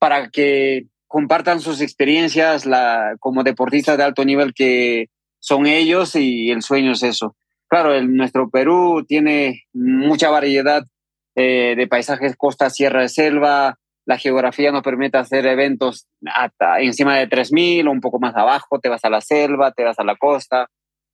para 0.00 0.28
que 0.28 0.86
compartan 1.06 1.60
sus 1.60 1.80
experiencias 1.80 2.66
la, 2.66 3.14
como 3.20 3.44
deportistas 3.44 3.96
de 3.96 4.02
alto 4.02 4.24
nivel 4.24 4.54
que 4.54 5.06
son 5.38 5.66
ellos 5.68 6.16
y 6.16 6.50
el 6.50 6.62
sueño 6.62 6.92
es 6.92 7.04
eso. 7.04 7.36
Claro, 7.68 7.94
el, 7.94 8.12
nuestro 8.12 8.50
Perú 8.50 9.04
tiene 9.06 9.66
mucha 9.72 10.30
variedad 10.30 10.82
eh, 11.36 11.74
de 11.76 11.86
paisajes, 11.86 12.34
costa, 12.36 12.70
sierra, 12.70 13.08
selva. 13.08 13.78
La 14.04 14.18
geografía 14.18 14.72
nos 14.72 14.82
permite 14.82 15.16
hacer 15.16 15.46
eventos 15.46 16.08
hasta 16.34 16.80
encima 16.80 17.16
de 17.16 17.28
3.000 17.28 17.86
o 17.86 17.92
un 17.92 18.00
poco 18.00 18.18
más 18.18 18.34
abajo. 18.34 18.80
Te 18.80 18.88
vas 18.88 19.04
a 19.04 19.10
la 19.10 19.20
selva, 19.20 19.70
te 19.70 19.84
vas 19.84 20.00
a 20.00 20.04
la 20.04 20.16
costa 20.16 20.68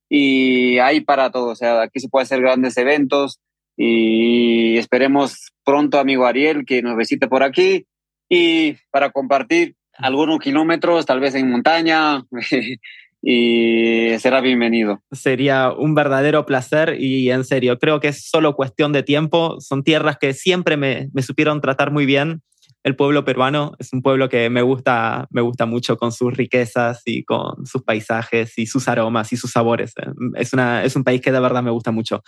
y 0.09 0.79
hay 0.79 1.01
para 1.01 1.29
todo. 1.29 1.49
O 1.49 1.55
sea, 1.55 1.83
aquí 1.83 1.99
se 1.99 2.09
puede 2.09 2.23
hacer 2.23 2.41
grandes 2.41 2.77
eventos 2.77 3.39
y 3.77 4.77
esperemos 4.77 5.51
pronto, 5.63 5.99
amigo 5.99 6.25
Ariel, 6.25 6.65
que 6.65 6.81
nos 6.81 6.95
visite 6.97 7.27
por 7.27 7.43
aquí 7.43 7.85
y 8.29 8.75
para 8.91 9.11
compartir 9.11 9.75
algunos 9.97 10.39
kilómetros, 10.39 11.05
tal 11.05 11.19
vez 11.19 11.35
en 11.35 11.49
montaña, 11.49 12.23
y 13.21 14.09
será 14.19 14.41
bienvenido. 14.41 15.01
Sería 15.11 15.71
un 15.71 15.95
verdadero 15.95 16.45
placer 16.45 16.97
y 16.99 17.31
en 17.31 17.43
serio, 17.43 17.79
creo 17.79 17.99
que 17.99 18.09
es 18.09 18.29
solo 18.29 18.55
cuestión 18.55 18.93
de 18.93 19.03
tiempo. 19.03 19.59
Son 19.59 19.83
tierras 19.83 20.17
que 20.19 20.33
siempre 20.33 20.77
me, 20.77 21.09
me 21.13 21.23
supieron 21.23 21.61
tratar 21.61 21.91
muy 21.91 22.05
bien. 22.05 22.41
el 22.83 22.95
pueblo 22.95 23.25
peruano 23.25 23.73
es 23.79 23.93
un 23.93 24.03
pueblo 24.03 24.29
que 24.29 24.49
me 24.51 24.61
gusta, 24.61 25.27
me 25.31 25.41
gusta 25.41 25.65
mucho 25.65 25.97
con 25.97 26.11
sus 26.11 26.37
riquezas 26.37 27.01
y 27.05 27.23
con 27.23 27.65
sus 27.65 27.81
paisajes 27.81 28.57
y 28.57 28.67
sus 28.67 28.87
aromas 28.87 29.33
y 29.33 29.37
sus 29.37 29.51
sabores. 29.51 29.93
Es, 30.35 30.53
una, 30.53 30.83
es 30.83 30.95
un 30.95 31.03
país 31.03 31.19
que 31.19 31.31
de 31.31 31.39
verdad 31.39 31.63
me 31.63 31.71
gusta 31.71 31.91
mucho. 31.91 32.21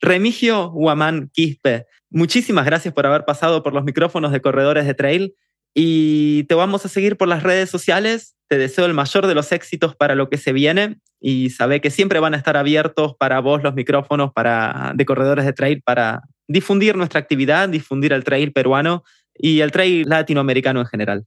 Remigio 0.00 0.70
Huamán 0.70 1.30
Quispe, 1.32 1.86
muchísimas 2.10 2.66
gracias 2.66 2.92
por 2.92 3.06
haber 3.06 3.24
pasado 3.24 3.62
por 3.62 3.72
los 3.72 3.84
micrófonos 3.84 4.32
de 4.32 4.40
Corredores 4.40 4.86
de 4.86 4.94
Trail 4.94 5.34
y 5.74 6.44
te 6.44 6.54
vamos 6.54 6.84
a 6.84 6.88
seguir 6.88 7.16
por 7.16 7.28
las 7.28 7.42
redes 7.42 7.68
sociales. 7.70 8.34
Te 8.48 8.58
deseo 8.58 8.86
el 8.86 8.94
mayor 8.94 9.26
de 9.26 9.34
los 9.34 9.52
éxitos 9.52 9.94
para 9.96 10.14
lo 10.14 10.30
que 10.30 10.38
se 10.38 10.52
viene 10.52 10.96
y 11.20 11.50
sabe 11.50 11.80
que 11.80 11.90
siempre 11.90 12.20
van 12.20 12.34
a 12.34 12.36
estar 12.36 12.56
abiertos 12.56 13.14
para 13.18 13.40
vos 13.40 13.62
los 13.62 13.74
micrófonos 13.74 14.32
para, 14.32 14.92
de 14.94 15.04
Corredores 15.04 15.44
de 15.44 15.52
Trail 15.52 15.82
para 15.82 16.22
difundir 16.48 16.96
nuestra 16.96 17.20
actividad, 17.20 17.68
difundir 17.68 18.12
el 18.12 18.24
trail 18.24 18.52
peruano 18.52 19.02
y 19.34 19.60
el 19.60 19.72
trail 19.72 20.08
latinoamericano 20.08 20.80
en 20.80 20.86
general. 20.86 21.26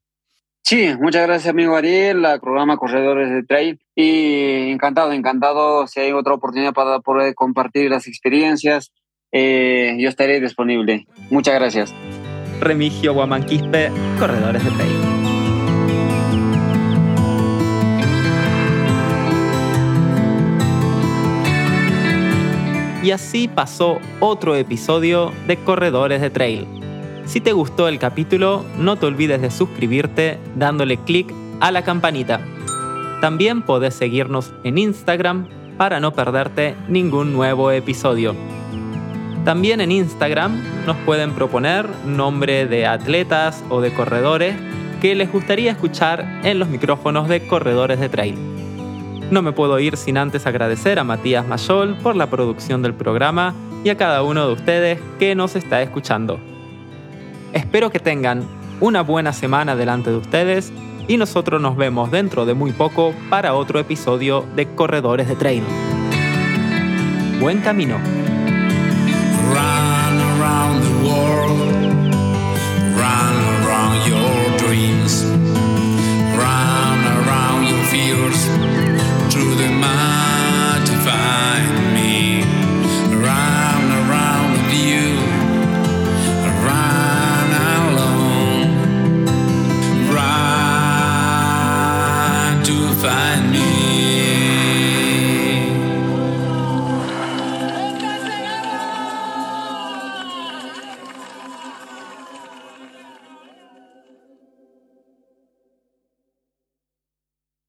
Sí, 0.64 0.89
muchas 0.99 1.26
gracias 1.26 1.49
amigo 1.49 1.76
Ariel, 1.76 2.24
al 2.26 2.39
programa 2.39 2.78
Corredores 2.78 3.32
de 3.32 3.43
Trail 3.43 3.80
y 3.95 4.70
encantado, 4.70 5.12
encantado 5.14 5.88
si 5.88 5.99
hay 5.99 6.12
otra 6.12 6.34
oportunidad 6.34 6.74
para 6.74 6.99
poder 6.99 7.34
compartir 7.34 7.89
las 7.89 8.07
experiencias, 8.07 8.91
eh, 9.32 9.95
yo 9.99 10.10
estaré 10.10 10.39
disponible. 10.39 11.07
Muchas 11.32 11.55
gracias. 11.55 11.93
Remigio 12.60 13.14
Guamanquispe, 13.14 13.91
Corredores 14.20 14.64
de 14.64 14.72
Trail. 14.72 14.95
Y 23.01 23.12
así 23.12 23.47
pasó 23.47 23.99
otro 24.20 24.55
episodio 24.55 25.32
de 25.47 25.57
Corredores 25.57 26.22
de 26.22 26.30
Trail 26.30 26.78
si 27.30 27.41
te 27.41 27.53
gustó 27.53 27.88
el 27.88 27.99
capítulo, 27.99 28.65
no 28.80 28.95
te 28.95 29.05
olvides 29.05 29.39
de 29.39 29.51
suscribirte 29.51 30.39
dándole 30.55 30.97
clic 30.97 31.32
a 31.59 31.71
la 31.71 31.84
campanita. 31.84 32.41
También 33.21 33.61
podés 33.61 33.93
seguirnos 33.93 34.51
en 34.63 34.80
Instagram 34.80 35.47
para 35.77 35.99
no 35.99 36.11
perderte 36.11 36.75
ningún 36.88 37.32
nuevo 37.32 37.69
episodio. 37.69 38.36
También 39.45 39.80
en 39.80 39.91
Instagram 39.91 40.59
nos 40.88 40.97
pueden 41.05 41.34
proponer 41.34 41.88
nombre 42.03 42.65
de 42.65 42.88
atletas 42.88 43.63
o 43.69 43.80
de 43.80 43.93
corredores 43.93 44.55
que 44.99 45.13
les 45.13 45.32
gustaría 45.32 45.71
escuchar 45.71 46.41
en 46.43 46.57
los 46.57 46.67
micrófonos 46.67 47.30
de 47.30 47.45
corredores 47.45 47.99
de 47.99 48.09
trail. 48.09 48.36
No 49.30 49.43
me 49.43 49.51
puedo 49.51 49.80
ir 49.80 49.97
sin 49.97 50.17
antes 50.17 50.47
agradecer 50.47 50.97
a 50.97 51.03
Matías 51.03 51.47
Mayol 51.47 51.95
por 52.01 52.15
la 52.15 52.32
producción 52.32 52.82
del 52.82 52.95
programa 52.95 53.53
y 53.84 53.89
a 53.89 53.97
cada 53.97 54.23
uno 54.23 54.47
de 54.47 54.53
ustedes 54.53 54.99
que 55.19 55.36
nos 55.36 55.55
está 55.55 55.84
escuchando. 55.84 56.39
Espero 57.53 57.89
que 57.89 57.99
tengan 57.99 58.47
una 58.79 59.01
buena 59.01 59.33
semana 59.33 59.75
delante 59.75 60.09
de 60.09 60.17
ustedes 60.17 60.71
y 61.07 61.17
nosotros 61.17 61.61
nos 61.61 61.75
vemos 61.75 62.11
dentro 62.11 62.45
de 62.45 62.53
muy 62.53 62.71
poco 62.71 63.13
para 63.29 63.55
otro 63.55 63.79
episodio 63.79 64.45
de 64.55 64.67
Corredores 64.75 65.27
de 65.27 65.35
Trail. 65.35 65.63
Buen 67.39 67.61
camino. 67.61 67.97